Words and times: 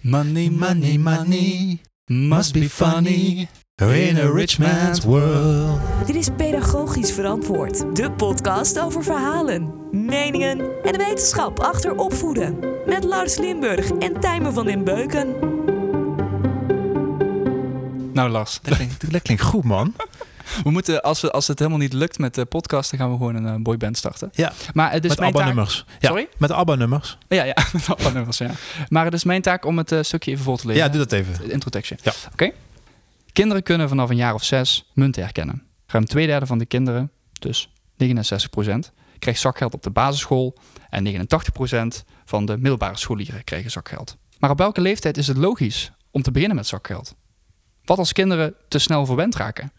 Money, 0.00 0.48
money, 0.48 0.96
money 0.96 1.80
must 2.08 2.54
be 2.54 2.68
funny 2.68 3.48
in 3.80 4.16
a 4.16 4.32
rich 4.32 4.58
man's 4.58 5.04
world. 5.04 5.80
Dit 6.06 6.14
is 6.14 6.28
Pedagogisch 6.36 7.12
Verantwoord, 7.12 7.96
de 7.96 8.10
podcast 8.12 8.78
over 8.78 9.04
verhalen, 9.04 9.72
meningen 9.90 10.58
en 10.82 10.92
de 10.92 10.98
wetenschap 10.98 11.60
achter 11.60 11.94
opvoeden. 11.96 12.58
Met 12.86 13.04
Lars 13.04 13.38
Limburg 13.38 13.90
en 13.90 14.20
Tijmen 14.20 14.52
van 14.52 14.66
den 14.66 14.84
Beuken. 14.84 15.34
Nou 18.12 18.30
Lars, 18.30 18.58
Dat 18.62 18.74
klinkt, 18.74 19.12
dat 19.12 19.22
klinkt 19.22 19.42
goed, 19.42 19.64
man. 19.64 19.94
we 20.64 20.70
moeten, 20.70 21.02
als, 21.02 21.20
we, 21.20 21.30
als 21.30 21.46
het 21.48 21.58
helemaal 21.58 21.80
niet 21.80 21.92
lukt 21.92 22.18
met 22.18 22.34
de 22.34 22.44
podcast, 22.44 22.90
dan 22.90 23.00
gaan 23.00 23.10
we 23.10 23.16
gewoon 23.16 23.34
een 23.34 23.46
eh, 23.46 23.62
boyband 23.62 23.96
starten. 23.96 24.30
Ja, 24.32 24.52
Maar 24.72 24.92
het 24.92 25.04
is 25.04 25.10
met 25.10 25.18
mijn 25.18 25.32
taak... 25.32 25.40
ABBA-nummers. 25.40 25.84
Ja, 25.98 26.08
Sorry? 26.08 26.28
met 26.36 26.50
ABBA-nummers. 26.50 27.18
Ja, 27.28 27.42
ja, 27.42 27.56
met 27.72 27.88
ABBA-nummers, 27.88 28.38
ja. 28.38 28.50
Maar 28.88 29.04
het 29.04 29.14
is 29.14 29.24
mijn 29.24 29.42
taak 29.42 29.64
om 29.64 29.78
het 29.78 29.92
eh, 29.92 30.02
stukje 30.02 30.30
even 30.30 30.44
voor 30.44 30.58
te 30.58 30.66
lezen. 30.66 30.82
Ja, 30.82 30.88
doe 30.88 30.98
dat 30.98 31.12
even. 31.12 31.50
Introtekstje. 31.50 31.98
Ja. 32.02 32.12
Oké. 32.32 32.50
Kinderen 33.32 33.62
kunnen 33.62 33.88
vanaf 33.88 34.10
een 34.10 34.16
jaar 34.16 34.34
of 34.34 34.44
zes 34.44 34.90
munten 34.94 35.22
herkennen. 35.22 35.62
Ruim 35.86 36.04
twee 36.04 36.26
derde 36.26 36.46
van 36.46 36.58
de 36.58 36.66
kinderen, 36.66 37.10
dus 37.32 37.70
69% 38.04 38.78
krijgt 39.18 39.40
zakgeld 39.40 39.74
op 39.74 39.82
de 39.82 39.90
basisschool. 39.90 40.56
En 40.90 41.26
89% 42.02 42.04
van 42.24 42.46
de 42.46 42.56
middelbare 42.56 42.96
scholieren 42.96 43.44
krijgen 43.44 43.70
zakgeld. 43.70 44.16
Maar 44.38 44.50
op 44.50 44.58
welke 44.58 44.80
leeftijd 44.80 45.16
is 45.16 45.26
het 45.26 45.36
logisch 45.36 45.92
om 46.10 46.22
te 46.22 46.30
beginnen 46.30 46.56
met 46.56 46.66
zakgeld? 46.66 47.14
Wat 47.84 47.98
als 47.98 48.12
kinderen 48.12 48.54
te 48.68 48.78
snel 48.78 49.06
verwend 49.06 49.36
raken? 49.36 49.72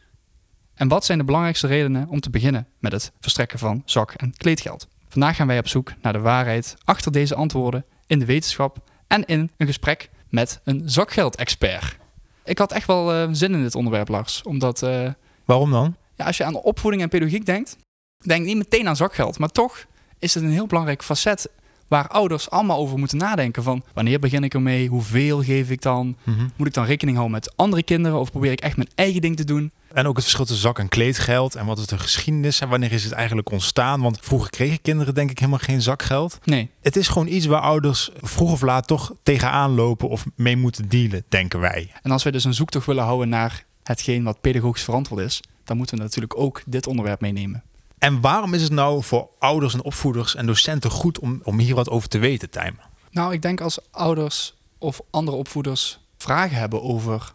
En 0.79 0.87
wat 0.87 1.05
zijn 1.05 1.17
de 1.17 1.23
belangrijkste 1.23 1.67
redenen 1.67 2.07
om 2.09 2.19
te 2.19 2.29
beginnen 2.29 2.67
met 2.79 2.91
het 2.91 3.11
verstrekken 3.19 3.59
van 3.59 3.81
zak- 3.85 4.13
en 4.13 4.33
kleedgeld? 4.37 4.87
Vandaag 5.09 5.35
gaan 5.35 5.47
wij 5.47 5.57
op 5.57 5.67
zoek 5.67 5.93
naar 6.01 6.13
de 6.13 6.19
waarheid 6.19 6.75
achter 6.83 7.11
deze 7.11 7.35
antwoorden 7.35 7.85
in 8.07 8.19
de 8.19 8.25
wetenschap 8.25 8.77
en 9.07 9.25
in 9.25 9.51
een 9.57 9.67
gesprek 9.67 10.09
met 10.29 10.61
een 10.63 10.81
zakgeldexpert. 10.85 11.97
Ik 12.43 12.57
had 12.57 12.71
echt 12.71 12.87
wel 12.87 13.13
eh, 13.13 13.27
zin 13.31 13.53
in 13.53 13.61
dit 13.61 13.75
onderwerp, 13.75 14.07
Lars. 14.07 14.41
Omdat 14.41 14.83
eh, 14.83 15.09
Waarom 15.45 15.71
dan? 15.71 15.95
ja, 16.15 16.25
als 16.25 16.37
je 16.37 16.43
aan 16.43 16.55
opvoeding 16.55 17.03
en 17.03 17.09
pedagogiek 17.09 17.45
denkt, 17.45 17.77
denk 18.17 18.45
niet 18.45 18.57
meteen 18.57 18.87
aan 18.87 18.95
zakgeld. 18.95 19.39
Maar 19.39 19.49
toch 19.49 19.85
is 20.19 20.33
het 20.33 20.43
een 20.43 20.51
heel 20.51 20.67
belangrijk 20.67 21.03
facet 21.03 21.49
waar 21.89 22.07
ouders 22.07 22.49
allemaal 22.49 22.77
over 22.77 22.97
moeten 22.97 23.17
nadenken. 23.17 23.63
Van 23.63 23.83
wanneer 23.93 24.19
begin 24.19 24.43
ik 24.43 24.53
ermee? 24.53 24.87
Hoeveel 24.87 25.43
geef 25.43 25.69
ik 25.69 25.81
dan? 25.81 26.15
Mhm. 26.23 26.47
Moet 26.55 26.67
ik 26.67 26.73
dan 26.73 26.85
rekening 26.85 27.17
houden 27.17 27.37
met 27.39 27.57
andere 27.57 27.83
kinderen? 27.83 28.19
Of 28.19 28.31
probeer 28.31 28.51
ik 28.51 28.59
echt 28.61 28.75
mijn 28.77 28.89
eigen 28.95 29.21
ding 29.21 29.35
te 29.37 29.43
doen? 29.43 29.71
En 29.93 30.05
ook 30.07 30.13
het 30.15 30.23
verschil 30.23 30.45
tussen 30.45 30.63
zak- 30.63 30.79
en 30.79 30.87
kleedgeld. 30.89 31.55
En 31.55 31.65
wat 31.65 31.77
is 31.79 31.85
de 31.87 31.97
geschiedenis 31.97 32.59
en 32.61 32.69
wanneer 32.69 32.91
is 32.91 33.03
het 33.03 33.13
eigenlijk 33.13 33.51
ontstaan? 33.51 34.01
Want 34.01 34.17
vroeger 34.21 34.49
kregen 34.49 34.81
kinderen 34.81 35.13
denk 35.13 35.31
ik 35.31 35.39
helemaal 35.39 35.59
geen 35.59 35.81
zakgeld. 35.81 36.39
Nee, 36.43 36.69
Het 36.81 36.95
is 36.95 37.07
gewoon 37.07 37.27
iets 37.27 37.45
waar 37.45 37.61
ouders 37.61 38.09
vroeg 38.21 38.51
of 38.51 38.61
laat 38.61 38.87
toch 38.87 39.13
tegenaan 39.23 39.71
lopen 39.75 40.09
of 40.09 40.25
mee 40.35 40.57
moeten 40.57 40.89
dealen, 40.89 41.23
denken 41.29 41.59
wij. 41.59 41.91
En 42.01 42.11
als 42.11 42.23
we 42.23 42.31
dus 42.31 42.43
een 42.43 42.53
zoektocht 42.53 42.85
willen 42.85 43.03
houden 43.03 43.29
naar 43.29 43.65
hetgeen 43.83 44.23
wat 44.23 44.41
pedagogisch 44.41 44.83
verantwoord 44.83 45.25
is, 45.25 45.41
dan 45.63 45.77
moeten 45.77 45.97
we 45.97 46.03
natuurlijk 46.03 46.37
ook 46.39 46.61
dit 46.65 46.87
onderwerp 46.87 47.21
meenemen. 47.21 47.63
En 47.99 48.21
waarom 48.21 48.53
is 48.53 48.61
het 48.61 48.71
nou 48.71 49.03
voor 49.03 49.29
ouders 49.39 49.73
en 49.73 49.83
opvoeders 49.83 50.35
en 50.35 50.45
docenten 50.45 50.91
goed 50.91 51.19
om, 51.19 51.39
om 51.43 51.59
hier 51.59 51.75
wat 51.75 51.89
over 51.89 52.09
te 52.09 52.17
weten, 52.17 52.49
Tijmen? 52.49 52.81
Nou, 53.11 53.33
ik 53.33 53.41
denk 53.41 53.61
als 53.61 53.79
ouders 53.91 54.53
of 54.77 55.01
andere 55.09 55.37
opvoeders 55.37 55.99
vragen 56.17 56.57
hebben 56.57 56.81
over 56.83 57.33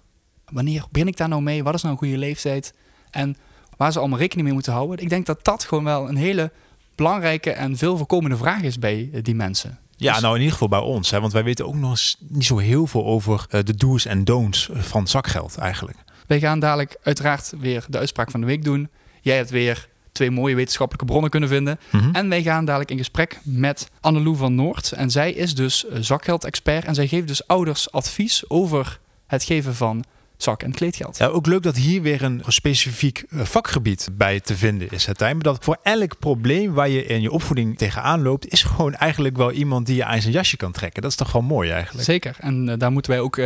wanneer 0.49 0.85
begin 0.91 1.09
ik 1.09 1.17
daar 1.17 1.29
nou 1.29 1.43
mee? 1.43 1.63
Wat 1.63 1.75
is 1.75 1.83
nou 1.83 1.95
een 1.95 2.01
goede 2.01 2.19
leeftijd? 2.19 2.75
En 3.11 3.37
waar 3.77 3.93
ze 3.93 3.99
allemaal 3.99 4.19
rekening 4.19 4.45
mee 4.45 4.55
moeten 4.55 4.73
houden. 4.73 4.99
Ik 4.99 5.09
denk 5.09 5.27
dat 5.27 5.45
dat 5.45 5.65
gewoon 5.65 5.85
wel 5.85 6.09
een 6.09 6.17
hele 6.17 6.53
belangrijke 6.95 7.51
en 7.51 7.77
veel 7.77 7.97
voorkomende 7.97 8.37
vraag 8.37 8.63
is 8.63 8.79
bij 8.79 9.11
eh, 9.13 9.23
die 9.23 9.35
mensen. 9.35 9.79
Ja, 9.97 10.13
Dus- 10.13 10.23
nou 10.23 10.35
in 10.35 10.41
ieder 10.41 10.53
geval 10.53 10.69
bij 10.69 10.81
ons. 10.89 11.11
Hè, 11.11 11.21
want 11.21 11.33
wij 11.33 11.45
weten 11.45 11.67
ook 11.67 11.75
nog 11.75 11.91
eens 11.91 12.17
niet 12.21 12.45
zo 12.45 12.59
heel 12.59 12.87
veel 12.87 13.05
over 13.05 13.47
eh, 13.49 13.61
de 13.65 13.75
do's 13.75 14.07
en 14.07 14.25
don'ts 14.25 14.69
van 14.73 15.07
zakgeld 15.07 15.57
eigenlijk. 15.57 15.99
Wij 16.27 16.41
gaan 16.41 16.59
dadelijk 16.59 16.97
uiteraard 17.03 17.53
weer 17.59 17.85
de 17.89 17.99
uitspraak 17.99 18.31
van 18.31 18.41
de 18.41 18.47
week 18.47 18.65
doen. 18.65 18.89
Jij 19.21 19.37
hebt 19.37 19.51
weer 19.51 19.89
twee 20.15 20.31
mooie 20.31 20.55
wetenschappelijke 20.55 21.07
bronnen 21.07 21.31
kunnen 21.31 21.49
vinden. 21.49 21.81
Mhm. 21.91 22.15
En 22.15 22.29
wij 22.29 22.43
gaan 22.43 22.65
dadelijk 22.65 22.91
in 22.91 22.99
gesprek 22.99 23.39
met 23.43 23.89
Annelou 24.01 24.37
van 24.37 24.55
Noord. 24.55 24.93
En 24.93 25.11
zij 25.11 25.33
is 25.33 25.55
dus 25.55 25.87
eh, 25.87 25.99
zakgeldexpert. 26.01 26.85
En 26.85 26.95
zij 26.95 27.07
geeft 27.07 27.27
dus 27.27 27.47
ouders 27.47 27.93
advies 27.93 28.45
over 28.49 29.01
het 29.27 29.45
geven 29.45 29.75
van 29.75 30.05
zak- 30.37 30.63
en 30.63 30.73
kleedgeld. 30.73 31.19
Ja, 31.19 31.27
ook 31.27 31.47
leuk 31.47 31.63
dat 31.63 31.77
hier 31.77 32.03
weer 32.03 32.23
een 32.23 32.43
specifiek 32.47 33.25
eh, 33.29 33.41
vakgebied 33.41 34.09
bij 34.13 34.41
te 34.41 34.57
vinden 34.57 34.91
is. 34.91 35.07
Het 35.07 35.19
time. 35.19 35.43
Dat 35.43 35.65
voor 35.65 35.79
elk 35.83 36.19
probleem 36.19 36.73
waar 36.73 36.89
je 36.89 37.07
in 37.07 37.21
je 37.21 37.31
opvoeding 37.31 37.79
tegenaan 37.79 38.23
loopt, 38.23 38.53
is 38.53 38.63
gewoon 38.63 38.95
eigenlijk 38.95 39.37
wel 39.37 39.53
iemand 39.53 39.87
die 39.87 39.97
je 39.97 40.05
aan 40.05 40.21
zijn 40.21 40.33
jasje 40.33 40.57
kan 40.57 40.73
trekken. 40.73 41.03
Dat 41.03 41.11
is 41.11 41.17
toch 41.17 41.31
gewoon 41.31 41.47
mooi 41.47 41.71
eigenlijk. 41.71 42.05
Zeker. 42.05 42.37
En 42.39 42.69
eh, 42.69 42.79
daar 42.79 42.93
moeten 42.93 43.11
wij 43.11 43.21
ook 43.21 43.39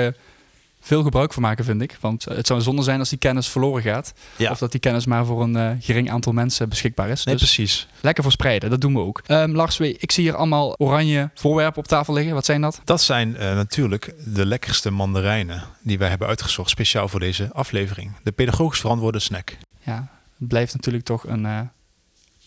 veel 0.88 1.03
gebruik 1.03 1.32
van 1.32 1.43
maken, 1.43 1.65
vind 1.65 1.82
ik. 1.82 1.97
Want 2.00 2.25
het 2.25 2.47
zou 2.47 2.60
zonde 2.60 2.82
zijn 2.82 2.99
als 2.99 3.09
die 3.09 3.19
kennis 3.19 3.49
verloren 3.49 3.82
gaat. 3.82 4.12
Ja. 4.37 4.50
Of 4.50 4.59
dat 4.59 4.71
die 4.71 4.81
kennis 4.81 5.06
maar 5.06 5.25
voor 5.25 5.43
een 5.43 5.56
eh, 5.56 5.71
gering 5.81 6.10
aantal 6.10 6.32
mensen 6.32 6.69
beschikbaar 6.69 7.09
is. 7.09 7.25
Nee, 7.25 7.37
dus 7.37 7.44
precies. 7.44 7.88
lekker 8.00 8.22
verspreiden, 8.22 8.71
dat 8.71 8.81
doen 8.81 8.94
we 8.94 9.00
ook. 9.00 9.22
Ehm, 9.27 9.50
Lars, 9.50 9.81
ik 9.81 10.12
zie 10.12 10.25
hier 10.25 10.34
allemaal 10.34 10.75
oranje 10.78 11.31
voorwerpen 11.34 11.78
op 11.78 11.88
tafel 11.88 12.15
liggen. 12.15 12.34
Wat 12.34 12.44
zijn 12.44 12.60
dat? 12.60 12.81
Dat 12.84 13.00
zijn 13.00 13.37
eh, 13.37 13.54
natuurlijk 13.54 14.15
de 14.25 14.47
lekkerste 14.47 14.91
mandarijnen 14.91 15.62
die 15.82 15.98
wij 15.98 16.09
hebben 16.09 16.28
uitgezocht, 16.28 16.71
speciaal 16.71 17.09
voor 17.09 17.21
deze 17.21 17.48
aflevering. 17.53 18.12
De 18.22 18.32
pedagogisch 18.32 18.81
verantwoorde 18.81 19.19
snack. 19.19 19.56
Ja, 19.81 20.09
het 20.38 20.48
blijft 20.48 20.75
natuurlijk 20.75 21.04
toch 21.04 21.27
een, 21.27 21.47
eh, 21.47 21.60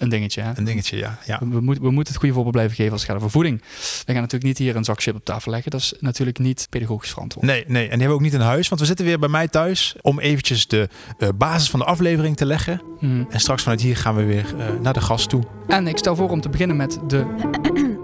een 0.02 0.10
dingetje. 0.10 0.42
Hè? 0.42 0.52
Een 0.56 0.64
dingetje, 0.64 0.98
ja. 0.98 1.18
ja. 1.26 1.40
We, 1.40 1.50
we 1.50 1.62
moeten 1.62 1.84
we 1.84 1.92
moeten 1.92 2.14
het 2.14 2.22
goede 2.22 2.34
voorbeeld 2.34 2.56
blijven 2.56 2.76
geven 2.76 2.92
als 2.92 3.02
het 3.02 3.10
gaat 3.10 3.20
over 3.20 3.32
voeding. 3.32 3.62
We 4.06 4.12
gaan 4.12 4.22
natuurlijk 4.22 4.44
niet 4.44 4.58
hier 4.58 4.76
een 4.76 4.84
zak 4.84 5.02
chip 5.02 5.16
op 5.16 5.26
tafel 5.26 5.52
leggen. 5.52 5.72
Dat 5.72 5.80
is 5.80 5.94
natuurlijk 6.00 6.40
niet 6.40 6.68
pedagogisch 6.70 7.10
verantwoord. 7.10 7.46
Nee, 7.46 7.64
nee, 7.68 7.84
en 7.84 7.90
die 7.90 7.90
hebben 7.90 8.08
we 8.08 8.14
ook 8.14 8.22
niet 8.22 8.34
in 8.34 8.40
huis, 8.40 8.70
want 8.70 8.82
we 8.82 8.88
zitten 8.88 9.06
weer 9.06 9.20
bij 9.20 9.30
mij 9.30 9.48
thuis 9.48 9.96
om 10.02 10.20
eventjes 10.20 10.68
de 10.68 10.90
eh, 11.18 11.30
basis 11.36 11.70
van 11.70 11.80
de 11.80 11.86
aflevering 11.86 12.38
te 12.38 12.46
leggen. 12.46 12.82
Mhm. 13.00 13.24
En 13.30 13.40
straks 13.40 13.62
vanuit 13.62 13.82
hier 13.82 13.98
gaan 13.98 14.16
we 14.16 14.24
weer 14.24 14.56
eh, 14.58 14.80
naar 14.82 14.94
de 14.94 15.02
gast 15.02 15.30
toe. 15.30 15.44
En 15.68 15.88
ik 15.88 15.98
stel 15.98 16.16
voor 16.16 16.30
om 16.30 16.42
te 16.42 16.50
beginnen 16.50 16.78
met 16.78 17.00
de... 17.08 17.26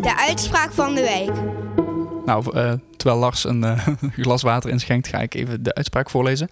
De 0.00 0.16
uitspraak 0.16 0.72
van 0.72 0.94
de 0.94 1.00
week. 1.00 1.32
Nou, 2.26 2.56
eh, 2.56 2.72
terwijl 2.96 3.20
Lars 3.20 3.44
een 3.44 3.78
glas 4.22 4.42
water 4.42 4.70
inschenkt, 4.70 5.08
ga 5.08 5.18
ik 5.18 5.34
even 5.34 5.62
de 5.62 5.74
uitspraak 5.74 6.10
voorlezen. 6.10 6.48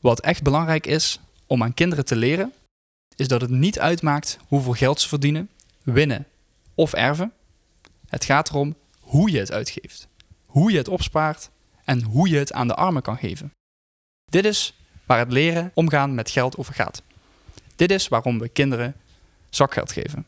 Wat 0.00 0.20
echt 0.20 0.42
belangrijk 0.42 0.86
is 0.86 1.20
om 1.46 1.62
aan 1.62 1.74
kinderen 1.74 2.04
te 2.04 2.16
leren, 2.16 2.52
is 3.16 3.28
dat 3.28 3.40
het 3.40 3.50
niet 3.50 3.80
uitmaakt 3.80 4.38
hoeveel 4.48 4.72
geld 4.72 5.00
ze 5.00 5.08
verdienen, 5.08 5.50
winnen 5.82 6.26
of 6.74 6.92
erven. 6.92 7.32
Het 8.08 8.24
gaat 8.24 8.48
erom 8.48 8.74
hoe 9.00 9.30
je 9.30 9.38
het 9.38 9.52
uitgeeft, 9.52 10.08
hoe 10.46 10.70
je 10.72 10.78
het 10.78 10.88
opspaart 10.88 11.50
en 11.84 12.02
hoe 12.02 12.28
je 12.28 12.38
het 12.38 12.52
aan 12.52 12.68
de 12.68 12.74
armen 12.74 13.02
kan 13.02 13.16
geven. 13.16 13.52
Dit 14.30 14.44
is 14.44 14.74
waar 15.06 15.18
het 15.18 15.32
leren 15.32 15.70
omgaan 15.74 16.14
met 16.14 16.30
geld 16.30 16.56
over 16.56 16.74
gaat. 16.74 17.02
Dit 17.76 17.90
is 17.90 18.08
waarom 18.08 18.38
we 18.38 18.48
kinderen 18.48 18.94
zakgeld 19.50 19.92
geven. 19.92 20.24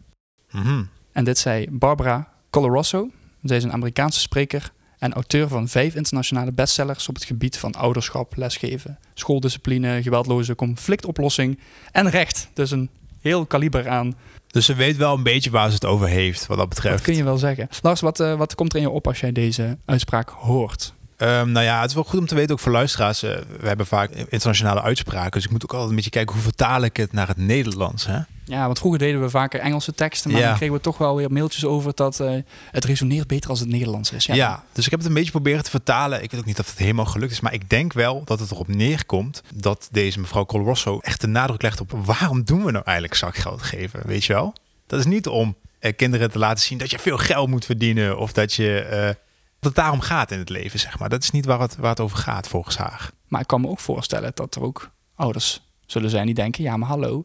Mhm. 0.50 0.84
En 1.12 1.24
dit 1.24 1.38
zei 1.38 1.66
Barbara 1.70 2.32
Coloroso. 2.50 3.10
Zij 3.42 3.56
is 3.56 3.64
een 3.64 3.72
Amerikaanse 3.72 4.20
spreker 4.20 4.72
en 5.04 5.12
auteur 5.12 5.48
van 5.48 5.68
vijf 5.68 5.94
internationale 5.94 6.52
bestsellers 6.52 7.08
op 7.08 7.14
het 7.14 7.24
gebied 7.24 7.58
van 7.58 7.72
ouderschap, 7.72 8.36
lesgeven, 8.36 8.98
schooldiscipline, 9.14 10.02
geweldloze 10.02 10.54
conflictoplossing 10.54 11.58
en 11.92 12.10
recht. 12.10 12.48
Dus 12.54 12.70
een 12.70 12.88
heel 13.20 13.46
kaliber 13.46 13.88
aan, 13.88 14.14
Dus 14.46 14.66
ze 14.66 14.74
weet 14.74 14.96
wel 14.96 15.14
een 15.14 15.22
beetje 15.22 15.50
waar 15.50 15.68
ze 15.68 15.74
het 15.74 15.84
over 15.84 16.08
heeft, 16.08 16.46
wat 16.46 16.58
dat 16.58 16.68
betreft. 16.68 16.96
dat 16.96 17.04
kun 17.04 17.16
je 17.16 17.24
wel 17.24 17.38
zeggen. 17.38 17.68
Lars, 17.82 18.00
wat, 18.00 18.20
eh, 18.20 18.34
wat 18.34 18.54
komt 18.54 18.72
er 18.72 18.78
in 18.78 18.84
je 18.84 18.90
op 18.90 19.06
als 19.06 19.20
jij 19.20 19.32
deze 19.32 19.76
uitspraak 19.84 20.28
hoort? 20.28 20.93
Ehm, 21.16 21.50
nou 21.52 21.64
ja, 21.64 21.80
het 21.80 21.88
is 21.88 21.94
wel 21.94 22.04
goed 22.04 22.18
om 22.20 22.26
te 22.26 22.34
weten, 22.34 22.52
ook 22.52 22.60
voor 22.60 22.72
luisteraars. 22.72 23.22
eh, 23.22 23.30
we 23.60 23.66
hebben 23.66 23.86
vaak 23.86 24.10
internationale 24.10 24.82
uitspraken. 24.82 25.30
Dus 25.30 25.44
ik 25.44 25.50
moet 25.50 25.62
ook 25.62 25.70
altijd 25.70 25.90
een 25.90 25.96
beetje 25.96 26.10
kijken 26.10 26.34
hoe 26.34 26.42
vertaal 26.42 26.82
ik 26.82 26.96
het 26.96 27.12
naar 27.12 27.28
het 27.28 27.36
Nederlands. 27.36 28.06
Hè? 28.06 28.18
Ja, 28.46 28.64
want 28.66 28.78
vroeger 28.78 28.98
deden 29.00 29.20
we 29.20 29.30
vaker 29.30 29.60
Engelse 29.60 29.94
teksten, 29.94 30.30
maar 30.30 30.40
Ja. 30.40 30.46
dan 30.48 30.56
kregen 30.56 30.74
we 30.74 30.80
toch 30.80 30.98
wel 30.98 31.16
weer 31.16 31.32
mailtjes 31.32 31.64
over 31.64 31.92
dat 31.94 32.20
eh, 32.20 32.32
het 32.70 32.84
resoneert 32.84 33.26
beter 33.26 33.50
als 33.50 33.60
het 33.60 33.68
Nederlands 33.68 34.12
is. 34.12 34.24
Ja. 34.26 34.64
dus 34.72 34.84
ik 34.84 34.90
heb 34.90 35.00
het 35.00 35.08
een 35.08 35.14
beetje 35.14 35.30
proberen 35.30 35.62
te 35.64 35.70
vertalen. 35.70 36.22
Ik 36.22 36.30
weet 36.30 36.40
ook 36.40 36.46
niet 36.46 36.58
of 36.58 36.70
het 36.70 36.78
helemaal 36.78 37.04
gelukt 37.04 37.32
is. 37.32 37.40
Maar 37.40 37.52
ik 37.52 37.70
denk 37.70 37.92
wel 37.92 38.22
dat 38.24 38.40
het 38.40 38.50
erop 38.50 38.68
neerkomt 38.68 39.42
dat 39.54 39.88
deze 39.90 40.20
mevrouw 40.20 40.46
Coloroso 40.46 40.98
echt 40.98 41.20
de 41.20 41.26
nadruk 41.26 41.62
legt 41.62 41.80
op 41.80 41.90
waarom 42.04 42.42
doen 42.44 42.64
we 42.64 42.70
nou 42.70 42.84
eigenlijk 42.84 43.16
zakgeld 43.18 43.62
geven? 43.62 44.00
Weet 44.06 44.24
je 44.24 44.32
wel? 44.32 44.52
Dat 44.86 44.98
is 44.98 45.06
niet 45.06 45.26
om 45.26 45.56
eh, 45.78 45.92
kinderen 45.96 46.30
te 46.30 46.38
laten 46.38 46.64
zien 46.64 46.78
dat 46.78 46.90
je 46.90 46.98
veel 46.98 47.18
geld 47.18 47.48
moet 47.48 47.64
verdienen. 47.64 48.18
Of 48.18 48.32
dat 48.32 48.52
je... 48.54 49.16
het 49.64 49.74
daarom 49.74 50.00
gaat 50.00 50.30
in 50.30 50.38
het 50.38 50.48
leven, 50.48 50.78
zeg 50.78 50.98
maar. 50.98 51.08
Dat 51.08 51.22
is 51.22 51.30
niet 51.30 51.44
waar 51.44 51.60
het, 51.60 51.76
waar 51.76 51.90
het 51.90 52.00
over 52.00 52.18
gaat, 52.18 52.48
volgens 52.48 52.76
haar. 52.76 53.10
Maar 53.28 53.40
ik 53.40 53.46
kan 53.46 53.60
me 53.60 53.68
ook 53.68 53.80
voorstellen 53.80 54.32
dat 54.34 54.54
er 54.54 54.62
ook 54.62 54.90
ouders 55.14 55.62
zullen 55.86 56.10
zijn 56.10 56.26
die 56.26 56.34
denken: 56.34 56.62
ja, 56.62 56.76
maar 56.76 56.88
hallo, 56.88 57.24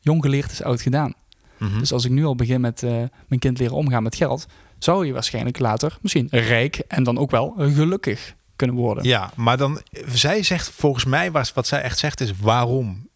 jong 0.00 0.22
geleerd 0.22 0.50
is 0.50 0.62
oud 0.62 0.82
gedaan. 0.82 1.14
Mhm. 1.58 1.78
Dus 1.78 1.92
als 1.92 2.04
ik 2.04 2.10
nu 2.10 2.24
al 2.24 2.34
begin 2.34 2.60
met 2.60 2.82
eh, 2.82 2.90
mijn 3.28 3.40
kind 3.40 3.58
leren 3.58 3.76
omgaan 3.76 4.02
met 4.02 4.14
geld, 4.16 4.46
zou 4.78 5.06
je 5.06 5.12
waarschijnlijk 5.12 5.58
later 5.58 5.98
misschien 6.00 6.28
rijk 6.30 6.76
en 6.76 7.02
dan 7.02 7.18
ook 7.18 7.30
wel 7.30 7.54
gelukkig 7.58 8.34
kunnen 8.56 8.76
worden. 8.76 9.04
Ja, 9.04 9.30
maar 9.36 9.56
dan, 9.56 9.80
zij 10.08 10.42
zegt 10.42 10.70
volgens 10.70 11.04
mij, 11.04 11.30
wat, 11.30 11.52
wat 11.52 11.66
zij 11.66 11.82
echt 11.82 11.98
zegt 11.98 12.20
is, 12.20 12.32
waarom 12.40 13.08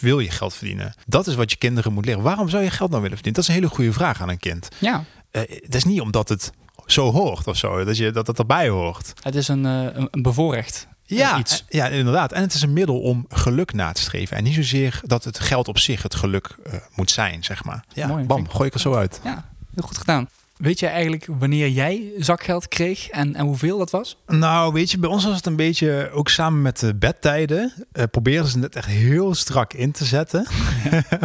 wil 0.00 0.18
je 0.18 0.30
geld 0.30 0.54
verdienen? 0.54 0.94
Dat 1.06 1.26
is 1.26 1.34
wat 1.34 1.50
je 1.50 1.56
kinderen 1.56 1.92
moet 1.92 2.04
leren. 2.04 2.22
Waarom 2.22 2.48
zou 2.48 2.62
je 2.62 2.70
geld 2.70 2.90
nou 2.90 3.02
willen 3.02 3.16
verdienen? 3.16 3.32
Dat 3.42 3.42
is 3.42 3.48
een 3.48 3.62
hele 3.62 3.74
goede 3.74 3.92
vraag 3.92 4.20
aan 4.20 4.28
een 4.28 4.38
kind. 4.38 4.68
Ja, 4.78 5.04
Eh, 5.30 5.42
dat 5.60 5.74
is 5.74 5.84
niet 5.84 6.00
omdat 6.00 6.28
het 6.28 6.52
zo 6.92 7.12
hoort 7.12 7.46
of 7.46 7.56
zo. 7.56 7.84
Dat 7.84 7.96
je 7.96 8.10
dat, 8.10 8.26
dat 8.26 8.38
erbij 8.38 8.68
hoort. 8.68 9.12
Het 9.22 9.34
is 9.34 9.48
een, 9.48 9.66
eh, 9.66 10.02
een, 10.10 10.22
bevoorrecht 10.22 10.86
eh, 11.06 11.18
Ja, 11.18 11.38
iets. 11.38 11.64
ja, 11.68 11.86
inderdaad. 11.86 12.32
En 12.32 12.40
het 12.42 12.54
is 12.54 12.62
een 12.62 12.72
middel 12.72 13.00
om 13.00 13.26
geluk 13.28 13.72
na 13.72 13.92
te 13.92 14.00
streven. 14.00 14.36
En 14.36 14.44
niet 14.44 14.54
zozeer 14.54 15.00
dat 15.04 15.24
het 15.24 15.38
geld 15.38 15.68
op 15.68 15.78
zich 15.78 16.02
het 16.02 16.14
geluk 16.14 16.56
eh, 16.64 16.74
moet 16.94 17.10
zijn, 17.10 17.44
zeg 17.44 17.64
maar. 17.64 17.84
Ja, 17.94 18.06
Mooi, 18.06 18.24
bam, 18.24 18.48
gooi 18.48 18.66
ik 18.68 18.74
er 18.74 18.80
zo 18.80 18.94
uit. 18.94 19.20
Ja, 19.24 19.48
heel 19.74 19.86
goed 19.86 19.98
gedaan. 19.98 20.28
Weet 20.56 20.78
jij 20.78 20.90
eigenlijk 20.90 21.26
wanneer 21.38 21.68
jij 21.68 22.02
zakgeld 22.18 22.68
kreeg 22.68 23.08
en, 23.08 23.34
en 23.34 23.44
hoeveel 23.44 23.78
dat 23.78 23.90
was? 23.90 24.16
Nou, 24.26 24.72
weet 24.72 24.90
je, 24.90 24.98
bij 24.98 25.10
ons 25.10 25.24
was 25.24 25.36
het 25.36 25.46
een 25.46 25.56
beetje, 25.56 26.10
ook 26.12 26.28
samen 26.28 26.62
met 26.62 26.78
de 26.78 26.94
bedtijden, 26.94 27.72
eh 27.92 28.04
probeerden 28.10 28.50
ze 28.50 28.58
het 28.58 28.76
echt 28.76 28.86
heel 28.86 29.34
strak 29.34 29.72
in 29.72 29.92
te 29.92 30.04
zetten. 30.04 30.46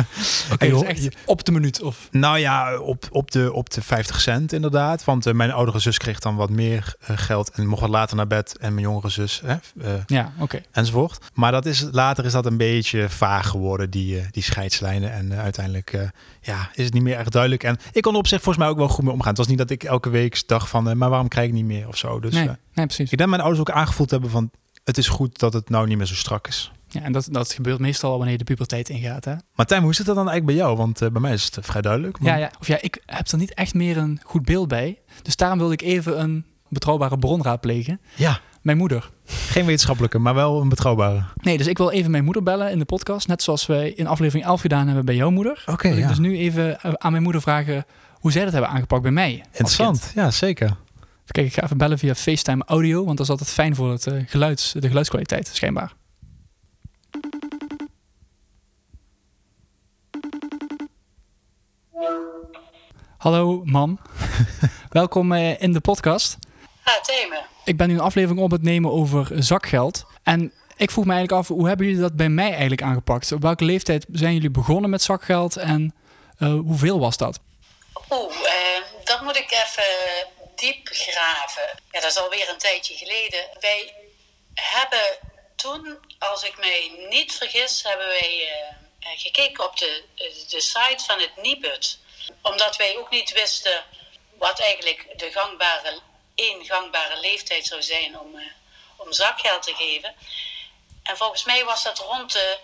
Oké, 0.53 0.69
dus 0.69 0.79
je- 0.79 0.85
echt 0.85 1.15
op 1.25 1.45
de 1.45 1.51
minuut 1.51 1.81
of... 1.81 2.07
Nou 2.11 2.37
ja, 2.39 2.77
op, 2.79 3.07
op, 3.11 3.31
de, 3.31 3.53
op 3.53 3.69
de 3.69 3.81
50 3.81 4.21
cent 4.21 4.53
inderdaad. 4.53 5.03
Want 5.03 5.25
eh, 5.25 5.33
mijn 5.33 5.51
oudere 5.51 5.79
zus 5.79 5.97
kreeg 5.97 6.19
dan 6.19 6.35
wat 6.35 6.49
meer 6.49 6.95
eh, 6.99 7.17
geld 7.17 7.49
en 7.49 7.67
mocht 7.67 7.81
wat 7.81 7.89
later 7.89 8.15
naar 8.15 8.27
bed. 8.27 8.57
En 8.57 8.73
mijn 8.73 8.85
jongere 8.85 9.09
zus, 9.09 9.41
hè, 9.45 9.55
Ja, 10.07 10.31
oké. 10.39 10.61
enzovoort. 10.71 11.17
Maar 11.33 11.51
dat 11.51 11.65
is, 11.65 11.85
later 11.91 12.25
is 12.25 12.31
dat 12.31 12.45
een 12.45 12.57
beetje 12.57 13.09
vaag 13.09 13.47
geworden, 13.47 13.89
die, 13.89 14.21
die 14.31 14.43
scheidslijnen. 14.43 15.11
En 15.13 15.33
uiteindelijk 15.33 16.09
ja, 16.41 16.69
is 16.73 16.83
het 16.85 16.93
niet 16.93 17.03
meer 17.03 17.17
echt 17.17 17.31
duidelijk. 17.31 17.63
En 17.63 17.77
ik 17.91 18.01
kon 18.01 18.15
op 18.15 18.27
zich 18.27 18.41
volgens 18.41 18.63
mij 18.63 18.67
ook 18.73 18.77
wel 18.77 18.87
goed 18.89 19.03
mee 19.03 19.13
omgaan. 19.13 19.26
Het 19.29 19.37
was 19.37 19.47
niet 19.47 19.57
dat 19.57 19.69
ik 19.69 19.83
elke 19.83 20.09
week 20.09 20.43
dacht 20.47 20.69
van, 20.69 20.89
eh, 20.89 20.95
maar 20.95 21.09
waarom 21.09 21.27
krijg 21.27 21.47
ik 21.47 21.53
niet 21.53 21.65
meer 21.65 21.87
of 21.87 21.97
zo. 21.97 22.19
Dus 22.19 22.33
nee, 22.33 22.47
eh, 22.47 22.53
nee, 22.73 22.85
precies. 22.85 23.11
ik 23.11 23.17
denk 23.17 23.29
mijn 23.29 23.41
ouders 23.41 23.61
ook 23.69 23.75
aangevoeld 23.75 24.11
hebben 24.11 24.29
van, 24.29 24.51
het 24.83 24.97
is 24.97 25.07
goed 25.07 25.39
dat 25.39 25.53
het 25.53 25.69
nou 25.69 25.87
niet 25.87 25.97
meer 25.97 26.05
zo 26.05 26.15
strak 26.15 26.47
is. 26.47 26.71
Ja, 26.89 27.01
en 27.01 27.11
dat, 27.11 27.27
dat 27.31 27.53
gebeurt 27.53 27.79
meestal 27.79 28.11
wanneer 28.11 28.31
je 28.31 28.37
de 28.37 28.43
puberteit 28.43 28.89
ingaat, 28.89 29.25
hè? 29.25 29.33
Martijn, 29.55 29.83
hoe 29.83 29.95
zit 29.95 30.05
dat 30.05 30.15
dan 30.15 30.29
eigenlijk 30.29 30.57
bij 30.57 30.65
jou? 30.67 30.77
Want 30.77 31.01
eh, 31.01 31.09
bij 31.09 31.21
mij 31.21 31.33
is 31.33 31.49
het 31.55 31.65
vrij 31.65 31.81
duidelijk. 31.81 32.19
maar- 32.19 32.31
Ja, 32.31 32.37
ja, 32.37 32.51
of 32.59 32.67
ja, 32.67 32.77
ik 32.81 33.01
heb 33.05 33.27
er 33.27 33.37
niet 33.37 33.53
echt 33.53 33.73
meer 33.73 33.97
een 33.97 34.19
goed 34.23 34.45
beeld 34.45 34.67
bij. 34.67 34.99
Dus 35.21 35.35
daarom 35.35 35.57
wilde 35.57 35.73
ik 35.73 35.81
even 35.81 36.19
een 36.21 36.45
betrouwbare 36.69 37.17
bron 37.19 37.43
raadplegen. 37.43 37.99
ja, 38.15 38.39
Mijn 38.61 38.77
moeder. 38.77 39.09
geen 39.25 39.65
wetenschappelijke, 39.65 40.19
maar 40.19 40.33
wel 40.35 40.61
een 40.61 40.69
betrouwbare. 40.69 41.23
Nee, 41.35 41.57
dus 41.57 41.67
ik 41.67 41.77
wil 41.77 41.91
even 41.91 42.11
mijn 42.11 42.23
moeder 42.23 42.43
bellen 42.43 42.71
in 42.71 42.79
de 42.79 42.85
podcast. 42.85 43.27
Net 43.27 43.43
zoals 43.43 43.65
wij 43.65 43.89
in 43.89 44.07
aflevering 44.07 44.45
11 44.45 44.61
gedaan 44.61 44.85
hebben 44.87 45.05
bij 45.05 45.15
jouw 45.15 45.29
moeder. 45.29 45.63
Oké, 45.65 45.87
ja. 45.87 46.07
dus 46.07 46.17
nu 46.19 46.37
even 46.37 46.99
aan 47.01 47.11
mijn 47.11 47.23
moeder 47.23 47.41
vragen 47.41 47.85
hoe 48.27 48.35
zij 48.35 48.45
dat 48.45 48.53
hebben 48.53 48.71
aangepakt 48.71 49.01
bij 49.01 49.11
mij. 49.11 49.43
Interessant, 49.45 50.11
ja 50.15 50.31
zeker. 50.31 50.77
Kijk, 51.25 51.47
ik 51.47 51.53
ga 51.53 51.63
even 51.63 51.77
bellen 51.77 51.99
via 51.99 52.15
FaceTime 52.15 52.63
audio, 52.65 53.05
want 53.05 53.17
dat 53.17 53.25
is 53.25 53.31
altijd 53.31 53.49
fijn 53.49 53.75
voor 53.75 53.91
het, 53.91 54.07
eh, 54.07 54.13
geluids, 54.25 54.71
de 54.71 54.87
geluidskwaliteit, 54.87 55.47
schijnbaar. 55.47 55.93
Hallo, 63.17 63.61
mam. 63.65 63.99
Welkom 64.89 65.31
eh, 65.31 65.61
in 65.61 65.73
de 65.73 65.79
podcast. 65.79 66.37
Ah, 66.83 66.93
Themen. 67.03 67.45
Ik 67.63 67.77
ben 67.77 67.87
nu 67.87 67.93
een 67.93 67.99
aflevering 67.99 68.39
op 68.39 68.51
het 68.51 68.61
nemen 68.61 68.91
over 68.91 69.43
zakgeld. 69.43 70.05
En 70.23 70.51
ik 70.75 70.91
vroeg 70.91 71.05
me 71.05 71.13
eigenlijk 71.13 71.41
af, 71.41 71.47
hoe 71.55 71.67
hebben 71.67 71.85
jullie 71.85 72.01
dat 72.01 72.15
bij 72.15 72.29
mij 72.29 72.49
eigenlijk 72.49 72.81
aangepakt? 72.81 73.31
Op 73.31 73.41
welke 73.41 73.65
leeftijd 73.65 74.05
zijn 74.11 74.33
jullie 74.33 74.51
begonnen 74.51 74.89
met 74.89 75.01
zakgeld 75.01 75.57
en 75.57 75.93
eh, 76.37 76.49
hoeveel 76.49 76.99
was 76.99 77.17
dat? 77.17 77.39
Oeh, 78.09 78.35
eh, 78.45 78.83
dan 79.03 79.23
moet 79.23 79.35
ik 79.35 79.51
even 79.51 79.83
diep 80.55 80.87
graven. 80.91 81.79
Ja, 81.91 81.99
dat 81.99 82.11
is 82.11 82.17
alweer 82.17 82.49
een 82.49 82.57
tijdje 82.57 82.95
geleden. 82.95 83.47
Wij 83.59 83.93
hebben 84.53 85.17
toen, 85.55 85.99
als 86.19 86.43
ik 86.43 86.57
mij 86.57 87.07
niet 87.09 87.33
vergis, 87.33 87.83
hebben 87.83 88.07
wij 88.07 88.49
eh, 88.51 89.11
eh, 89.11 89.19
gekeken 89.19 89.63
op 89.63 89.77
de, 89.77 90.03
de 90.49 90.61
site 90.61 91.03
van 91.05 91.19
het 91.19 91.35
Nibud. 91.35 91.99
Omdat 92.41 92.77
wij 92.77 92.97
ook 92.97 93.09
niet 93.09 93.31
wisten 93.31 93.83
wat 94.37 94.59
eigenlijk 94.59 95.19
de 95.19 95.31
gangbare, 95.31 95.99
één 96.35 96.65
gangbare 96.65 97.19
leeftijd 97.19 97.67
zou 97.67 97.81
zijn 97.81 98.19
om, 98.19 98.39
om 98.95 99.13
zakgeld 99.13 99.63
te 99.63 99.73
geven. 99.73 100.15
En 101.03 101.17
volgens 101.17 101.43
mij 101.43 101.65
was 101.65 101.83
dat 101.83 101.99
rond 101.99 102.31
de, 102.31 102.57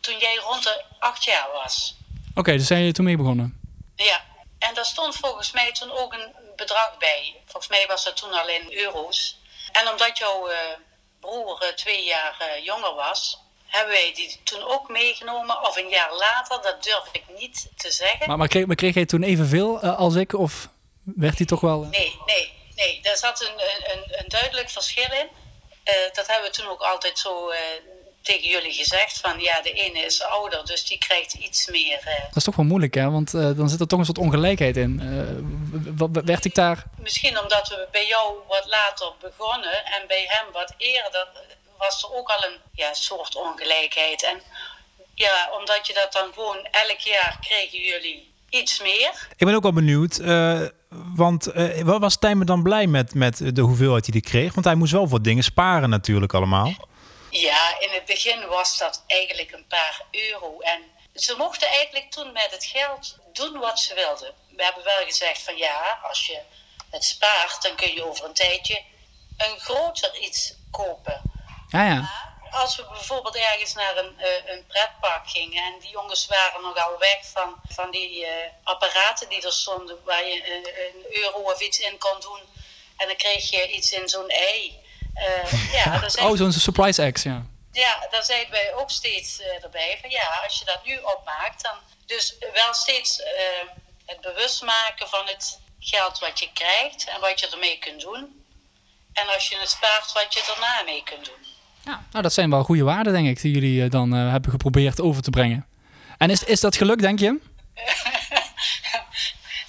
toen 0.00 0.18
jij 0.18 0.34
rond 0.34 0.62
de 0.62 0.84
acht 0.98 1.24
jaar 1.24 1.48
was. 1.52 1.94
Oké, 2.34 2.56
dus 2.56 2.66
zijn 2.66 2.78
jullie 2.78 2.94
toen 2.94 3.04
mee 3.04 3.16
begonnen? 3.16 3.60
Ja, 3.96 4.24
en 4.68 4.74
daar 4.74 4.84
stond 4.84 5.16
volgens 5.16 5.52
mij 5.52 5.72
toen 5.72 5.90
ook 5.90 6.12
een 6.12 6.32
bedrag 6.56 6.98
bij. 6.98 7.36
Volgens 7.44 7.68
mij 7.68 7.86
was 7.86 8.04
dat 8.04 8.16
toen 8.16 8.32
al 8.32 8.48
in 8.48 8.72
euro's. 8.72 9.38
En 9.72 9.88
omdat 9.88 10.18
jouw 10.18 10.48
eh, 10.48 10.58
broer 11.20 11.62
eh, 11.62 11.68
twee 11.68 12.04
jaar 12.04 12.36
eh, 12.38 12.64
jonger 12.64 12.94
was, 12.94 13.38
hebben 13.66 13.94
wij 13.94 14.12
die 14.14 14.40
toen 14.44 14.62
ook 14.62 14.88
meegenomen. 14.88 15.66
Of 15.66 15.76
een 15.76 15.88
jaar 15.88 16.14
later, 16.14 16.62
dat 16.62 16.82
durf 16.84 17.08
ik 17.12 17.24
niet 17.38 17.68
te 17.76 17.90
zeggen. 17.90 18.28
Maar, 18.28 18.38
maar, 18.38 18.48
kreeg, 18.48 18.66
maar 18.66 18.76
kreeg 18.76 18.94
jij 18.94 19.06
toen 19.06 19.22
evenveel 19.22 19.80
als 19.80 20.14
ik? 20.14 20.32
Of 20.32 20.68
werd 21.04 21.36
hij 21.36 21.46
toch 21.46 21.60
wel... 21.60 21.80
Nee, 21.80 22.18
nee, 22.26 22.52
nee. 22.74 23.00
Daar 23.02 23.16
zat 23.16 23.40
een, 23.40 23.60
een, 23.60 23.92
een, 23.92 24.18
een 24.18 24.28
duidelijk 24.28 24.70
verschil 24.70 25.12
in. 25.12 25.28
Dat 26.12 26.26
hebben 26.26 26.50
we 26.50 26.56
toen 26.56 26.68
ook 26.68 26.80
altijd 26.80 27.18
zo 27.18 27.52
tegen 28.22 28.48
jullie 28.50 28.72
gezegd. 28.72 29.20
Van 29.20 29.40
ja, 29.40 29.60
de 29.62 29.72
ene 29.72 29.98
is 29.98 30.22
ouder, 30.22 30.64
dus 30.64 30.84
die 30.84 30.98
krijgt 30.98 31.32
iets 31.34 31.68
meer. 31.70 31.98
eh, 32.04 32.22
Dat 32.26 32.36
is 32.36 32.44
toch 32.44 32.56
wel 32.56 32.64
moeilijk, 32.64 32.94
hè? 32.94 33.10
Want 33.10 33.34
eh, 33.34 33.50
dan 33.56 33.68
zit 33.68 33.80
er 33.80 33.86
toch 33.86 33.98
een 33.98 34.04
soort 34.04 34.18
ongelijkheid 34.18 34.76
in. 34.76 35.00
Eh, 35.00 35.96
w- 35.96 36.24
werd 36.24 36.44
ik 36.44 36.54
daar... 36.54 36.84
Misschien 36.98 37.38
omdat 37.40 37.68
we 37.68 37.88
bij 37.92 38.06
jou 38.06 38.32
wat 38.48 38.64
later 38.66 39.12
begonnen 39.20 39.84
en 39.84 40.02
bij 40.08 40.24
hem 40.28 40.52
wat 40.52 40.74
eerder, 40.76 41.28
was 41.78 42.02
er 42.02 42.14
ook 42.18 42.28
al 42.28 42.44
een 42.50 42.58
ja, 42.72 42.94
soort 42.94 43.36
ongelijkheid. 43.36 44.22
En 44.24 44.40
ja, 45.14 45.50
omdat 45.60 45.86
je 45.86 45.94
dat 45.94 46.12
dan 46.12 46.28
gewoon 46.34 46.56
elk 46.70 46.98
jaar 46.98 47.36
kregen 47.40 47.78
jullie 47.80 48.30
iets 48.50 48.80
meer. 48.82 49.28
Ik 49.36 49.46
ben 49.46 49.54
ook 49.54 49.62
wel 49.62 49.72
benieuwd, 49.72 50.16
eh, 50.18 50.60
want 51.14 51.46
eh, 51.46 51.80
wat 51.82 52.00
was 52.00 52.18
Tijmen 52.18 52.46
dan 52.46 52.62
blij 52.62 52.86
met, 52.86 53.14
met 53.14 53.56
de 53.56 53.60
hoeveelheid 53.60 54.04
die 54.04 54.12
hij 54.12 54.30
kreeg? 54.30 54.54
Want 54.54 54.66
hij 54.66 54.74
moest 54.74 54.92
wel 54.92 55.08
voor 55.08 55.22
dingen 55.22 55.42
sparen 55.44 55.90
natuurlijk 55.90 56.34
allemaal. 56.34 56.74
Ja, 57.32 57.80
in 57.80 57.90
het 57.90 58.04
begin 58.04 58.46
was 58.46 58.78
dat 58.78 59.04
eigenlijk 59.06 59.52
een 59.52 59.66
paar 59.66 60.02
euro. 60.10 60.60
En 60.60 60.82
ze 61.14 61.36
mochten 61.36 61.68
eigenlijk 61.68 62.10
toen 62.10 62.32
met 62.32 62.48
het 62.50 62.64
geld 62.64 63.16
doen 63.32 63.58
wat 63.58 63.78
ze 63.78 63.94
wilden. 63.94 64.34
We 64.56 64.64
hebben 64.64 64.84
wel 64.84 65.04
gezegd 65.04 65.42
van 65.42 65.56
ja, 65.56 65.98
als 66.02 66.26
je 66.26 66.40
het 66.90 67.04
spaart, 67.04 67.62
dan 67.62 67.76
kun 67.76 67.94
je 67.94 68.04
over 68.04 68.24
een 68.24 68.34
tijdje 68.34 68.82
een 69.36 69.60
groter 69.60 70.18
iets 70.18 70.54
kopen. 70.70 71.22
Ja, 71.68 71.84
ja. 71.84 72.10
Als 72.50 72.76
we 72.76 72.86
bijvoorbeeld 72.88 73.36
ergens 73.36 73.74
naar 73.74 73.96
een, 73.96 74.20
eh, 74.20 74.54
een 74.54 74.66
pretpark 74.66 75.28
gingen 75.28 75.64
en 75.64 75.78
die 75.78 75.90
jongens 75.90 76.26
waren 76.26 76.62
nogal 76.62 76.98
weg 76.98 77.18
van, 77.22 77.60
van 77.68 77.90
die 77.90 78.26
eh, 78.26 78.50
apparaten 78.62 79.28
die 79.28 79.42
er 79.42 79.52
stonden 79.52 80.04
waar 80.04 80.26
je 80.26 80.52
een, 80.52 80.66
een 80.66 81.22
euro 81.22 81.38
of 81.38 81.60
iets 81.60 81.78
in 81.80 81.98
kon 81.98 82.20
doen. 82.20 82.40
En 82.96 83.06
dan 83.06 83.16
kreeg 83.16 83.50
je 83.50 83.72
iets 83.72 83.92
in 83.92 84.08
zo'n 84.08 84.28
ei. 84.28 84.81
Eh, 85.14 85.72
ja, 85.72 86.08
zei, 86.08 86.26
Oh, 86.26 86.36
zo'n 86.36 86.52
surprise 86.52 87.10
X, 87.12 87.22
ja. 87.22 87.42
ja, 87.72 88.06
dan 88.10 88.22
zeiden 88.22 88.50
wij 88.50 88.74
ook 88.74 88.90
steeds 88.90 89.40
eh, 89.40 89.64
erbij 89.64 89.98
van 90.00 90.10
ja, 90.10 90.40
als 90.44 90.58
je 90.58 90.64
dat 90.64 90.84
nu 90.84 90.98
opmaakt, 91.16 91.62
dan 91.62 91.74
dus 92.06 92.36
wel 92.54 92.74
steeds 92.74 93.20
eh, 93.20 93.68
het 94.06 94.20
bewust 94.20 94.62
maken 94.62 95.08
van 95.08 95.26
het 95.26 95.60
geld 95.78 96.18
wat 96.18 96.38
je 96.38 96.48
krijgt 96.52 97.08
en 97.08 97.20
wat 97.20 97.40
je 97.40 97.48
ermee 97.48 97.78
kunt 97.78 98.00
doen. 98.00 98.44
En 99.12 99.28
als 99.28 99.48
je 99.48 99.58
het 99.58 99.70
spaart, 99.70 100.12
wat 100.12 100.34
je 100.34 100.42
daarna 100.46 100.82
mee 100.84 101.02
kunt 101.02 101.24
doen. 101.24 101.46
ja. 101.84 102.04
Nou, 102.10 102.22
dat 102.22 102.32
zijn 102.32 102.50
wel 102.50 102.64
goede 102.64 102.82
waarden, 102.82 103.12
denk 103.12 103.28
ik, 103.28 103.40
die 103.40 103.52
jullie 103.52 103.88
dan 103.88 104.12
hebben 104.12 104.50
geprobeerd 104.50 105.00
over 105.00 105.22
te 105.22 105.30
brengen. 105.30 105.66
En 106.18 106.30
is, 106.30 106.44
is 106.44 106.60
dat 106.60 106.76
gelukt, 106.76 107.00
denk 107.00 107.18
je? 107.18 107.40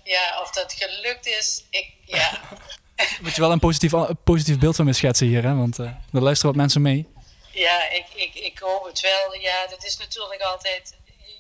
Ja, 0.04 0.42
of 0.42 0.52
dat 0.52 0.74
gelukt 0.78 1.26
is, 1.26 1.64
ik, 1.70 1.94
ja. 2.06 2.32
Moet 3.22 3.36
je 3.36 3.42
wel 3.42 3.52
een 3.52 3.60
positief, 3.60 3.92
een 3.92 4.18
positief 4.24 4.60
beeld 4.60 4.76
van 4.76 4.86
me 4.86 4.94
schetsen 4.94 5.28
hier, 5.28 5.44
hè? 5.44 5.56
Want 5.56 5.80
eh 5.80 5.86
er 5.86 6.22
luisteren 6.22 6.52
wat 6.52 6.62
mensen 6.62 6.82
mee. 6.82 7.08
Ja, 7.52 7.90
ik, 7.90 8.06
ik, 8.14 8.36
ik 8.36 8.60
hoop 8.60 8.86
het 8.86 9.02
wel. 9.02 9.42
Ja, 9.42 9.68
dat 9.70 9.84
is 9.86 9.98
natuurlijk 9.98 10.42
altijd, 10.42 10.96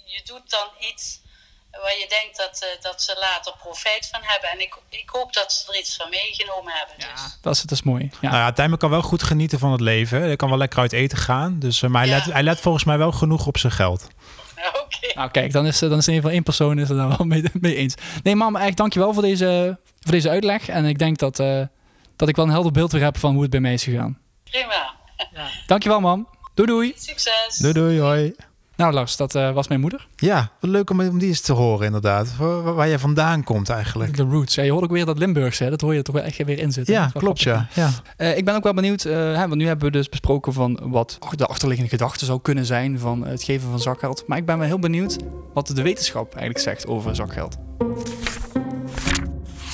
je, 0.06 0.22
doet 0.26 0.50
dan 0.50 0.68
iets 0.92 1.22
waar 1.72 1.98
je 1.98 2.06
denkt 2.10 2.38
dat, 2.38 2.60
eh, 2.62 2.82
dat 2.82 3.02
ze 3.02 3.18
later 3.20 3.54
profijt 3.58 4.10
van 4.12 4.20
hebben. 4.24 4.50
En 4.50 4.62
ik, 4.62 4.76
ik 4.90 5.10
hoop 5.10 5.34
dat 5.34 5.54
ze 5.54 5.72
er 5.72 5.80
iets 5.80 5.96
van 5.96 6.10
meegenomen 6.10 6.74
hebben. 6.74 6.96
Dus. 6.98 7.38
Dat 7.42 7.56
is, 7.56 7.62
dat 7.62 7.72
is 7.72 7.84
mooi. 7.84 8.10
Ja. 8.22 8.30
Nou 8.30 8.42
ja, 8.44 8.52
Tijmen 8.52 8.78
kan 8.78 8.90
wel 8.90 9.02
goed 9.02 9.24
genieten 9.24 9.60
van 9.60 9.72
het 9.72 9.82
leven. 9.82 10.22
Hij 10.22 10.36
kan 10.36 10.50
wel 10.50 10.58
lekker 10.58 10.80
uit 10.80 10.92
eten 10.94 11.18
gaan. 11.18 11.60
Dus, 11.60 11.82
eh, 11.82 11.90
maar 11.90 12.02
hij, 12.02 12.10
Ja. 12.10 12.18
let, 12.18 12.34
hij 12.34 12.44
let 12.44 12.60
volgens 12.60 12.84
mij 12.84 12.98
wel 12.98 13.12
genoeg 13.12 13.46
op 13.48 13.58
zijn 13.58 13.74
geld. 13.74 14.08
Oké. 14.84 15.14
Nou, 15.16 15.32
kijk, 15.32 15.52
dan 15.52 15.66
is, 15.66 15.82
eh, 15.82 15.90
dan 15.90 15.98
is 15.98 16.08
in 16.08 16.14
ieder 16.14 16.30
geval 16.30 16.32
één 16.32 16.44
persoon 16.44 16.80
is 16.80 16.90
er 16.90 16.96
daar 16.96 17.08
wel 17.18 17.26
mee, 17.34 17.44
mee 17.62 17.76
eens. 17.76 17.96
Nee, 18.24 18.36
mam, 18.36 18.56
echt 18.56 18.78
dankjewel 18.78 19.14
voor 19.14 19.22
deze, 19.22 19.78
voor 20.00 20.12
deze 20.12 20.30
uitleg. 20.30 20.68
En 20.68 20.86
ik 20.86 21.00
denk 21.00 21.18
dat, 21.18 21.40
eh, 21.40 21.62
dat 22.16 22.30
ik 22.30 22.36
wel 22.36 22.46
een 22.46 22.52
helder 22.52 22.72
beeld 22.72 22.92
weer 22.92 23.04
heb 23.04 23.18
van 23.18 23.34
hoe 23.34 23.42
het 23.42 23.52
bij 23.52 23.60
mij 23.60 23.74
is 23.74 23.84
gegaan. 23.84 24.20
Prima. 24.44 24.94
Dankjewel, 25.68 26.00
mam. 26.00 26.28
Doei, 26.54 26.68
doei. 26.68 26.94
Succes. 26.96 27.58
Doei 27.58 27.74
doei, 27.74 28.00
hoi. 28.00 28.36
Nou, 28.84 28.96
Lars, 28.96 29.16
dat 29.16 29.36
eh, 29.36 29.52
was 29.54 29.68
mijn 29.68 29.80
moeder. 29.80 30.08
Ja, 30.16 30.52
wat 30.60 30.70
leuk 30.70 30.90
om, 30.90 31.00
om 31.00 31.18
die 31.20 31.28
eens 31.28 31.42
te 31.42 31.54
horen 31.54 31.86
inderdaad. 31.86 32.36
Waar, 32.38 32.64
waar- 32.64 32.74
waar 32.74 32.88
jij 32.88 33.00
vandaan 33.00 33.44
komt 33.44 33.70
eigenlijk. 33.70 34.18
De 34.18 34.24
roots. 34.24 34.56
Ja, 34.56 34.64
je 34.64 34.72
hoort 34.72 34.84
ook 34.84 34.92
weer 34.92 35.06
dat 35.06 35.18
Limburgse, 35.18 35.64
hè? 35.64 35.70
dat 35.70 35.82
hoor 35.82 35.94
je 35.96 36.02
toch 36.02 36.16
wel 36.16 36.24
echt 36.24 36.38
weer 36.38 36.60
in 36.60 36.72
zitten. 36.72 36.94
Ja, 36.94 37.10
klopt 37.14 37.42
grappig. 37.42 37.76
ja. 37.76 37.84
ja. 37.84 37.92
Eh, 38.18 38.38
ik 38.38 38.46
ben 38.46 38.56
ook 38.56 38.64
wel 38.64 38.74
benieuwd, 38.74 39.06
eh, 39.06 39.14
hè, 39.14 39.48
want 39.48 39.56
nu 39.56 39.68
hebben 39.68 39.86
we 39.86 39.92
dus 39.92 40.10
besproken 40.10 40.54
van 40.54 40.80
wat 40.84 41.18
de 41.36 41.46
achterliggende 41.46 41.92
gedachte 41.92 42.26
zou 42.26 42.40
kunnen 42.42 42.66
zijn 42.66 43.00
van 43.00 43.26
het 43.26 43.44
geven 43.44 43.70
van 43.70 43.80
zakgeld. 43.80 44.24
Maar 44.28 44.38
ik 44.38 44.46
ben 44.46 44.58
wel 44.58 44.68
heel 44.68 44.80
benieuwd 44.80 45.18
wat 45.54 45.68
de 45.68 45.82
wetenschap 45.82 46.26
eigenlijk 46.36 46.60
zegt 46.64 46.88
over 46.88 47.16
zakgeld. 47.16 47.58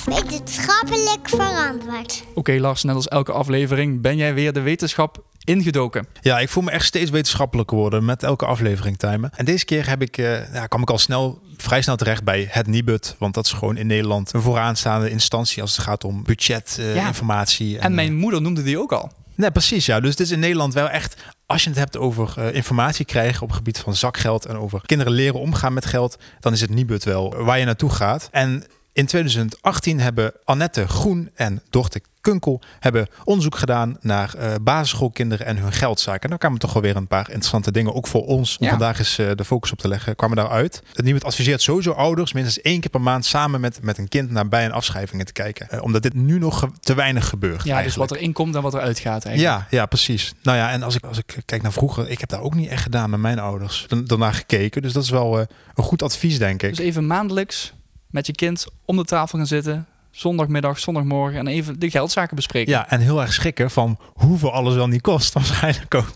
Wetenschappelijk 0.04 1.28
verantwoord. 1.28 2.24
Oké 2.34 2.52
Lars, 2.52 2.82
net 2.82 2.94
als 2.94 3.08
elke 3.08 3.32
aflevering 3.32 4.00
ben 4.00 4.16
jij 4.16 4.34
weer 4.34 4.52
de 4.52 4.60
wetenschap 4.60 5.22
ingedoken. 5.50 6.06
Ja, 6.20 6.38
ik 6.38 6.48
voel 6.48 6.62
me 6.62 6.70
echt 6.70 6.84
steeds 6.84 7.10
wetenschappelijker 7.10 7.76
worden 7.76 8.04
met 8.04 8.22
elke 8.22 8.46
aflevering 8.46 8.98
timen. 8.98 9.30
En 9.34 9.44
deze 9.44 9.64
keer 9.64 9.88
heb 9.88 10.02
ik, 10.02 10.18
uh, 10.18 10.54
ja, 10.54 10.66
kwam 10.66 10.82
ik 10.82 10.90
al 10.90 10.98
snel, 10.98 11.42
vrij 11.56 11.82
snel 11.82 11.96
terecht 11.96 12.24
bij 12.24 12.48
het 12.50 12.66
Nibud. 12.66 13.16
Want 13.18 13.34
dat 13.34 13.44
is 13.44 13.52
gewoon 13.52 13.76
in 13.76 13.86
Nederland 13.86 14.32
een 14.32 14.42
vooraanstaande 14.42 15.10
instantie 15.10 15.62
als 15.62 15.76
het 15.76 15.86
gaat 15.86 16.04
om 16.04 16.22
budgetinformatie. 16.22 17.66
Uh, 17.66 17.72
ja, 17.72 17.78
en, 17.78 17.84
en 17.84 17.94
mijn 17.94 18.16
moeder 18.16 18.42
noemde 18.42 18.62
die 18.62 18.78
ook 18.78 18.92
al. 18.92 19.12
Nee, 19.34 19.50
precies. 19.50 19.86
Ja. 19.86 20.00
Dus 20.00 20.10
het 20.10 20.20
is 20.20 20.30
in 20.30 20.38
Nederland 20.38 20.74
wel 20.74 20.88
echt, 20.88 21.16
als 21.46 21.62
je 21.62 21.68
het 21.70 21.78
hebt 21.78 21.96
over 21.96 22.34
uh, 22.38 22.54
informatie 22.54 23.04
krijgen 23.04 23.42
op 23.42 23.48
het 23.48 23.56
gebied 23.56 23.78
van 23.78 23.96
zakgeld 23.96 24.46
en 24.46 24.56
over 24.56 24.80
kinderen 24.86 25.12
leren 25.12 25.40
omgaan 25.40 25.72
met 25.72 25.86
geld, 25.86 26.18
dan 26.40 26.52
is 26.52 26.60
het 26.60 26.70
Nibud 26.70 27.04
wel 27.04 27.34
waar 27.44 27.58
je 27.58 27.64
naartoe 27.64 27.90
gaat. 27.90 28.28
En 28.30 28.64
in 28.92 29.06
2018 29.06 30.00
hebben 30.00 30.32
Annette 30.44 30.88
Groen 30.88 31.30
en 31.34 31.62
Dorte 31.70 32.02
Kunkel 32.20 32.60
hebben 32.78 33.06
onderzoek 33.24 33.56
gedaan 33.56 33.96
naar 34.00 34.34
uh, 34.38 34.54
basisschoolkinderen 34.62 35.46
en 35.46 35.56
hun 35.56 35.72
geldzaken. 35.72 36.22
En 36.22 36.28
daar 36.28 36.38
kwamen 36.38 36.58
toch 36.58 36.72
wel 36.72 36.82
weer 36.82 36.96
een 36.96 37.06
paar 37.06 37.26
interessante 37.28 37.72
dingen, 37.72 37.94
ook 37.94 38.06
voor 38.06 38.26
ons, 38.26 38.56
om 38.58 38.64
Ja. 38.64 38.70
vandaag 38.70 38.98
eens 38.98 39.18
uh, 39.18 39.30
de 39.34 39.44
focus 39.44 39.72
op 39.72 39.78
te 39.78 39.88
leggen, 39.88 40.16
kwamen 40.16 40.36
daaruit. 40.36 40.82
Het 40.92 41.04
Nibud 41.04 41.24
adviseert 41.24 41.62
sowieso 41.62 41.90
ouders 41.92 42.32
minstens 42.32 42.64
één 42.64 42.80
keer 42.80 42.90
per 42.90 43.00
maand 43.00 43.24
samen 43.24 43.60
met, 43.60 43.78
met 43.82 43.98
een 43.98 44.08
kind 44.08 44.30
naar 44.30 44.48
bij- 44.48 44.64
en 44.64 44.72
afschrijvingen 44.72 45.26
te 45.26 45.32
kijken. 45.32 45.68
Uh, 45.74 45.82
omdat 45.82 46.02
dit 46.02 46.14
nu 46.14 46.38
nog 46.38 46.68
te 46.80 46.94
weinig 46.94 47.28
gebeurt. 47.28 47.64
Ja, 47.64 47.82
dus 47.82 47.96
wat 47.96 48.10
er 48.10 48.16
inkomt 48.18 48.54
en 48.54 48.62
wat 48.62 48.74
er 48.74 48.80
uitgaat 48.80 49.24
eigenlijk. 49.24 49.56
Ja, 49.70 49.78
ja, 49.78 49.86
precies. 49.86 50.32
Nou 50.42 50.56
ja, 50.58 50.70
en 50.70 50.82
als 50.82 50.94
ik, 50.94 51.04
als 51.04 51.18
ik 51.18 51.36
kijk 51.44 51.62
naar 51.62 51.72
vroeger, 51.72 52.08
ik 52.08 52.20
heb 52.20 52.28
daar 52.28 52.40
ook 52.40 52.54
niet 52.54 52.68
echt 52.68 52.82
gedaan 52.82 53.10
met 53.10 53.20
mijn 53.20 53.38
ouders. 53.38 53.84
Dan- 53.88 54.04
Daarna 54.04 54.32
gekeken. 54.32 54.82
Dus 54.82 54.92
dat 54.92 55.02
is 55.02 55.10
wel 55.10 55.40
eh, 55.40 55.46
een 55.74 55.84
goed 55.84 56.02
advies, 56.02 56.38
denk 56.38 56.62
ik. 56.62 56.68
Dus 56.76 56.78
even 56.78 57.06
maandelijks 57.06 57.72
met 58.10 58.26
je 58.26 58.32
kind 58.32 58.66
om 58.84 58.96
de 58.96 59.04
tafel 59.04 59.38
gaan 59.38 59.46
zitten. 59.46 59.86
Zondagmiddag, 60.10 60.78
zondagmorgen 60.78 61.38
en 61.38 61.46
even 61.46 61.78
de 61.80 61.90
geldzaken 61.90 62.36
bespreken. 62.36 62.72
Ja, 62.72 62.90
en 62.90 63.00
heel 63.00 63.20
erg 63.20 63.32
schrikken 63.32 63.70
van 63.70 63.98
hoeveel 64.12 64.52
alles 64.52 64.74
wel 64.74 64.86
niet 64.86 65.00
kost, 65.00 65.32
waarschijnlijk 65.34 65.94
ook. 65.94 66.12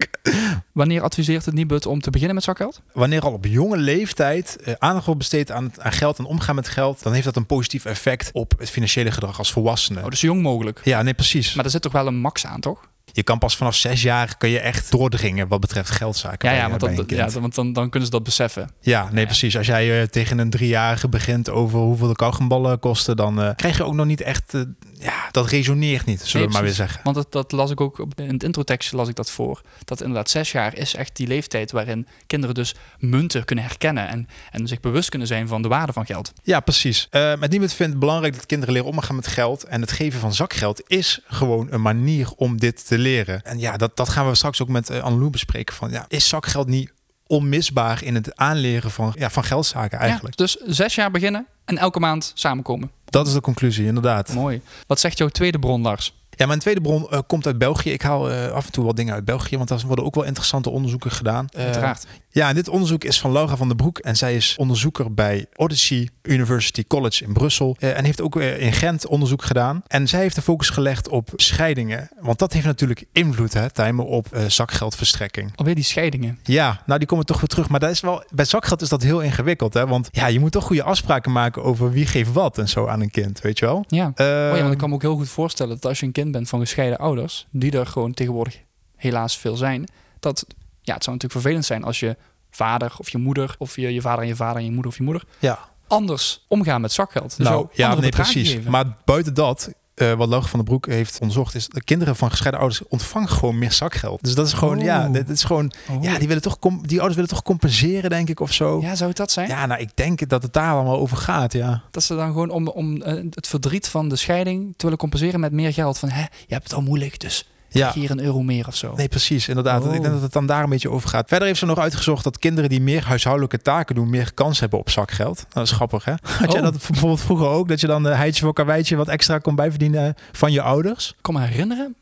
Wanneer 0.73 1.03
adviseert 1.03 1.45
het 1.45 1.55
Nibud 1.55 1.87
om 1.87 2.01
te 2.01 2.11
beginnen 2.11 2.35
met 2.35 2.45
zakgeld? 2.45 2.83
Wanneer 2.93 3.23
al 3.23 3.33
op 3.33 3.45
jonge 3.45 3.77
leeftijd 3.77 4.57
eh, 4.57 4.75
aandacht 4.79 5.05
wordt 5.05 5.21
besteed 5.21 5.51
aan, 5.51 5.73
aan 5.79 5.93
geld 5.93 6.19
en 6.19 6.25
omgaan 6.25 6.55
met 6.55 6.69
geld, 6.69 7.03
dan 7.03 7.13
heeft 7.13 7.25
dat 7.25 7.37
een 7.37 7.47
positief 7.47 7.85
effect 7.85 8.31
op 8.33 8.55
het 8.59 8.71
financiële 8.71 9.11
gedrag 9.11 9.39
als 9.39 9.53
volwassene. 9.53 10.03
Oh, 10.03 10.09
dus 10.09 10.21
zo 10.21 10.27
jong 10.27 10.43
mogelijk. 10.43 10.81
Ja, 10.85 11.03
nee, 11.03 11.15
precies. 11.15 11.55
Maar 11.55 11.65
er 11.65 11.71
zit 11.71 11.83
toch 11.83 11.93
wel 11.93 12.07
een 12.07 12.21
max 12.21 12.47
aan, 12.47 12.61
toch? 12.61 12.93
Je 13.17 13.23
kan 13.23 13.39
pas 13.39 13.57
vanaf 13.57 13.75
zes 13.75 14.03
jaar 14.03 14.37
kun 14.37 14.49
je 14.49 14.59
echt 14.59 14.91
doordringen 14.91 15.49
wat 15.49 15.61
betreft 15.61 15.91
geldzaken. 15.91 16.49
Ja, 16.51 16.55
ja, 16.55 16.65
eh, 16.65 16.69
want, 16.69 16.81
dan, 16.81 17.05
ja, 17.07 17.31
want 17.31 17.55
dan, 17.55 17.73
dan 17.73 17.91
kunnen 17.91 18.09
ze 18.09 18.15
dat 18.15 18.23
beseffen. 18.25 18.71
Ja, 18.81 19.09
nee, 19.11 19.21
Ja. 19.21 19.27
precies. 19.27 19.57
Als 19.57 19.67
jij 19.67 20.01
eh, 20.01 20.07
tegen 20.07 20.39
een 20.39 20.51
driejarige 20.51 21.09
begint 21.09 21.51
over 21.51 21.79
hoeveel 21.79 22.09
de 22.09 22.15
kauwgomballen 22.15 22.79
kosten, 22.79 23.17
dan 23.17 23.43
eh, 23.43 23.51
krijg 23.57 23.77
je 23.77 23.85
ook 23.85 23.95
nog 23.95 24.07
niet 24.07 24.21
echt... 24.21 24.53
eh, 24.99 25.05
ja, 25.05 25.29
dat 25.31 25.49
resoneert 25.49 26.07
niet, 26.07 26.21
zullen 26.21 26.37
Nee, 26.37 26.47
we 26.47 26.53
maar 26.53 26.63
weer 26.63 26.73
zeggen. 26.73 27.01
Want 27.03 27.17
dat, 27.17 27.33
dat 27.33 27.53
las 27.53 27.71
ik 27.71 27.81
ook 27.81 28.07
in 28.17 28.33
het 28.33 28.43
introtekst 28.43 28.93
las 28.93 29.09
ik 29.09 29.15
dat 29.15 29.31
voor. 29.31 29.61
Dat 29.85 30.01
inderdaad 30.01 30.31
zes 30.31 30.53
jaar 30.53 30.77
is 30.77 30.95
echt 30.95 31.17
die 31.17 31.27
leeftijd 31.27 31.73
waarin 31.73 32.07
kinderen 32.27 32.55
dus 32.55 32.75
munten 32.99 33.45
kunnen 33.45 33.65
herkennen 33.65 34.09
en, 34.09 34.29
en 34.51 34.67
zich 34.67 34.81
bewust 34.81 35.09
kunnen 35.09 35.29
zijn 35.29 35.49
van 35.49 35.63
de 35.63 35.69
waarde 35.69 35.93
van 35.93 36.07
geld. 36.07 36.33
Ja, 36.43 36.61
precies. 36.61 37.09
Uh, 37.11 37.35
met 37.37 37.51
niemand 37.51 37.73
vindt 37.73 37.93
het 37.93 38.01
belangrijk 38.01 38.35
dat 38.35 38.47
kinderen 38.47 38.75
leren 38.75 38.89
omgaan 38.91 39.17
met 39.17 39.27
geld. 39.27 39.65
En 39.65 39.81
het 39.81 39.93
geven 39.93 40.21
van 40.21 40.35
zakgeld 40.35 40.83
is 40.87 41.21
gewoon 41.27 41.67
een 41.71 41.83
manier 41.83 42.33
om 42.37 42.59
dit 42.59 42.87
te 42.87 42.99
leren. 42.99 43.43
En 43.43 43.59
ja, 43.59 43.77
dat, 43.77 43.97
dat 43.97 44.09
gaan 44.09 44.29
we 44.29 44.35
straks 44.35 44.63
ook 44.63 44.69
met 44.69 44.91
uh, 44.91 45.03
Annelou 45.03 45.31
bespreken. 45.31 45.75
Van, 45.75 45.91
ja, 45.91 46.05
is 46.09 46.29
zakgeld 46.29 46.69
niet 46.69 46.93
onmisbaar 47.35 48.03
in 48.03 48.15
het 48.15 48.37
aanleren 48.37 48.91
van, 48.91 49.13
ja, 49.19 49.31
van 49.31 49.45
geldzaken 49.45 49.99
eigenlijk? 49.99 50.39
Ja, 50.39 50.45
dus 50.45 50.57
zes 50.77 50.95
jaar 50.95 51.11
beginnen 51.11 51.47
en 51.65 51.79
elke 51.79 52.01
maand 52.01 52.33
samenkomen. 52.35 52.91
Dat 53.05 53.27
is 53.27 53.33
de 53.33 53.41
conclusie, 53.41 53.87
inderdaad. 53.87 54.33
Mooi. 54.33 54.61
Wat 54.87 55.01
zegt 55.01 55.19
jouw 55.19 55.29
tweede 55.29 55.59
bron, 55.59 55.83
Lars? 55.83 56.15
Ja, 56.31 56.47
mijn 56.47 56.59
tweede 56.59 56.81
bron 56.81 57.07
uh, 57.11 57.19
komt 57.27 57.47
uit 57.47 57.59
België. 57.59 57.91
Ik 57.91 58.03
haal 58.03 58.31
uh, 58.31 58.51
af 58.51 58.67
en 58.67 58.73
toe 58.73 58.85
wat 58.85 58.97
dingen 58.97 59.15
uit 59.15 59.25
België, 59.25 59.57
want 59.57 59.69
daar 59.69 59.81
worden 59.87 60.05
ook 60.05 60.15
wel 60.15 60.25
interessante 60.25 60.71
onderzoeken 60.71 61.11
gedaan. 61.11 61.47
Uh, 61.57 61.65
Uiteraard. 61.65 62.07
Ja, 62.35 62.49
en 62.49 62.55
dit 62.55 62.69
onderzoek 62.69 63.05
is 63.05 63.21
van 63.21 63.33
Laura 63.33 63.57
van 63.57 63.67
der 63.67 63.77
Broek 63.77 63.99
en 63.99 64.17
zij 64.17 64.37
is 64.37 64.57
onderzoeker 64.59 65.15
bij 65.15 65.47
Odyssey 65.57 66.09
University 66.23 66.85
College 66.87 67.25
in 67.25 67.33
Brussel 67.33 67.77
uh, 67.79 67.99
en 67.99 68.05
heeft 68.05 68.21
ook 68.21 68.37
uh, 68.37 68.61
in 68.61 68.73
Gent 68.73 69.07
onderzoek 69.07 69.43
gedaan. 69.43 69.83
En 69.87 70.09
zij 70.09 70.21
heeft 70.21 70.35
de 70.35 70.43
focus 70.43 70.71
gelegd 70.71 71.09
op 71.09 71.31
scheidingen, 71.37 72.09
want 72.21 72.39
dat 72.39 72.53
heeft 72.53 72.67
natuurlijk 72.67 73.05
invloed, 73.13 73.53
hè, 73.53 73.71
Tijmen, 73.71 74.07
op 74.07 74.27
uh, 74.35 74.45
zakgeldverstrekking. 74.47 75.53
Alweer 75.55 75.75
die 75.75 75.85
scheidingen. 75.85 76.39
Ja, 76.43 76.83
nou 76.87 76.99
die 76.99 77.09
komen 77.09 77.27
toch 77.27 77.41
weer 77.41 77.49
terug, 77.49 77.69
maar 77.69 77.81
dat 77.81 77.91
is 77.91 78.01
wel, 78.01 78.25
bij 78.31 78.45
zakgeld 78.45 78.83
is 78.83 78.89
dat 78.89 79.03
heel 79.03 79.21
ingewikkeld, 79.21 79.75
hè, 79.75 79.87
want 79.87 80.09
ja, 80.13 80.27
je 80.27 80.41
moet 80.41 80.53
toch 80.53 80.65
goede 80.65 80.83
afspraken 80.83 81.33
maken 81.33 81.63
over 81.63 81.91
wie 81.91 82.07
geeft 82.07 82.33
wat 82.33 82.59
en 82.59 82.69
zo 82.69 82.87
aan 82.87 83.01
een 83.01 83.11
kind, 83.11 83.41
weet 83.41 83.59
je 83.59 83.65
wel? 83.65 83.85
Ja. 83.89 84.07
oh 84.07 84.27
ja, 84.27 84.59
want 84.59 84.73
ik 84.73 84.79
kan 84.79 84.89
me 84.89 84.95
ook 84.95 85.03
heel 85.03 85.17
goed 85.17 85.29
voorstellen 85.29 85.75
dat 85.75 85.85
als 85.87 86.01
je 86.01 86.07
een 86.07 86.13
kind 86.13 86.33
bent 86.33 86.49
van 86.49 86.61
gescheiden 86.61 86.99
ouders, 86.99 87.47
die 87.51 87.79
er 87.79 87.87
gewoon 87.87 88.15
tegenwoordig 88.15 88.61
helaas 88.97 89.39
veel 89.39 89.57
zijn, 89.57 89.89
dat 90.21 90.47
ja, 90.85 90.95
het 90.95 91.05
zou 91.05 91.17
natuurlijk 91.17 91.33
vervelend 91.33 91.65
zijn 91.65 91.85
als 91.85 92.01
je 92.01 92.17
vader 92.51 92.95
of 92.99 93.11
je 93.11 93.19
moeder 93.19 93.55
of 93.59 93.77
je, 93.77 93.95
je 93.95 94.01
vader 94.01 94.23
en 94.23 94.29
je 94.29 94.37
vader 94.37 94.57
en 94.57 94.65
je 94.65 94.71
moeder 94.71 94.91
of 94.91 94.97
je 94.97 95.03
moeder 95.03 95.25
ja. 95.39 95.59
anders 95.87 96.45
omgaan 96.49 96.81
met 96.81 96.93
zakgeld. 96.93 97.37
Dus 97.37 97.47
nou, 97.47 97.67
ja, 97.73 97.95
nee, 97.95 98.11
precies. 98.11 98.51
Geven. 98.51 98.71
Maar 98.71 98.97
buiten 99.05 99.35
dat, 99.35 99.73
uh, 99.95 100.13
wat 100.13 100.29
Laura 100.29 100.47
van 100.47 100.59
der 100.59 100.69
Broek 100.69 100.87
heeft 100.87 101.19
onderzocht, 101.21 101.55
is 101.55 101.69
dat 101.69 101.85
kinderen 101.85 102.17
van 102.17 102.31
gescheiden 102.31 102.61
ouders 102.61 102.89
ontvangen 102.89 103.29
gewoon 103.29 103.59
meer 103.59 103.73
zakgeld. 103.73 104.23
Dus 104.23 104.35
dat 104.35 104.47
is 104.47 104.53
gewoon, 104.53 104.79
oh. 104.79 104.85
ja, 104.85 105.09
dit 105.09 105.29
is 105.29 105.45
gewoon, 105.45 105.73
oh. 105.91 106.03
ja, 106.03 106.19
die 106.19 106.27
willen 106.27 106.43
toch, 106.43 106.59
die 106.59 106.99
ouders 106.99 107.15
willen 107.15 107.31
toch 107.31 107.43
compenseren, 107.43 108.11
denk 108.11 108.29
ik, 108.29 108.41
of 108.41 108.53
zo. 108.53 108.81
Ja, 108.81 108.95
zou 108.95 109.09
het 109.09 109.19
dat 109.19 109.31
zijn? 109.31 109.49
Ja, 109.49 109.67
nou, 109.67 109.81
ik 109.81 109.91
denk 109.95 110.29
dat 110.29 110.43
het 110.43 110.53
daar 110.53 110.73
allemaal 110.73 110.99
over 110.99 111.17
gaat, 111.17 111.53
ja. 111.53 111.83
Dat 111.91 112.03
ze 112.03 112.17
dan 112.17 112.27
gewoon 112.27 112.51
om, 112.51 112.69
om 112.69 112.97
uh, 112.97 113.07
het 113.31 113.49
verdriet 113.49 113.89
van 113.89 114.09
de 114.09 114.17
scheiding 114.17 114.75
te 114.77 114.83
willen 114.83 114.99
compenseren 114.99 115.41
met 115.41 115.53
meer 115.53 115.73
geld. 115.73 115.99
Van, 115.99 116.09
hè, 116.09 116.21
je 116.23 116.55
hebt 116.55 116.65
het 116.65 116.75
al 116.75 116.83
moeilijk, 116.83 117.21
dus 117.21 117.49
ja. 117.79 117.93
hier 117.93 118.11
een 118.11 118.21
euro 118.21 118.43
meer 118.43 118.67
of 118.67 118.77
zo. 118.77 118.93
Nee, 118.97 119.09
precies, 119.09 119.49
inderdaad. 119.49 119.85
Oh. 119.85 119.95
Ik 119.95 120.01
denk 120.01 120.13
dat 120.13 120.23
het 120.23 120.33
dan 120.33 120.47
daar 120.47 120.63
een 120.63 120.71
beetje 120.71 120.91
over 120.91 121.09
gaat. 121.09 121.29
Verder 121.29 121.47
heeft 121.47 121.59
ze 121.59 121.67
nog 121.67 121.79
uitgezocht 121.79 122.25
dat 122.25 122.39
kinderen 122.39 122.71
die 122.71 122.81
meer 122.81 123.05
huishoudelijke 123.05 123.59
taken 123.59 123.95
doen, 123.95 124.11
meer 124.11 124.35
kans 124.35 124.61
hebben 124.61 124.79
op 124.79 124.91
zakgeld. 124.91 125.37
Nou, 125.37 125.49
dat 125.53 125.65
is 125.65 125.73
grappig, 125.73 126.05
hè? 126.05 126.15
Had 126.23 126.47
oh. 126.47 126.53
jij 126.53 126.61
dat 126.61 126.87
bijvoorbeeld 126.89 127.21
vroeger 127.21 127.47
ook? 127.47 127.69
Dat 127.69 127.81
je 127.81 127.87
dan 127.87 128.07
uh, 128.07 128.17
heidje 128.17 128.45
voor 128.45 128.53
karweitje 128.53 128.97
wat 128.97 129.09
extra 129.09 129.39
kon 129.39 129.55
bijverdienen 129.55 130.15
van 130.33 130.53
je 130.53 130.63
ouders? 130.63 131.09
Ik 131.09 131.23
kan 131.23 131.35
me 131.35 131.41
herinneren, 131.41 131.85
daar 131.85 131.95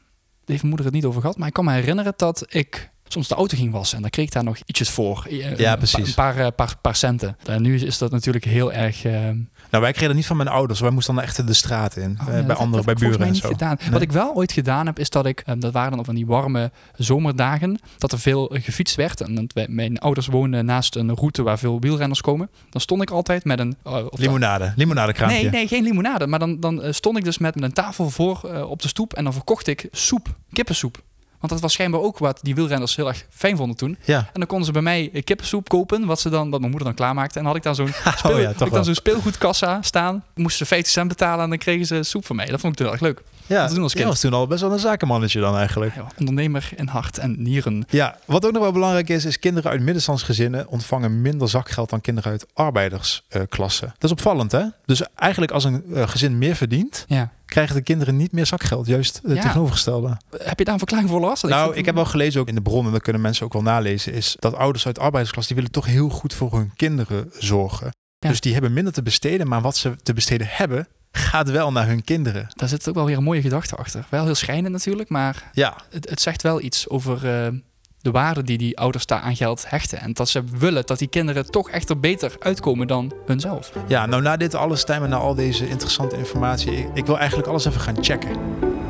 heeft 0.45 0.63
mijn 0.63 0.69
moeder 0.69 0.87
het 0.87 0.95
niet 0.95 1.05
over 1.05 1.21
gehad, 1.21 1.37
maar 1.37 1.49
ik 1.49 1.55
kan 1.55 1.65
me 1.65 1.73
herinneren 1.73 2.13
dat 2.17 2.45
ik 2.49 2.91
soms 3.13 3.29
de 3.29 3.35
auto 3.35 3.57
ging 3.57 3.73
wassen 3.73 3.97
en 3.97 4.03
dan 4.03 4.11
kreeg 4.11 4.27
ik 4.27 4.33
daar 4.33 4.45
nog 4.45 4.57
ietsjes 4.67 4.91
voor. 4.91 5.27
Ja, 5.57 5.77
precies. 5.77 6.09
Een 6.09 6.15
paar, 6.15 6.39
een 6.39 6.55
paar, 6.55 6.75
paar 6.81 6.97
centen. 6.97 7.37
En 7.45 7.63
nu 7.63 7.81
is 7.81 7.99
dat 7.99 8.11
natuurlijk 8.11 8.45
heel 8.45 8.73
erg... 8.73 9.05
Uh, 9.05 9.13
nou, 9.13 9.83
wij 9.83 9.91
kregen 9.91 10.07
dat 10.07 10.17
niet 10.17 10.27
van 10.27 10.37
mijn 10.37 10.49
ouders. 10.49 10.81
Wij 10.81 10.91
moesten 10.91 11.15
dan 11.15 11.25
echt 11.25 11.47
de 11.47 11.53
straat 11.53 11.97
in. 11.97 12.19
Oh, 12.21 12.35
ja, 12.35 12.43
bij 12.43 12.57
anderen, 12.57 12.85
bij 12.85 12.95
buren 12.95 13.27
en 13.27 13.35
zo. 13.35 13.49
Gedaan. 13.49 13.77
Nee. 13.81 13.91
Wat 13.91 14.03
ik 14.03 14.13
wel 14.13 14.35
ooit 14.35 14.53
gedaan 14.53 14.87
heb, 14.87 14.99
is 14.99 15.11
dat 15.11 15.27
ik... 15.27 15.45
Dat 15.59 15.73
waren 15.73 15.91
dan 15.91 15.99
op 15.99 16.05
van 16.05 16.15
die 16.15 16.27
warme 16.27 16.71
zomerdagen. 16.97 17.81
Dat 17.99 18.13
er 18.13 18.19
veel 18.19 18.51
gefietst 18.53 18.97
werd. 18.97 19.21
En 19.21 19.47
mijn 19.67 19.99
ouders 19.99 20.27
woonden 20.27 20.65
naast 20.65 20.97
een 20.97 21.15
route 21.15 21.43
waar 21.43 21.59
veel 21.59 21.81
wielrenners 21.81 22.21
komen. 22.21 22.51
Dan 22.71 22.81
stond 22.81 23.03
ik 23.03 23.11
altijd 23.11 23.45
met 23.45 23.59
een... 23.59 23.77
Uh, 23.87 24.07
limonade. 24.11 24.73
Limonadekraampje. 24.77 25.41
Nee, 25.41 25.51
nee, 25.51 25.69
geen 25.69 25.83
limonade. 25.83 26.27
Maar 26.27 26.39
dan, 26.39 26.61
dan 26.61 26.95
stond 26.95 27.19
ik 27.19 27.25
dus 27.25 27.39
met 27.39 27.63
een 27.63 27.73
tafel 27.73 28.11
voor 28.11 28.41
uh, 28.45 28.71
op 28.71 28.83
de 28.83 28.89
stoep. 28.89 29.13
En 29.13 29.25
dan 29.25 29.33
verkocht 29.33 29.67
ik 29.67 29.89
soep. 29.91 30.29
Kippensoep. 30.53 31.03
Want 31.43 31.53
dat 31.53 31.61
was 31.61 31.73
schijnbaar 31.73 32.01
ook 32.01 32.19
wat 32.19 32.39
die 32.43 32.55
wielrenners 32.55 32.97
heel 32.97 33.09
erg 33.09 33.27
fijn 33.31 33.57
vonden 33.57 33.77
toen. 33.77 33.97
Ja. 34.05 34.19
En 34.19 34.27
dan 34.33 34.47
konden 34.47 34.67
ze 34.67 34.73
bij 34.73 34.83
mij 34.83 35.23
kippensoep 35.25 35.69
kopen, 35.69 36.07
wat, 36.07 36.21
ze 36.21 36.29
dan, 36.29 36.51
wat 36.51 36.59
mijn 36.59 36.71
moeder 36.71 36.89
dan 36.89 36.97
klaarmaakte. 36.97 37.39
En 37.39 37.45
dan 37.45 37.53
had 37.53 37.57
ik 37.57 37.63
dan 37.63 37.75
zo'n 37.75 37.93
speel, 38.17 38.31
oh 38.35 38.41
ja, 38.41 38.53
had 38.53 38.67
ik 38.67 38.73
dan 38.73 38.85
zo'n 38.85 38.95
speelgoedkassa 38.95 39.83
staan. 39.83 40.25
Moesten 40.35 40.67
ze 40.67 40.75
50 40.75 40.93
cent 40.93 41.09
betalen 41.09 41.45
en 41.45 41.49
dan 41.49 41.59
kregen 41.59 41.87
ze 41.87 42.03
soep 42.03 42.27
van 42.27 42.37
mij. 42.37 42.47
Dat 42.47 42.61
vond 42.61 42.73
ik 42.73 42.79
heel 42.79 42.93
erg 42.93 43.01
leuk. 43.01 43.23
Ja, 43.47 43.67
dat 43.67 43.77
was, 43.77 43.95
was 43.95 44.21
toen 44.21 44.33
al 44.33 44.47
best 44.47 44.61
wel 44.61 44.73
een 44.73 44.79
zakenmannetje 44.79 45.41
dan 45.41 45.57
eigenlijk. 45.57 45.95
Ja, 45.95 46.07
ondernemer 46.19 46.71
in 46.77 46.87
hart 46.87 47.19
en 47.19 47.43
nieren. 47.43 47.87
Ja, 47.91 48.19
wat 48.25 48.47
ook 48.47 48.53
nog 48.53 48.63
wel 48.63 48.73
belangrijk 48.73 49.09
is, 49.09 49.25
is 49.25 49.39
kinderen 49.39 49.71
uit 49.71 49.81
middenstandsgezinnen 49.81 50.69
ontvangen 50.69 51.23
minder 51.23 51.49
zakgeld 51.49 51.91
dan 51.91 52.01
kinderen 52.01 52.31
uit 52.31 52.47
arbeidersklassen. 52.55 53.87
Uh, 53.87 53.93
dat 53.99 54.11
is 54.11 54.11
opvallend, 54.11 54.53
hè? 54.53 54.65
Dus 54.87 55.03
eigenlijk 55.15 55.53
als 55.53 55.65
een 55.65 55.85
uh, 55.89 56.09
gezin 56.09 56.39
meer 56.39 56.57
verdient, 56.57 57.05
ja 57.09 57.31
krijgen 57.53 57.75
de 57.75 57.83
kinderen 57.83 58.17
niet 58.17 58.33
meer 58.33 58.47
zakgeld. 58.47 58.87
Juist 58.87 59.21
het 59.23 59.37
ja. 59.37 59.43
tegenovergestelde. 59.43 60.17
Heb 60.37 60.59
je 60.59 60.65
daar 60.65 60.73
een 60.73 60.79
verklaring 60.79 61.09
voor 61.09 61.21
last? 61.21 61.43
Nou, 61.43 61.71
ik, 61.71 61.77
ik 61.77 61.85
heb 61.85 61.95
wel 61.95 62.05
gelezen 62.05 62.41
ook 62.41 62.49
in 62.49 62.55
de 62.55 62.63
bronnen, 62.63 62.93
dat 62.93 63.03
kunnen 63.03 63.23
mensen 63.23 63.45
ook 63.45 63.53
wel 63.53 63.63
nalezen, 63.63 64.13
is 64.13 64.37
dat 64.39 64.55
ouders 64.55 64.87
uit 64.87 64.99
arbeidersklas, 64.99 65.47
die 65.47 65.57
willen 65.57 65.71
toch 65.71 65.87
heel 65.87 66.09
goed 66.09 66.35
voor 66.35 66.53
hun 66.53 66.73
kinderen 66.77 67.31
zorgen. 67.39 67.91
Ja. 68.19 68.29
Dus 68.29 68.41
die 68.41 68.53
hebben 68.53 68.73
minder 68.73 68.93
te 68.93 69.03
besteden, 69.03 69.49
maar 69.49 69.61
wat 69.61 69.77
ze 69.77 69.97
te 70.03 70.13
besteden 70.13 70.47
hebben, 70.51 70.89
gaat 71.13 71.51
wel 71.51 71.73
naar 71.73 71.87
hun 71.87 72.05
kinderen. 72.05 72.47
Daar 72.55 72.69
zit 72.69 72.89
ook 72.89 72.95
wel 72.95 73.05
weer 73.05 73.17
een 73.17 73.23
mooie 73.23 73.43
gedachte 73.43 73.77
achter. 73.77 74.07
Wel 74.09 74.25
heel 74.25 74.35
schijnend 74.35 74.73
natuurlijk, 74.73 75.09
maar 75.09 75.51
ja. 75.53 75.77
het, 75.91 76.11
het 76.11 76.21
zegt 76.21 76.43
wel 76.43 76.61
iets 76.61 76.89
over 76.89 77.25
uh, 77.25 77.59
de 78.03 78.11
waarde 78.11 78.43
die 78.43 78.59
die 78.59 78.79
ouders 78.79 79.07
daar 79.07 79.21
aan 79.21 79.37
geld 79.37 79.71
hechten. 79.71 80.01
En 80.01 80.13
dat 80.13 80.29
ze 80.29 80.43
willen 80.59 80.87
dat 80.87 80.99
die 80.99 81.09
kinderen 81.09 81.51
toch 81.51 81.71
echt 81.71 81.91
er 81.91 82.01
beter 82.01 82.37
uitkomen 82.39 82.87
dan 82.87 83.13
hunzelf. 83.27 83.73
Ja, 83.87 84.07
nou 84.07 84.23
na 84.23 84.37
dit 84.37 84.55
alles, 84.55 84.85
Tijmen, 84.85 85.09
na 85.11 85.17
al 85.17 85.35
deze 85.35 85.69
interessante 85.69 86.17
informatie, 86.17 86.73
ik, 86.73 86.89
ik 86.95 87.07
wil 87.07 87.19
eigenlijk 87.19 87.49
alles 87.49 87.65
even 87.65 87.81
gaan 87.81 88.05
checken. 88.05 88.31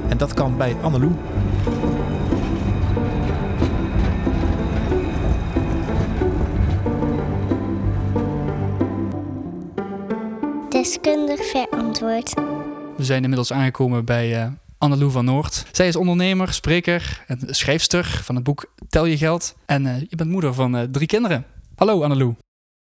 En 0.09 0.17
dat 0.19 0.35
kan 0.35 0.57
bij 0.57 0.77
Annelou. 0.83 1.13
Deskundig 10.69 11.45
verantwoord. 11.45 12.35
We 12.97 13.05
zijn 13.05 13.23
inmiddels 13.23 13.53
aangekomen 13.53 14.05
bij 14.05 14.45
uh, 14.45 14.47
Annelou 14.83 15.11
van 15.11 15.25
Noord. 15.25 15.67
Zij 15.73 15.89
is 15.89 15.97
ondernemer, 15.97 16.53
spreker 16.53 17.25
en 17.27 17.39
schrijfster 17.55 18.21
van 18.25 18.35
het 18.35 18.45
boek 18.45 18.75
Tel 18.89 19.05
je 19.05 19.17
geld. 19.17 19.55
En 19.67 19.85
uh, 19.85 20.01
je 20.01 20.17
bent 20.17 20.31
moeder 20.31 20.55
van 20.55 20.77
uh, 20.77 20.83
drie 20.83 21.07
kinderen. 21.07 21.47
Hallo 21.77 22.03
Annelou. 22.03 22.35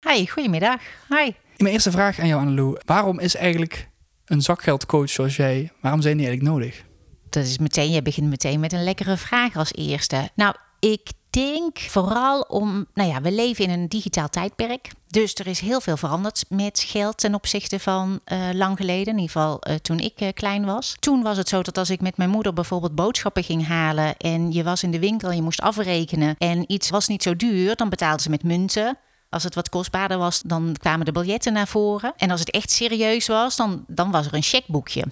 Hi, 0.09 0.27
goedemiddag. 0.27 0.81
Hi. 1.09 1.31
Mijn 1.57 1.73
eerste 1.73 1.91
vraag 1.91 2.19
aan 2.21 2.27
jou 2.27 2.41
Annelou. 2.41 2.77
Waarom 2.85 3.21
is 3.21 3.37
eigenlijk 3.37 3.89
een 4.25 4.43
zakgeldcoach 4.43 5.11
zoals 5.11 5.37
jij, 5.37 5.73
waarom 5.81 6.01
zijn 6.01 6.17
die 6.17 6.27
eigenlijk 6.27 6.57
nodig? 6.57 6.85
Dat 7.31 7.45
is 7.45 7.59
meteen, 7.59 7.91
je 7.91 8.03
begint 8.03 8.29
meteen 8.29 8.61
met 8.61 8.73
een 8.73 8.85
lekkere 8.85 9.17
vraag 9.17 9.57
als 9.57 9.73
eerste. 9.73 10.31
Nou, 10.35 10.55
ik 10.79 11.09
denk 11.31 11.79
vooral 11.79 12.41
om, 12.41 12.87
nou 12.95 13.09
ja, 13.09 13.21
we 13.21 13.33
leven 13.33 13.65
in 13.65 13.71
een 13.71 13.89
digitaal 13.89 14.29
tijdperk. 14.29 14.91
Dus 15.07 15.35
er 15.35 15.47
is 15.47 15.61
heel 15.61 15.81
veel 15.81 15.97
veranderd 15.97 16.45
met 16.49 16.85
geld 16.87 17.19
ten 17.19 17.35
opzichte 17.35 17.81
van 17.81 18.21
uh, 18.33 18.49
lang 18.53 18.77
geleden. 18.77 19.07
In 19.07 19.19
ieder 19.19 19.31
geval 19.31 19.61
uh, 19.69 19.75
toen 19.75 19.99
ik 19.99 20.21
uh, 20.21 20.29
klein 20.35 20.65
was. 20.65 20.97
Toen 20.99 21.23
was 21.23 21.37
het 21.37 21.49
zo 21.49 21.63
dat 21.63 21.79
als 21.79 21.91
ik 21.91 22.01
met 22.01 22.17
mijn 22.17 22.31
moeder 22.31 22.53
bijvoorbeeld 22.53 22.95
boodschappen 22.95 23.45
ging 23.45 23.67
halen. 23.67 24.17
en 24.17 24.53
je 24.53 24.63
was 24.63 24.83
in 24.83 24.91
de 24.91 24.99
winkel 24.99 25.29
en 25.29 25.37
je 25.37 25.43
moest 25.43 25.61
afrekenen. 25.61 26.35
en 26.39 26.73
iets 26.73 26.91
was 26.91 27.09
niet 27.09 27.23
zo 27.23 27.37
duur, 27.37 27.77
dan 27.77 27.89
betaalden 27.89 28.21
ze 28.21 28.31
met 28.31 28.43
munten. 28.43 28.99
Als 29.31 29.43
het 29.43 29.55
wat 29.55 29.69
kostbaarder 29.69 30.19
was, 30.19 30.43
dan 30.45 30.77
kwamen 30.79 31.07
de 31.07 31.13
biljetten 31.13 31.53
naar 31.53 31.69
voren. 31.69 32.13
En 32.17 32.31
als 32.31 32.41
het 32.41 32.51
echt 32.51 32.71
serieus 32.71 33.27
was, 33.27 33.57
dan, 33.57 33.85
dan 33.87 34.11
was 34.11 34.27
er 34.27 34.35
een 34.35 34.43
checkboekje. 34.43 35.05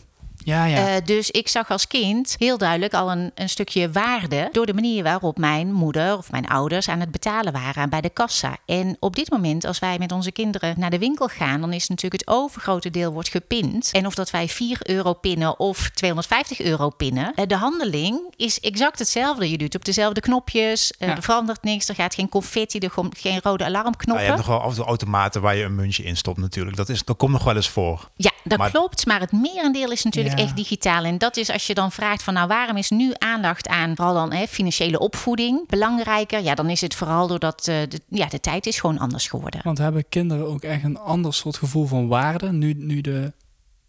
Ja, 0.47 0.65
ja. 0.65 0.97
Uh, 0.97 1.05
dus 1.05 1.31
ik 1.31 1.49
zag 1.49 1.71
als 1.71 1.87
kind 1.87 2.35
heel 2.39 2.59
duidelijk 2.59 2.95
al 2.95 3.11
een, 3.11 3.31
een 3.35 3.49
stukje 3.49 3.91
waarde 3.91 4.49
door 4.53 4.67
de 4.67 4.75
manier 4.75 5.03
waarop 5.03 5.39
mijn 5.39 5.73
moeder 5.73 6.17
of 6.17 6.31
mijn 6.31 6.47
ouders 6.47 6.89
aan 6.89 7.01
het 7.01 7.11
betalen 7.11 7.53
waren 7.53 7.91
bij 7.91 8.01
de 8.01 8.11
kassa. 8.11 8.57
En 8.67 8.97
op 9.01 9.17
dit 9.17 9.31
moment, 9.31 9.65
als 9.65 9.79
wij 9.79 9.99
met 9.99 10.13
onze 10.13 10.33
kinderen 10.33 10.75
naar 10.79 10.91
de 10.91 10.99
winkel 10.99 11.29
gaan, 11.29 11.61
dan 11.61 11.73
is 11.73 11.89
natuurlijk 11.89 12.23
het 12.23 12.35
overgrote 12.35 12.91
deel 12.91 13.13
wordt 13.13 13.29
gepind. 13.29 13.91
En 13.93 14.07
of 14.07 14.15
dat 14.15 14.31
wij 14.31 14.49
4 14.49 14.79
euro 14.83 15.13
pinnen 15.13 15.59
of 15.59 15.91
250 15.95 16.61
euro 16.61 16.91
pinnen, 16.91 17.33
uh, 17.37 17.47
de 17.47 17.57
handeling 17.57 18.21
is 18.37 18.61
exact 18.61 18.99
hetzelfde. 18.99 19.51
Je 19.51 19.59
doet 19.59 19.75
op 19.75 19.85
dezelfde 19.85 20.21
knopjes, 20.21 20.93
uh, 20.99 21.09
ja. 21.09 21.17
er 21.17 21.23
verandert 21.23 21.63
niks, 21.63 21.89
er 21.89 21.95
gaat 21.95 22.15
geen 22.15 22.29
confetti, 22.29 22.79
er 22.79 22.91
komt 22.91 23.19
geen 23.19 23.41
rode 23.43 23.65
alarmknoppen. 23.65 24.07
Nou, 24.07 24.21
je 24.21 24.27
hebt 24.27 24.39
nog 24.39 24.47
wel 24.47 24.61
af 24.61 24.71
en 24.71 24.77
toe 24.77 24.85
automaten 24.85 25.41
waar 25.41 25.57
je 25.57 25.65
een 25.65 25.75
muntje 25.75 26.03
in 26.03 26.17
stopt 26.17 26.39
natuurlijk. 26.39 26.77
Dat, 26.77 26.89
is, 26.89 27.05
dat 27.05 27.17
komt 27.17 27.33
nog 27.33 27.45
wel 27.45 27.57
eens 27.57 27.69
voor. 27.69 28.11
Ja, 28.17 28.31
dat 28.45 28.59
maar... 28.59 28.71
klopt. 28.71 29.07
Maar 29.07 29.21
het 29.21 29.33
merendeel 29.33 29.91
is 29.91 30.03
natuurlijk 30.05 30.35
ja. 30.37 30.45
echt 30.45 30.57
digitaal. 30.57 31.05
En 31.05 31.19
dat 31.19 31.37
is 31.37 31.51
als 31.51 31.67
je 31.67 31.75
dan 31.75 31.93
vraagt 31.93 32.23
van 32.23 32.35
nou 32.35 32.49
waarom 32.49 32.77
is 32.77 32.91
nu 32.91 33.13
aandacht 33.19 33.69
aan 33.69 33.97
vooral 33.97 34.15
dan 34.15 34.33
hè, 34.33 34.47
financiële 34.47 34.99
opvoeding 34.99 35.69
belangrijker? 35.69 36.43
Ja, 36.43 36.55
dan 36.55 36.71
is 36.71 36.81
het 36.81 36.95
vooral 36.95 37.27
doordat 37.27 37.69
uh, 37.69 37.75
de, 37.89 38.01
ja, 38.09 38.27
de 38.27 38.41
tijd 38.41 38.67
is 38.67 38.81
gewoon 38.81 38.99
anders 38.99 39.29
geworden. 39.29 39.61
Want 39.65 39.79
hebben 39.79 40.09
kinderen 40.09 40.47
ook 40.47 40.63
echt 40.63 40.85
een 40.85 40.99
ander 40.99 41.35
soort 41.35 41.57
gevoel 41.57 41.87
van 41.87 42.09
waarde 42.09 42.53
nu, 42.53 42.73
nu 42.73 43.01
de, 43.01 43.33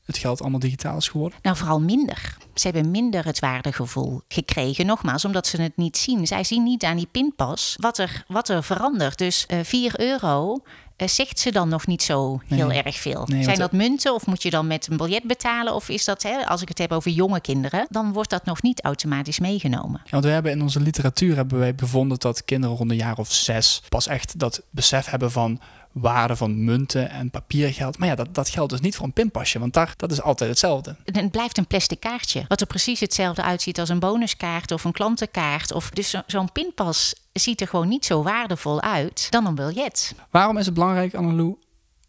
het 0.07 0.17
geld 0.17 0.41
allemaal 0.41 0.59
digitaal 0.59 0.97
is 0.97 1.07
geworden? 1.07 1.39
Nou, 1.41 1.57
vooral 1.57 1.81
minder. 1.81 2.37
Ze 2.53 2.67
hebben 2.67 2.91
minder 2.91 3.25
het 3.25 3.39
waardegevoel 3.39 4.21
gekregen. 4.27 4.85
Nogmaals, 4.85 5.25
omdat 5.25 5.47
ze 5.47 5.61
het 5.61 5.77
niet 5.77 5.97
zien. 5.97 6.27
Zij 6.27 6.43
zien 6.43 6.63
niet 6.63 6.83
aan 6.83 6.97
die 6.97 7.07
pinpas 7.11 7.75
wat 7.79 7.97
er, 7.97 8.23
wat 8.27 8.49
er 8.49 8.63
verandert. 8.63 9.17
Dus 9.17 9.45
uh, 9.51 9.59
4 9.63 9.99
euro 9.99 10.61
uh, 10.97 11.07
zegt 11.07 11.39
ze 11.39 11.51
dan 11.51 11.69
nog 11.69 11.87
niet 11.87 12.03
zo 12.03 12.41
heel 12.47 12.67
nee. 12.67 12.83
erg 12.83 12.95
veel. 12.95 13.25
Nee, 13.25 13.43
Zijn 13.43 13.59
dat 13.59 13.71
munten 13.71 14.13
of 14.13 14.25
moet 14.25 14.43
je 14.43 14.49
dan 14.49 14.67
met 14.67 14.87
een 14.87 14.97
biljet 14.97 15.23
betalen? 15.23 15.73
Of 15.73 15.89
is 15.89 16.05
dat, 16.05 16.23
hè, 16.23 16.45
als 16.45 16.61
ik 16.61 16.67
het 16.67 16.77
heb 16.77 16.91
over 16.91 17.11
jonge 17.11 17.41
kinderen, 17.41 17.87
dan 17.89 18.13
wordt 18.13 18.29
dat 18.29 18.45
nog 18.45 18.61
niet 18.61 18.83
automatisch 18.83 19.39
meegenomen. 19.39 20.01
Ja, 20.03 20.11
want 20.11 20.23
we 20.23 20.29
hebben 20.29 20.51
in 20.51 20.61
onze 20.61 20.79
literatuur 20.79 21.35
hebben 21.35 21.59
wij 21.59 21.75
bevonden 21.75 22.19
dat 22.19 22.45
kinderen 22.45 22.75
rond 22.75 22.91
een 22.91 22.97
jaar 22.97 23.17
of 23.17 23.33
zes 23.33 23.81
pas 23.89 24.07
echt 24.07 24.39
dat 24.39 24.61
besef 24.69 25.05
hebben 25.05 25.31
van 25.31 25.59
waarde 25.99 26.35
van 26.35 26.63
munten 26.63 27.09
en 27.09 27.29
papiergeld. 27.29 27.97
Maar 27.97 28.07
ja, 28.07 28.15
dat, 28.15 28.35
dat 28.35 28.49
geldt 28.49 28.71
dus 28.71 28.79
niet 28.79 28.95
voor 28.95 29.05
een 29.05 29.13
pinpasje, 29.13 29.59
want 29.59 29.73
daar, 29.73 29.93
dat 29.97 30.11
is 30.11 30.21
altijd 30.21 30.49
hetzelfde. 30.49 30.95
Het 31.03 31.31
blijft 31.31 31.57
een 31.57 31.67
plastic 31.67 31.99
kaartje, 31.99 32.45
wat 32.47 32.61
er 32.61 32.67
precies 32.67 32.99
hetzelfde 32.99 33.41
uitziet 33.41 33.79
als 33.79 33.89
een 33.89 33.99
bonuskaart 33.99 34.71
of 34.71 34.83
een 34.83 34.91
klantenkaart. 34.91 35.71
Of, 35.71 35.89
dus 35.89 36.09
zo, 36.09 36.21
zo'n 36.27 36.51
pinpas 36.51 37.15
ziet 37.33 37.61
er 37.61 37.67
gewoon 37.67 37.87
niet 37.87 38.05
zo 38.05 38.23
waardevol 38.23 38.81
uit 38.81 39.27
dan 39.29 39.45
een 39.45 39.55
biljet. 39.55 40.15
Waarom 40.29 40.57
is 40.57 40.65
het 40.65 40.73
belangrijk, 40.73 41.15
Annelou, 41.15 41.57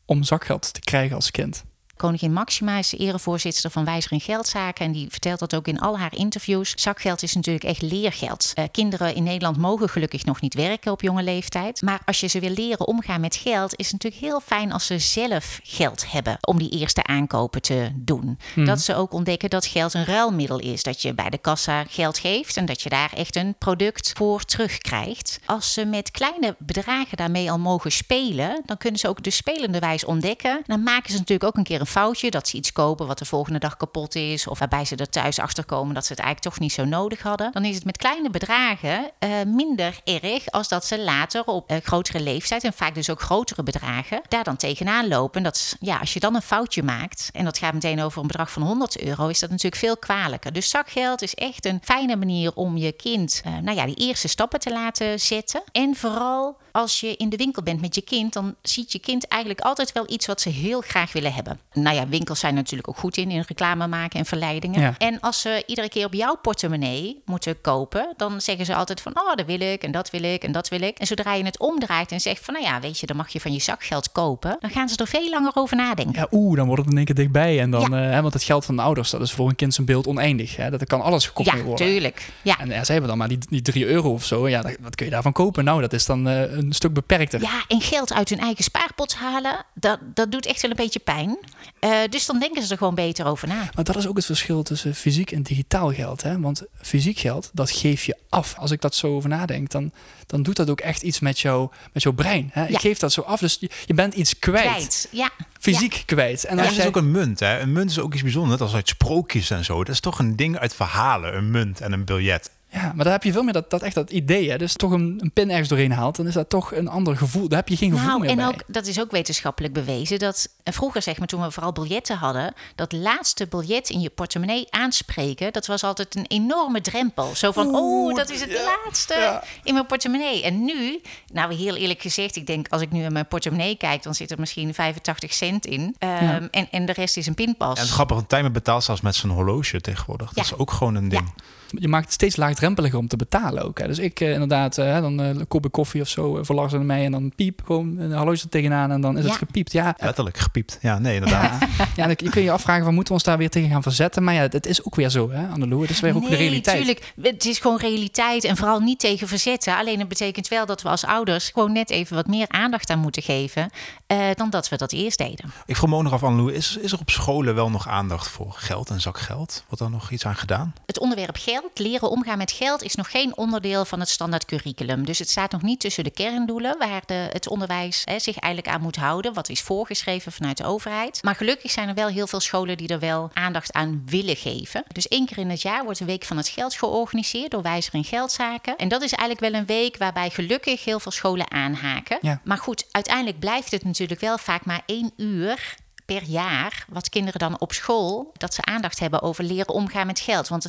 om 0.04 0.22
zakgeld 0.22 0.72
te 0.72 0.80
krijgen 0.80 1.16
als 1.16 1.30
kind? 1.30 1.64
Koningin 1.98 2.32
Maxima 2.32 2.78
is 2.78 2.88
de 2.88 2.96
erevoorzitter 2.96 3.70
van 3.70 3.84
Wijzer 3.84 4.12
in 4.12 4.20
Geldzaken. 4.20 4.84
En 4.84 4.92
die 4.92 5.06
vertelt 5.10 5.38
dat 5.38 5.54
ook 5.54 5.68
in 5.68 5.80
al 5.80 5.98
haar 5.98 6.14
interviews. 6.16 6.72
Zakgeld 6.74 7.22
is 7.22 7.34
natuurlijk 7.34 7.64
echt 7.64 7.82
leergeld. 7.82 8.52
Uh, 8.54 8.64
kinderen 8.72 9.14
in 9.14 9.22
Nederland 9.22 9.56
mogen 9.56 9.88
gelukkig 9.88 10.24
nog 10.24 10.40
niet 10.40 10.54
werken 10.54 10.92
op 10.92 11.02
jonge 11.02 11.22
leeftijd. 11.22 11.82
Maar 11.82 12.00
als 12.04 12.20
je 12.20 12.26
ze 12.26 12.40
wil 12.40 12.50
leren 12.50 12.86
omgaan 12.86 13.20
met 13.20 13.36
geld, 13.36 13.76
is 13.76 13.90
het 13.90 14.02
natuurlijk 14.02 14.22
heel 14.22 14.40
fijn 14.40 14.72
als 14.72 14.86
ze 14.86 14.98
zelf 14.98 15.60
geld 15.62 16.10
hebben 16.10 16.38
om 16.40 16.58
die 16.58 16.70
eerste 16.70 17.04
aankopen 17.04 17.62
te 17.62 17.90
doen. 17.94 18.38
Hmm. 18.54 18.64
Dat 18.64 18.80
ze 18.80 18.94
ook 18.94 19.12
ontdekken 19.12 19.50
dat 19.50 19.66
geld 19.66 19.94
een 19.94 20.04
ruilmiddel 20.04 20.58
is. 20.58 20.82
Dat 20.82 21.02
je 21.02 21.14
bij 21.14 21.30
de 21.30 21.38
kassa 21.38 21.84
geld 21.84 22.18
geeft 22.18 22.56
en 22.56 22.66
dat 22.66 22.82
je 22.82 22.88
daar 22.88 23.12
echt 23.12 23.36
een 23.36 23.54
product 23.58 24.12
voor 24.16 24.44
terugkrijgt. 24.44 25.40
Als 25.46 25.72
ze 25.72 25.84
met 25.84 26.10
kleine 26.10 26.56
bedragen 26.58 27.16
daarmee 27.16 27.50
al 27.50 27.58
mogen 27.58 27.92
spelen, 27.92 28.62
dan 28.66 28.76
kunnen 28.76 29.00
ze 29.00 29.08
ook 29.08 29.22
de 29.22 29.30
spelende 29.30 29.78
wijs 29.78 30.04
ontdekken. 30.04 30.62
Dan 30.66 30.82
maken 30.82 31.10
ze 31.10 31.18
natuurlijk 31.18 31.48
ook 31.48 31.56
een 31.56 31.64
keer 31.64 31.80
een 31.80 31.86
foutje 31.88 32.30
dat 32.30 32.48
ze 32.48 32.56
iets 32.56 32.72
kopen 32.72 33.06
wat 33.06 33.18
de 33.18 33.24
volgende 33.24 33.58
dag 33.58 33.76
kapot 33.76 34.14
is, 34.14 34.46
of 34.46 34.58
waarbij 34.58 34.84
ze 34.84 34.96
er 34.96 35.08
thuis 35.08 35.38
achter 35.38 35.64
komen 35.64 35.94
dat 35.94 36.06
ze 36.06 36.12
het 36.12 36.20
eigenlijk 36.22 36.54
toch 36.54 36.62
niet 36.62 36.72
zo 36.72 36.84
nodig 36.84 37.22
hadden, 37.22 37.52
dan 37.52 37.64
is 37.64 37.74
het 37.74 37.84
met 37.84 37.96
kleine 37.96 38.30
bedragen 38.30 39.10
uh, 39.20 39.30
minder 39.46 40.00
erg 40.04 40.50
als 40.50 40.68
dat 40.68 40.84
ze 40.84 41.00
later 41.00 41.44
op 41.44 41.70
uh, 41.70 41.76
grotere 41.82 42.20
leeftijd 42.20 42.64
en 42.64 42.72
vaak 42.72 42.94
dus 42.94 43.10
ook 43.10 43.20
grotere 43.20 43.62
bedragen 43.62 44.20
daar 44.28 44.44
dan 44.44 44.56
tegenaan 44.56 45.08
lopen. 45.08 45.42
Dat 45.42 45.76
ja, 45.80 45.98
als 45.98 46.12
je 46.12 46.20
dan 46.20 46.34
een 46.34 46.42
foutje 46.42 46.82
maakt 46.82 47.30
en 47.32 47.44
dat 47.44 47.58
gaat 47.58 47.72
meteen 47.72 48.00
over 48.00 48.20
een 48.20 48.26
bedrag 48.26 48.50
van 48.50 48.62
100 48.62 49.00
euro, 49.00 49.28
is 49.28 49.38
dat 49.38 49.50
natuurlijk 49.50 49.82
veel 49.82 49.96
kwalijker. 49.96 50.52
Dus 50.52 50.70
zakgeld 50.70 51.22
is 51.22 51.34
echt 51.34 51.66
een 51.66 51.80
fijne 51.82 52.16
manier 52.16 52.54
om 52.54 52.76
je 52.76 52.92
kind, 52.92 53.42
uh, 53.46 53.58
nou 53.58 53.76
ja, 53.76 53.86
die 53.86 53.94
eerste 53.94 54.28
stappen 54.28 54.60
te 54.60 54.70
laten 54.70 55.20
zetten 55.20 55.62
en 55.72 55.96
vooral 55.96 56.56
als 56.78 57.00
je 57.00 57.16
in 57.16 57.28
de 57.28 57.36
winkel 57.36 57.62
bent 57.62 57.80
met 57.80 57.94
je 57.94 58.00
kind, 58.00 58.32
dan 58.32 58.54
ziet 58.62 58.92
je 58.92 58.98
kind 58.98 59.28
eigenlijk 59.28 59.62
altijd 59.62 59.92
wel 59.92 60.04
iets 60.10 60.26
wat 60.26 60.40
ze 60.40 60.48
heel 60.48 60.80
graag 60.80 61.12
willen 61.12 61.32
hebben. 61.32 61.60
Nou 61.72 61.96
ja, 61.96 62.08
winkels 62.08 62.40
zijn 62.40 62.54
natuurlijk 62.54 62.88
ook 62.88 62.96
goed 62.96 63.16
in, 63.16 63.30
in 63.30 63.44
reclame 63.46 63.86
maken 63.86 64.18
en 64.18 64.26
verleidingen. 64.26 64.80
Ja. 64.80 64.94
En 64.98 65.20
als 65.20 65.40
ze 65.40 65.62
iedere 65.66 65.88
keer 65.88 66.06
op 66.06 66.14
jouw 66.14 66.36
portemonnee 66.42 67.22
moeten 67.24 67.60
kopen, 67.60 68.14
dan 68.16 68.40
zeggen 68.40 68.64
ze 68.64 68.74
altijd 68.74 69.00
van, 69.00 69.20
oh, 69.20 69.34
dat 69.34 69.46
wil 69.46 69.60
ik 69.60 69.82
en 69.82 69.90
dat 69.90 70.10
wil 70.10 70.22
ik 70.22 70.42
en 70.42 70.52
dat 70.52 70.68
wil 70.68 70.80
ik. 70.80 70.98
En 70.98 71.06
zodra 71.06 71.34
je 71.34 71.44
het 71.44 71.58
omdraait 71.58 72.12
en 72.12 72.20
zegt 72.20 72.44
van, 72.44 72.54
nou 72.54 72.66
ja, 72.66 72.80
weet 72.80 72.98
je, 72.98 73.06
dan 73.06 73.16
mag 73.16 73.28
je 73.28 73.40
van 73.40 73.52
je 73.52 73.60
zakgeld 73.60 74.12
kopen, 74.12 74.56
dan 74.60 74.70
gaan 74.70 74.88
ze 74.88 74.96
er 74.96 75.06
veel 75.06 75.30
langer 75.30 75.52
over 75.54 75.76
nadenken. 75.76 76.20
Ja, 76.20 76.28
oeh, 76.30 76.56
dan 76.56 76.66
wordt 76.66 76.82
het 76.82 76.90
in 76.90 76.96
één 76.96 77.06
keer 77.06 77.14
dichtbij. 77.14 77.60
En 77.60 77.70
dan, 77.70 77.90
ja. 77.90 78.06
uh, 78.06 78.12
hè, 78.12 78.22
want 78.22 78.32
het 78.32 78.42
geld 78.42 78.64
van 78.64 78.76
de 78.76 78.82
ouders, 78.82 79.10
dat 79.10 79.20
is 79.20 79.32
voor 79.32 79.48
een 79.48 79.56
kind 79.56 79.74
zijn 79.74 79.86
beeld 79.86 80.06
oneindig. 80.06 80.56
Hè? 80.56 80.70
Dat 80.70 80.84
kan 80.84 81.00
alles 81.00 81.26
gekocht 81.26 81.50
ja, 81.50 81.62
worden. 81.62 81.86
Tuurlijk. 81.86 82.32
Ja, 82.42 82.58
En 82.58 82.68
ja, 82.68 82.84
ze 82.84 82.92
hebben 82.92 83.10
dan 83.10 83.18
maar 83.18 83.28
die, 83.28 83.38
die 83.48 83.62
3 83.62 83.86
euro 83.86 84.12
of 84.12 84.24
zo. 84.24 84.48
Ja, 84.48 84.62
wat 84.80 84.94
kun 84.94 85.06
je 85.06 85.12
daarvan 85.12 85.32
kopen? 85.32 85.64
Nou, 85.64 85.80
dat 85.80 85.92
is 85.92 86.06
dan 86.06 86.28
uh, 86.28 86.42
een 86.68 86.74
stuk 86.74 86.92
beperkter. 86.92 87.40
Ja, 87.40 87.64
en 87.68 87.80
geld 87.80 88.12
uit 88.12 88.28
hun 88.28 88.38
eigen 88.38 88.64
spaarpot 88.64 89.14
halen, 89.14 89.64
dat, 89.74 89.98
dat 90.14 90.32
doet 90.32 90.46
echt 90.46 90.62
wel 90.62 90.70
een 90.70 90.76
beetje 90.76 90.98
pijn. 90.98 91.38
Uh, 91.80 91.98
dus 92.10 92.26
dan 92.26 92.38
denken 92.38 92.62
ze 92.62 92.72
er 92.72 92.78
gewoon 92.78 92.94
beter 92.94 93.26
over 93.26 93.48
na. 93.48 93.70
Maar 93.74 93.84
dat 93.84 93.96
is 93.96 94.06
ook 94.06 94.16
het 94.16 94.24
verschil 94.24 94.62
tussen 94.62 94.94
fysiek 94.94 95.30
en 95.30 95.42
digitaal 95.42 95.92
geld. 95.92 96.22
Hè? 96.22 96.40
Want 96.40 96.62
fysiek 96.74 97.18
geld, 97.18 97.50
dat 97.52 97.70
geef 97.70 98.04
je 98.04 98.16
af. 98.28 98.54
Als 98.58 98.70
ik 98.70 98.80
dat 98.80 98.94
zo 98.94 99.14
over 99.14 99.28
nadenk, 99.28 99.70
dan, 99.70 99.92
dan 100.26 100.42
doet 100.42 100.56
dat 100.56 100.70
ook 100.70 100.80
echt 100.80 101.02
iets 101.02 101.20
met, 101.20 101.40
jou, 101.40 101.70
met 101.92 102.02
jouw 102.02 102.12
brein. 102.12 102.50
Hè? 102.52 102.62
Ja. 102.62 102.68
Ik 102.68 102.80
geef 102.80 102.98
dat 102.98 103.12
zo 103.12 103.20
af, 103.20 103.40
dus 103.40 103.56
je, 103.60 103.70
je 103.86 103.94
bent 103.94 104.14
iets 104.14 104.38
kwijt. 104.38 104.66
kwijt. 104.66 105.08
Ja. 105.10 105.30
Fysiek 105.60 105.92
ja. 105.92 106.02
kwijt. 106.04 106.44
En 106.44 106.58
als 106.58 106.68
ja, 106.68 106.72
jij... 106.72 106.82
is 106.82 106.88
ook 106.88 106.96
een 106.96 107.10
munt. 107.10 107.40
Hè? 107.40 107.60
Een 107.60 107.72
munt 107.72 107.90
is 107.90 107.98
ook 107.98 108.12
iets 108.12 108.22
bijzonders, 108.22 108.52
net 108.52 108.68
als 108.68 108.74
uit 108.74 108.88
sprookjes 108.88 109.50
en 109.50 109.64
zo. 109.64 109.84
Dat 109.84 109.94
is 109.94 110.00
toch 110.00 110.18
een 110.18 110.36
ding 110.36 110.58
uit 110.58 110.74
verhalen, 110.74 111.36
een 111.36 111.50
munt 111.50 111.80
en 111.80 111.92
een 111.92 112.04
biljet. 112.04 112.50
Ja, 112.70 112.92
maar 112.94 113.04
daar 113.04 113.12
heb 113.12 113.22
je 113.22 113.32
veel 113.32 113.42
meer 113.42 113.52
dat, 113.52 113.70
dat 113.70 113.82
echt 113.82 113.94
dat 113.94 114.10
idee. 114.10 114.50
Hè? 114.50 114.58
Dus 114.58 114.72
toch 114.72 114.90
een, 114.90 115.18
een 115.20 115.30
pin 115.32 115.50
ergens 115.50 115.68
doorheen 115.68 115.92
haalt, 115.92 116.16
dan 116.16 116.26
is 116.26 116.34
dat 116.34 116.48
toch 116.48 116.74
een 116.74 116.88
ander 116.88 117.16
gevoel. 117.16 117.48
Daar 117.48 117.58
heb 117.58 117.68
je 117.68 117.76
geen 117.76 117.90
gevoel 117.90 118.06
nou, 118.06 118.20
meer 118.20 118.30
en 118.30 118.36
bij. 118.36 118.46
Ook, 118.46 118.62
dat 118.66 118.86
is 118.86 119.00
ook 119.00 119.10
wetenschappelijk 119.10 119.74
bewezen. 119.74 120.18
Dat 120.18 120.48
en 120.62 120.72
vroeger, 120.72 121.02
zeg 121.02 121.18
maar, 121.18 121.26
toen 121.26 121.42
we 121.42 121.50
vooral 121.50 121.72
biljetten 121.72 122.16
hadden, 122.16 122.54
dat 122.74 122.92
laatste 122.92 123.46
biljet 123.46 123.90
in 123.90 124.00
je 124.00 124.10
portemonnee 124.10 124.66
aanspreken, 124.70 125.52
dat 125.52 125.66
was 125.66 125.84
altijd 125.84 126.16
een 126.16 126.26
enorme 126.26 126.80
drempel. 126.80 127.34
Zo 127.34 127.52
van, 127.52 127.74
oh, 127.74 128.14
dat 128.14 128.30
is 128.30 128.40
het 128.40 128.50
ja, 128.50 128.78
laatste 128.84 129.14
ja. 129.14 129.42
in 129.62 129.74
mijn 129.74 129.86
portemonnee. 129.86 130.42
En 130.42 130.64
nu, 130.64 131.00
nou 131.32 131.54
heel 131.54 131.76
eerlijk 131.76 132.00
gezegd, 132.00 132.36
ik 132.36 132.46
denk 132.46 132.68
als 132.68 132.82
ik 132.82 132.90
nu 132.90 133.02
in 133.02 133.12
mijn 133.12 133.28
portemonnee 133.28 133.76
kijk, 133.76 134.02
dan 134.02 134.14
zit 134.14 134.30
er 134.30 134.40
misschien 134.40 134.74
85 134.74 135.32
cent 135.32 135.66
in. 135.66 135.80
Um, 135.80 135.94
ja. 136.08 136.48
en, 136.50 136.68
en 136.70 136.86
de 136.86 136.92
rest 136.92 137.16
is 137.16 137.26
een 137.26 137.34
pinpas. 137.34 137.76
En 137.76 137.82
het 137.82 137.92
grappige, 137.92 138.26
Tijmen 138.26 138.52
betaalt 138.52 138.84
zelfs 138.84 139.00
met 139.00 139.14
zijn 139.14 139.32
horloge 139.32 139.80
tegenwoordig. 139.80 140.32
Dat 140.32 140.44
is 140.44 140.54
ook 140.54 140.70
gewoon 140.70 140.94
een 140.94 141.08
ding. 141.08 141.32
Je 141.78 141.88
maakt 141.88 142.04
het 142.04 142.12
steeds 142.12 142.36
laagdrempeliger 142.36 142.98
om 142.98 143.08
te 143.08 143.16
betalen 143.16 143.64
ook. 143.64 143.78
Hè. 143.78 143.86
Dus 143.86 143.98
ik 143.98 144.20
eh, 144.20 144.32
inderdaad, 144.32 144.78
eh, 144.78 145.00
dan 145.00 145.20
eh, 145.22 145.36
koop 145.48 145.64
ik 145.64 145.72
koffie 145.72 146.00
of 146.00 146.08
zo 146.08 146.38
voor 146.42 146.54
Lars 146.54 146.72
en 146.72 146.86
mij 146.86 147.04
en 147.04 147.12
dan 147.12 147.32
piep 147.36 147.60
gewoon 147.66 147.98
een 147.98 148.12
horloge 148.12 148.42
er 148.42 148.48
tegenaan 148.48 148.90
en 148.90 149.00
dan 149.00 149.16
is 149.18 149.22
Ja. 149.24 149.28
het 149.28 149.38
gepiept. 149.38 149.72
Ja, 149.72 149.94
Letterlijk 149.98 150.36
gepiept. 150.38 150.78
Ja, 150.80 150.98
nee, 150.98 151.14
inderdaad. 151.14 151.60
ja, 151.78 151.86
ja, 151.96 152.06
dan 152.06 152.16
kun 152.16 152.30
je 152.34 152.42
je 152.42 152.50
afvragen, 152.50 152.84
van 152.84 152.94
moeten 152.94 153.12
we 153.12 153.18
ons 153.18 153.28
daar 153.28 153.38
weer 153.38 153.50
tegen 153.50 153.70
gaan 153.70 153.82
verzetten? 153.82 154.24
Maar 154.24 154.34
ja, 154.34 154.40
het 154.48 154.66
is 154.66 154.84
ook 154.84 154.94
weer 154.94 155.08
zo, 155.10 155.30
hè, 155.30 155.46
Annelou. 155.46 155.80
Het 155.80 155.90
is 155.90 156.00
weer 156.00 156.16
ook 156.16 156.28
de 156.28 156.36
realiteit. 156.36 156.76
tuurlijk. 156.76 157.12
Het 157.22 157.44
is 157.44 157.58
gewoon 157.58 157.78
realiteit 157.78 158.44
en 158.44 158.56
vooral 158.56 158.80
niet 158.80 158.98
tegen 158.98 159.28
verzetten. 159.28 159.76
Alleen 159.76 159.98
het 159.98 160.08
betekent 160.08 160.48
wel 160.48 160.66
dat 160.66 160.82
we 160.82 160.88
als 160.88 161.04
ouders 161.04 161.50
gewoon 161.50 161.72
net 161.72 161.90
even 161.90 162.16
wat 162.16 162.26
meer 162.26 162.48
aandacht 162.48 162.90
aan 162.90 162.98
moeten 162.98 163.22
geven 163.22 163.70
eh, 164.06 164.18
dan 164.34 164.50
dat 164.50 164.68
we 164.68 164.76
dat 164.76 164.92
eerst 164.92 165.18
deden. 165.18 165.52
Ik 165.66 165.76
vroeg 165.76 165.90
me 165.90 165.96
ook 165.96 166.02
nog 166.02 166.12
af, 166.12 166.22
Annelou, 166.22 166.52
is, 166.52 166.76
is 166.76 166.92
er 166.92 166.98
op 167.00 167.10
scholen 167.10 167.54
wel 167.54 167.70
nog 167.70 167.88
aandacht 167.88 168.28
voor 168.28 168.52
geld 168.56 168.90
en 168.90 169.00
zakgeld? 169.00 169.64
Wordt 169.68 169.82
daar 169.82 169.90
nog 169.92 170.10
iets 170.10 170.26
aan 170.26 170.36
gedaan? 170.36 170.72
Het 170.86 170.98
onderwerp 170.98 171.36
geld, 171.36 171.57
leren 171.74 172.10
omgaan 172.10 172.38
met 172.38 172.52
geld, 172.52 172.82
is 172.82 172.94
nog 172.94 173.10
geen 173.10 173.36
onderdeel 173.36 173.84
van 173.84 174.00
het 174.00 174.08
standaard 174.08 174.44
curriculum. 174.44 175.04
Dus 175.04 175.18
het 175.18 175.30
staat 175.30 175.52
nog 175.52 175.62
niet 175.62 175.80
tussen 175.80 176.04
de 176.04 176.10
kerndoelen 176.10 176.78
waar 176.78 177.02
de, 177.06 177.28
het 177.32 177.48
onderwijs 177.48 178.02
hè, 178.04 178.18
zich 178.18 178.38
eigenlijk 178.38 178.74
aan 178.74 178.82
moet 178.82 178.96
houden. 178.96 179.34
Wat 179.34 179.48
is 179.48 179.62
voorgeschreven 179.62 180.32
vanuit 180.32 180.56
de 180.56 180.64
overheid. 180.64 181.22
Maar 181.22 181.34
gelukkig 181.34 181.70
zijn 181.70 181.88
er 181.88 181.94
wel 181.94 182.08
heel 182.08 182.26
veel 182.26 182.40
scholen 182.40 182.76
die 182.76 182.88
er 182.88 182.98
wel 182.98 183.30
aandacht 183.32 183.72
aan 183.72 184.02
willen 184.06 184.36
geven. 184.36 184.84
Dus 184.92 185.08
één 185.08 185.26
keer 185.26 185.38
in 185.38 185.50
het 185.50 185.62
jaar 185.62 185.84
wordt 185.84 185.98
de 185.98 186.04
Week 186.04 186.24
van 186.24 186.36
het 186.36 186.48
Geld 186.48 186.74
georganiseerd 186.74 187.50
door 187.50 187.62
Wijzer 187.62 187.94
in 187.94 188.04
Geldzaken. 188.04 188.76
En 188.76 188.88
dat 188.88 189.02
is 189.02 189.12
eigenlijk 189.12 189.52
wel 189.52 189.60
een 189.60 189.66
week 189.66 189.96
waarbij 189.96 190.30
gelukkig 190.30 190.84
heel 190.84 191.00
veel 191.00 191.12
scholen 191.12 191.50
aanhaken. 191.50 192.18
Ja. 192.20 192.40
Maar 192.44 192.58
goed, 192.58 192.86
uiteindelijk 192.90 193.38
blijft 193.38 193.70
het 193.70 193.84
natuurlijk 193.84 194.20
wel 194.20 194.38
vaak 194.38 194.64
maar 194.64 194.82
één 194.86 195.12
uur 195.16 195.76
per 196.14 196.22
jaar 196.22 196.84
wat 196.88 197.08
kinderen 197.08 197.40
dan 197.40 197.58
op 197.58 197.72
school 197.72 198.32
dat 198.36 198.54
ze 198.54 198.64
aandacht 198.64 198.98
hebben 198.98 199.22
over 199.22 199.44
leren 199.44 199.74
omgaan 199.74 200.06
met 200.06 200.20
geld. 200.20 200.48
Want 200.48 200.62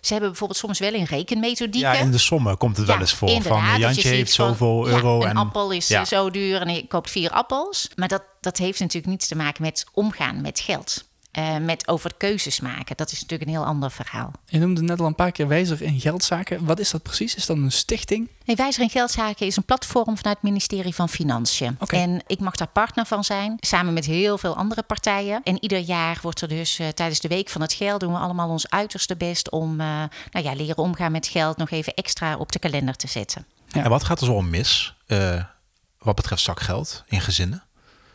ze 0.00 0.12
hebben 0.12 0.28
bijvoorbeeld 0.28 0.58
soms 0.58 0.78
wel 0.78 0.94
een 0.94 1.04
rekenmethodieken. 1.04 1.92
Ja, 1.92 1.98
in 1.98 2.10
de 2.10 2.18
sommen 2.18 2.56
komt 2.56 2.76
het 2.76 2.86
wel 2.86 3.00
eens 3.00 3.14
voor. 3.14 3.42
Van 3.42 3.72
je 3.72 3.78
Jantje 3.78 4.08
heeft 4.08 4.34
van, 4.34 4.48
zoveel 4.48 4.88
ja, 4.88 4.94
euro. 4.94 5.22
een 5.22 5.28
en 5.28 5.36
appel 5.36 5.70
is 5.70 5.88
ja. 5.88 6.00
eh, 6.00 6.06
zo 6.06 6.30
duur 6.30 6.60
en 6.60 6.74
je 6.74 6.86
koopt 6.86 7.10
vier 7.10 7.30
appels. 7.30 7.90
Maar 7.94 8.08
dat, 8.08 8.22
dat 8.40 8.56
heeft 8.56 8.80
natuurlijk 8.80 9.06
niets 9.06 9.26
te 9.26 9.36
maken 9.36 9.62
met 9.62 9.86
omgaan 9.92 10.40
met 10.40 10.60
geld. 10.60 11.05
Eh, 11.36 11.56
met 11.56 11.88
over 11.88 12.10
keuzes 12.16 12.60
maken. 12.60 12.96
Dat 12.96 13.12
is 13.12 13.20
natuurlijk 13.20 13.50
een 13.50 13.56
heel 13.56 13.64
ander 13.64 13.90
verhaal. 13.90 14.30
Je 14.46 14.58
noemde 14.58 14.82
net 14.82 15.00
al 15.00 15.06
een 15.06 15.14
paar 15.14 15.32
keer 15.32 15.48
wijzer 15.48 15.82
in 15.82 16.00
geldzaken. 16.00 16.64
Wat 16.64 16.78
is 16.78 16.90
dat 16.90 17.02
precies? 17.02 17.34
Is 17.34 17.46
dat 17.46 17.56
een 17.56 17.72
stichting? 17.72 18.28
Nee, 18.44 18.56
Wijzer 18.56 18.82
in 18.82 18.90
Geldzaken 18.90 19.46
is 19.46 19.56
een 19.56 19.64
platform 19.64 20.16
vanuit 20.16 20.36
het 20.36 20.42
ministerie 20.42 20.94
van 20.94 21.08
Financiën. 21.08 21.76
Oké. 21.80 21.96
En 21.96 22.22
ik 22.26 22.40
mag 22.40 22.54
daar 22.54 22.68
partner 22.68 23.06
van 23.06 23.24
zijn, 23.24 23.56
samen 23.60 23.92
met 23.92 24.04
heel 24.04 24.38
veel 24.38 24.56
andere 24.56 24.82
partijen. 24.82 25.40
En 25.44 25.62
ieder 25.62 25.78
jaar 25.78 26.18
wordt 26.22 26.40
er 26.40 26.48
dus 26.48 26.78
eh, 26.78 26.88
tijdens 26.88 27.20
de 27.20 27.28
Week 27.28 27.48
van 27.48 27.60
het 27.60 27.72
Geld... 27.72 28.00
doen 28.00 28.12
we 28.12 28.18
allemaal 28.18 28.48
ons 28.48 28.70
uiterste 28.70 29.16
best 29.16 29.50
om 29.50 29.80
eh, 29.80 29.86
nou 30.30 30.44
ja, 30.44 30.54
leren 30.54 30.78
omgaan 30.78 31.12
met 31.12 31.26
geld... 31.26 31.56
nog 31.56 31.70
even 31.70 31.94
extra 31.94 32.36
op 32.36 32.52
de 32.52 32.58
kalender 32.58 32.96
te 32.96 33.08
zetten. 33.08 33.46
Ja. 33.66 33.84
En 33.84 33.90
wat 33.90 34.04
gaat 34.04 34.20
er 34.20 34.26
zo 34.26 34.32
om 34.32 34.50
mis 34.50 34.96
eh, 35.06 35.42
wat 35.98 36.14
betreft 36.14 36.42
zakgeld 36.42 37.04
in 37.06 37.20
gezinnen? 37.20 37.65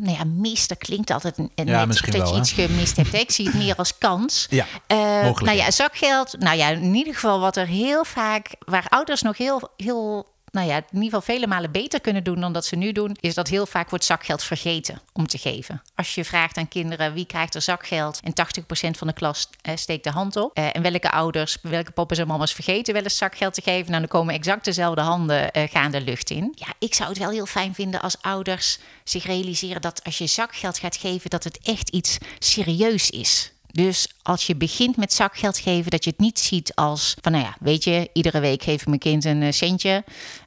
Nou 0.03 0.17
ja, 0.17 0.23
mis, 0.23 0.67
dat 0.67 0.77
klinkt 0.77 1.11
altijd 1.11 1.37
een- 1.37 1.51
Ja, 1.55 1.85
dat 1.85 2.21
wel, 2.21 2.27
je 2.27 2.33
hè? 2.33 2.39
iets 2.39 2.51
gemist 2.51 2.95
hebt. 2.95 3.13
Ik 3.13 3.31
zie 3.31 3.45
het 3.45 3.53
meer 3.55 3.75
als 3.75 3.97
kans. 3.97 4.47
Ja, 4.49 4.65
Eh, 4.87 4.97
nou 4.97 5.43
ja. 5.45 5.51
ja, 5.51 5.71
zakgeld. 5.71 6.35
Nou 6.39 6.57
ja, 6.57 6.67
in 6.69 6.95
ieder 6.95 7.13
geval 7.13 7.39
wat 7.39 7.55
er 7.57 7.67
heel 7.67 8.05
vaak, 8.05 8.47
waar 8.59 8.85
ouders 8.89 9.21
nog 9.21 9.37
heel, 9.37 9.69
heel, 9.77 10.25
nou 10.51 10.67
ja, 10.67 10.75
in 10.75 10.83
ieder 10.91 11.03
geval 11.03 11.21
vele 11.21 11.47
malen 11.47 11.71
beter 11.71 12.01
kunnen 12.01 12.23
doen 12.23 12.39
dan 12.39 12.53
dat 12.53 12.65
ze 12.65 12.75
nu 12.75 12.91
doen, 12.91 13.17
is 13.19 13.33
dat 13.33 13.47
heel 13.47 13.65
vaak 13.65 13.89
wordt 13.89 14.05
zakgeld 14.05 14.43
vergeten 14.43 15.01
om 15.13 15.27
te 15.27 15.37
geven. 15.37 15.81
Als 15.95 16.15
je 16.15 16.25
vraagt 16.25 16.57
aan 16.57 16.67
kinderen 16.67 17.13
wie 17.13 17.25
krijgt 17.25 17.55
er 17.55 17.61
zakgeld 17.61 18.19
en 18.23 18.33
80% 18.33 18.97
van 18.97 19.07
de 19.07 19.13
klas 19.13 19.49
eh, 19.61 19.75
steekt 19.75 20.03
de 20.03 20.09
hand 20.09 20.35
op. 20.35 20.51
Eh, 20.53 20.75
en 20.75 20.81
welke 20.81 21.11
ouders, 21.11 21.57
welke 21.61 21.91
papa's 21.91 22.17
en 22.17 22.27
mama's 22.27 22.53
vergeten 22.53 22.93
wel 22.93 23.03
eens 23.03 23.17
zakgeld 23.17 23.53
te 23.53 23.61
geven, 23.61 23.89
nou 23.89 23.99
dan 23.99 24.09
komen 24.09 24.33
exact 24.33 24.65
dezelfde 24.65 25.01
handen 25.01 25.51
eh, 25.51 25.69
gaan 25.69 25.91
de 25.91 26.01
lucht 26.01 26.29
in. 26.29 26.53
Ja, 26.55 26.67
ik 26.79 26.93
zou 26.93 27.09
het 27.09 27.17
wel 27.17 27.29
heel 27.29 27.45
fijn 27.45 27.73
vinden 27.73 28.01
als 28.01 28.21
ouders 28.21 28.79
zich 29.03 29.25
realiseren 29.25 29.81
dat 29.81 30.03
als 30.03 30.17
je 30.17 30.27
zakgeld 30.27 30.77
gaat 30.77 30.97
geven, 30.97 31.29
dat 31.29 31.43
het 31.43 31.59
echt 31.59 31.89
iets 31.89 32.17
serieus 32.39 33.09
is. 33.09 33.50
Dus 33.71 34.07
als 34.21 34.47
je 34.47 34.55
begint 34.55 34.97
met 34.97 35.13
zakgeld 35.13 35.57
geven, 35.57 35.91
dat 35.91 36.03
je 36.03 36.09
het 36.09 36.19
niet 36.19 36.39
ziet 36.39 36.75
als 36.75 37.15
van, 37.21 37.31
nou 37.31 37.43
ja, 37.43 37.55
weet 37.59 37.83
je, 37.83 38.09
iedere 38.13 38.39
week 38.39 38.63
geef 38.63 38.81
ik 38.81 38.87
mijn 38.87 38.99
kind 38.99 39.25
een 39.25 39.41
eh, 39.41 39.51
centje. 39.51 40.03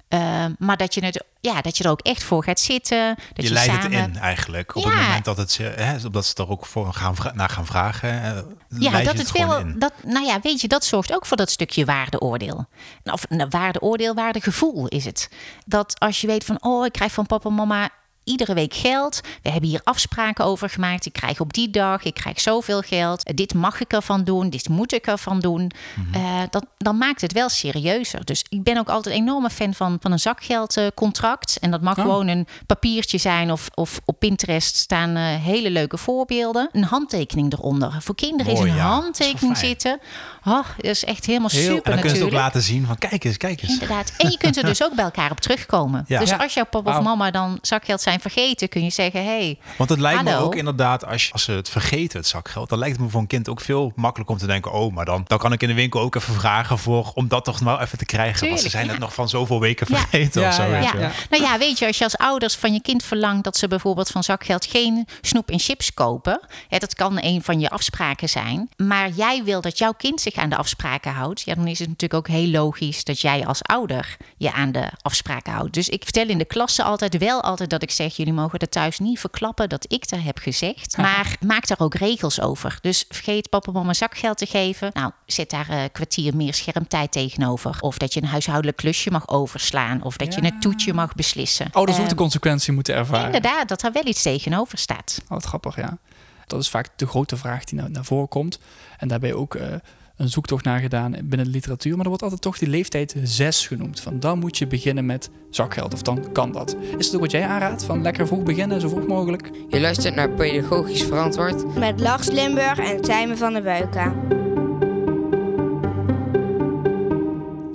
Eh, 0.09 0.45
maar 0.59 0.77
dat 0.77 0.95
je, 0.95 1.05
het, 1.05 1.25
ja, 1.41 1.61
dat 1.61 1.77
je 1.77 1.85
er 1.85 1.91
ook 1.91 2.01
echt 2.01 2.23
voor 2.23 2.45
gaat 2.45 2.61
zitten. 2.61 3.15
Dat 3.17 3.27
je 3.35 3.43
je, 3.43 3.51
leidt 3.53 3.73
samen... 3.83 3.99
het 4.01 4.09
in 4.15 4.17
eigenlijk. 4.21 4.75
Op 4.75 4.83
Ja. 4.85 4.91
het 4.91 5.01
moment 5.01 5.25
dat, 5.25 5.37
het, 5.37 5.51
ze- 5.53 5.63
hè, 5.63 6.11
dat 6.11 6.27
ze 6.27 6.35
er 6.35 6.49
ook 6.49 6.67
voor 6.67 6.93
gaan, 6.93 7.15
naar 7.35 7.49
gaan 7.49 7.67
vragen. 7.67 8.23
eh, 8.23 8.39
Ja, 8.79 9.03
dat 9.03 9.19
het 9.19 9.33
wel. 9.33 9.63
Dat, 9.79 9.93
nou 10.05 10.27
ja, 10.27 10.41
weet 10.43 10.61
je, 10.61 10.69
dat 10.69 10.85
zorgt 10.85 11.15
ook 11.15 11.27
voor 11.27 11.37
dat 11.37 11.51
stukje 11.51 11.85
waardeoordeel. 11.85 12.67
Of 13.05 13.29
nou, 13.29 13.49
waardeoordeel, 13.51 14.15
waardegevoel 14.15 14.87
is 14.89 15.05
het. 15.05 15.29
Dat 15.67 15.99
als 16.01 16.21
je 16.21 16.27
weet 16.27 16.45
van, 16.45 16.63
oh, 16.63 16.85
ik 16.87 16.93
krijg 16.93 17.13
van 17.13 17.27
papa 17.27 17.49
en 17.49 17.55
mama 17.55 17.91
iedere 18.25 18.55
week 18.55 18.75
geld. 18.75 19.21
We 19.43 19.51
hebben 19.51 19.71
hier 19.71 19.81
afspraken 19.85 20.45
over 20.45 20.69
gemaakt. 20.71 21.07
Ik 21.07 21.13
krijg 21.13 21.41
op 21.41 21.53
die 21.53 21.71
dag, 21.71 22.03
ik 22.03 22.15
krijg 22.15 22.41
zoveel 22.41 22.81
geld. 22.81 23.23
Eh, 23.25 23.35
Dit 23.35 23.55
mag 23.55 23.81
ik 23.81 23.93
ervan 23.93 24.25
doen, 24.25 24.51
dit 24.51 24.69
moet 24.69 24.93
ik 24.93 25.07
ervan 25.07 25.41
doen. 25.41 25.71
Mhm. 25.95 26.15
Eh, 26.25 26.41
dat, 26.51 26.67
dan 26.79 26.99
maakt 26.99 27.21
het 27.21 27.33
wel 27.33 27.49
serieuzer. 27.49 28.25
Dus 28.25 28.45
ik 28.49 28.63
ben 28.63 28.79
ook 28.79 28.89
altijd 28.89 29.15
een 29.15 29.21
enorme 29.23 29.51
fan 29.51 29.75
van, 29.75 29.97
van 30.01 30.13
een 30.13 30.19
zakgeldcontract. 30.19 31.59
en 31.61 31.71
dat 31.71 31.81
mag 31.83 31.97
Oh. 31.99 32.03
gewoon 32.03 32.29
een 32.29 32.47
papiertje 32.67 33.19
zijn 33.19 33.51
of, 33.53 33.69
of 33.75 34.01
op 34.05 34.19
Pinterest 34.19 34.77
staan 34.77 35.17
eh, 35.17 35.23
hele 35.25 35.71
leuke 35.71 35.99
voorbeelden. 35.99 36.69
Een 36.73 36.85
handtekening 36.85 37.53
eronder. 37.53 37.97
Voor 38.01 38.15
kinderen 38.15 38.53
Mooi, 38.55 38.67
is 38.67 38.71
een 38.73 38.79
ja. 38.79 38.89
handtekening 38.89 39.57
zitten. 39.57 39.99
Oh, 40.45 40.55
dat 40.77 40.85
is 40.85 41.05
echt 41.05 41.27
helemaal 41.27 41.49
Heel- 41.49 41.61
en 41.61 41.67
dan 41.67 41.75
super 41.77 41.91
En 41.93 41.99
dan 41.99 42.01
kunnen 42.01 42.17
ze 42.17 42.25
het 42.25 42.25
ook 42.25 42.33
natuurlijk. 42.33 42.55
laten 42.55 42.63
zien 42.63 42.87
van 42.87 42.99
kijk 42.99 43.25
eens, 43.25 43.37
kijk 43.37 43.63
eens. 43.63 43.73
Inderdaad. 43.73 44.13
En 44.17 44.31
je 44.31 44.39
kunt 44.39 44.57
er 44.57 44.65
dus 44.65 44.83
ook 44.85 44.95
bij 44.95 45.05
elkaar 45.05 45.31
op 45.31 45.41
terugkomen. 45.41 46.05
Ja. 46.09 46.19
Dus 46.21 46.31
Ja. 46.31 46.37
als 46.37 46.55
jouw 46.55 46.65
papa 46.65 46.99
of 46.99 47.05
mama 47.05 47.31
dan 47.31 47.59
zakgeld 47.63 48.01
zijn 48.01 48.14
vergeten, 48.21 48.69
kun 48.69 48.85
je 48.85 48.91
zeggen: 48.91 49.25
hey, 49.25 49.59
Want 49.79 49.91
het 49.91 49.99
lijkt 49.99 50.23
me 50.23 50.37
ook 50.37 50.55
inderdaad, 50.55 51.07
als, 51.07 51.27
je, 51.27 51.33
als 51.33 51.43
ze 51.43 51.53
het 51.53 51.69
vergeten, 51.69 52.19
het 52.19 52.29
zakgeld, 52.29 52.69
dan 52.69 52.79
lijkt 52.79 52.97
het 52.97 53.05
me 53.05 53.11
voor 53.11 53.21
een 53.21 53.27
kind 53.27 53.49
ook 53.49 53.61
veel 53.61 53.93
makkelijker 53.95 54.35
om 54.35 54.41
te 54.41 54.47
denken, 54.47 54.73
oh, 54.73 54.95
maar 54.95 55.05
dan, 55.05 55.25
dan 55.27 55.39
kan 55.39 55.53
ik 55.53 55.63
in 55.63 55.69
de 55.69 55.75
winkel 55.75 56.01
ook 56.01 56.15
even 56.15 56.35
vragen 56.35 56.79
voor, 56.79 57.11
om 57.15 57.29
dat 57.29 57.45
toch 57.45 57.61
nou 57.61 57.81
even 57.81 57.99
te 57.99 58.05
krijgen. 58.05 58.49
want 58.49 58.61
ze 58.61 58.69
zijn 58.69 58.85
ja. 58.85 58.91
het 58.91 59.01
nog 59.01 59.15
van 59.15 59.29
zoveel 59.29 59.61
weken 59.61 59.87
Ja. 59.91 59.97
vergeten 59.97 60.41
Ja, 60.43 60.49
of 60.49 60.55
zo. 60.55 60.63
ja, 60.63 60.69
weet 60.69 60.83
ja. 60.83 60.91
je 60.93 60.99
wel. 60.99 61.09
ja. 61.09 61.13
Nou 61.31 61.43
ja, 61.43 61.59
weet 61.59 61.79
je, 61.79 61.87
als 61.87 61.99
je 61.99 62.05
als 62.05 62.17
ouders 62.17 62.55
van 62.55 62.73
je 62.73 62.83
kind 62.83 63.05
verlangt 63.05 63.45
dat 63.45 63.57
ze 63.57 63.69
bijvoorbeeld 63.69 64.11
van 64.11 64.23
zakgeld 64.25 64.67
geen 64.67 65.07
snoep 65.21 65.51
en 65.51 65.59
chips 65.59 65.95
kopen, 65.95 66.41
hè, 66.69 66.79
dat 66.79 66.95
kan 66.95 67.19
een 67.21 67.43
van 67.43 67.61
je 67.61 67.71
afspraken 67.71 68.29
zijn, 68.29 68.69
maar 68.77 69.11
jij 69.11 69.45
wil 69.45 69.61
dat 69.61 69.79
jouw 69.79 69.93
kind 69.93 70.21
zich 70.21 70.35
aan 70.35 70.49
de 70.49 70.57
afspraken 70.57 71.13
houdt, 71.13 71.43
ja, 71.43 71.55
dan 71.55 71.67
is 71.67 71.79
het 71.79 71.89
natuurlijk 71.89 72.29
ook 72.29 72.37
heel 72.37 72.49
logisch 72.49 73.05
dat 73.05 73.21
jij 73.21 73.47
als 73.47 73.63
ouder 73.63 74.17
je 74.37 74.53
aan 74.53 74.73
de 74.73 74.91
afspraken 75.03 75.53
houdt. 75.53 75.75
Dus 75.75 75.89
ik 75.89 76.03
vertel 76.03 76.29
in 76.29 76.39
de 76.39 76.45
klasse 76.45 76.83
altijd 76.83 77.19
wel 77.19 77.43
altijd 77.43 77.71
dat 77.71 77.83
ik 77.83 77.91
zeg, 77.91 78.04
jullie 78.09 78.33
mogen 78.33 78.59
er 78.59 78.69
thuis 78.69 78.99
niet 78.99 79.19
verklappen 79.21 79.69
dat 79.69 79.93
ik 79.93 80.05
er 80.11 80.25
heb 80.25 80.39
gezegd, 80.39 80.97
maar 80.97 81.37
maak 81.47 81.67
daar 81.67 81.81
ook 81.81 81.95
regels 81.95 82.41
over. 82.41 82.79
Dus 82.81 83.05
vergeet 83.09 83.49
papa 83.49 83.73
mama 83.73 83.93
zakgeld 83.93 84.39
te 84.39 84.47
geven. 84.47 84.91
Nou, 84.93 85.13
zet 85.27 85.51
daar 85.51 85.71
een 85.71 85.93
kwartier 85.93 86.37
meer 86.37 86.55
schermtijd 86.55 87.13
tegenover. 87.13 87.77
Of 87.81 87.99
dat 87.99 88.15
je 88.15 88.23
een 88.23 88.29
huishoudelijk 88.29 88.77
klusje 88.77 89.11
mag 89.11 89.29
overslaan. 89.29 90.03
Of 90.03 90.17
dat 90.17 90.35
je 90.35 90.43
een 90.43 90.61
toetje 90.61 90.95
mag 90.95 91.15
beslissen. 91.15 91.69
Ouders 91.73 91.99
ook 91.99 92.05
Eh, 92.05 92.11
de 92.11 92.17
consequentie 92.17 92.73
moeten 92.73 92.95
ervaren. 92.95 93.25
Inderdaad, 93.27 93.69
dat 93.69 93.83
er 93.83 93.93
wel 93.93 94.07
iets 94.07 94.23
tegenover 94.23 94.79
staat. 94.79 95.21
Oh, 95.25 95.29
wat 95.29 95.45
grappig, 95.45 95.77
ja. 95.77 95.99
Dat 96.47 96.61
is 96.61 96.69
vaak 96.69 96.89
de 96.97 97.07
grote 97.07 97.37
vraag 97.37 97.65
die 97.65 97.79
naar, 97.79 97.91
naar 97.91 98.05
voren 98.05 98.29
komt. 98.29 98.59
En 98.99 99.09
daarbij 99.09 99.33
ook 99.33 99.55
eh, 99.55 99.75
een 100.17 100.29
zoektocht 100.29 100.65
naar 100.65 100.81
gedaan 100.81 101.11
binnen 101.11 101.47
de 101.47 101.53
literatuur. 101.53 101.93
Maar 101.93 102.03
er 102.03 102.09
wordt 102.09 102.23
altijd 102.23 102.41
toch 102.41 102.59
die 102.59 102.69
leeftijd 102.69 103.15
6 103.23 103.67
genoemd. 103.67 104.01
Van 104.01 104.21
dan 104.21 104.39
moet 104.39 104.59
je 104.59 104.67
beginnen 104.67 105.07
met 105.07 105.31
zakgeld. 105.51 105.95
Of 105.95 106.03
dan 106.03 106.33
kan 106.33 106.53
dat. 106.53 106.77
Is 106.99 107.07
het 107.07 107.15
ook 107.15 107.21
wat 107.21 107.31
jij 107.31 107.47
aanraadt? 107.47 107.85
Van 107.85 108.03
lekker 108.03 108.27
vroeg 108.27 108.43
beginnen, 108.43 108.81
zo 108.81 108.89
vroeg 108.89 109.07
mogelijk? 109.07 109.51
Je 109.69 109.81
luistert 109.81 110.15
naar 110.15 110.31
Pedagogisch 110.31 111.03
Verantwoord. 111.03 111.75
Met 111.79 112.01
Lars 112.01 112.31
Limburg 112.31 112.79
en 112.79 113.01
Tijmen 113.01 113.39
van 113.39 113.53
der 113.53 113.63
Buika. 113.63 114.15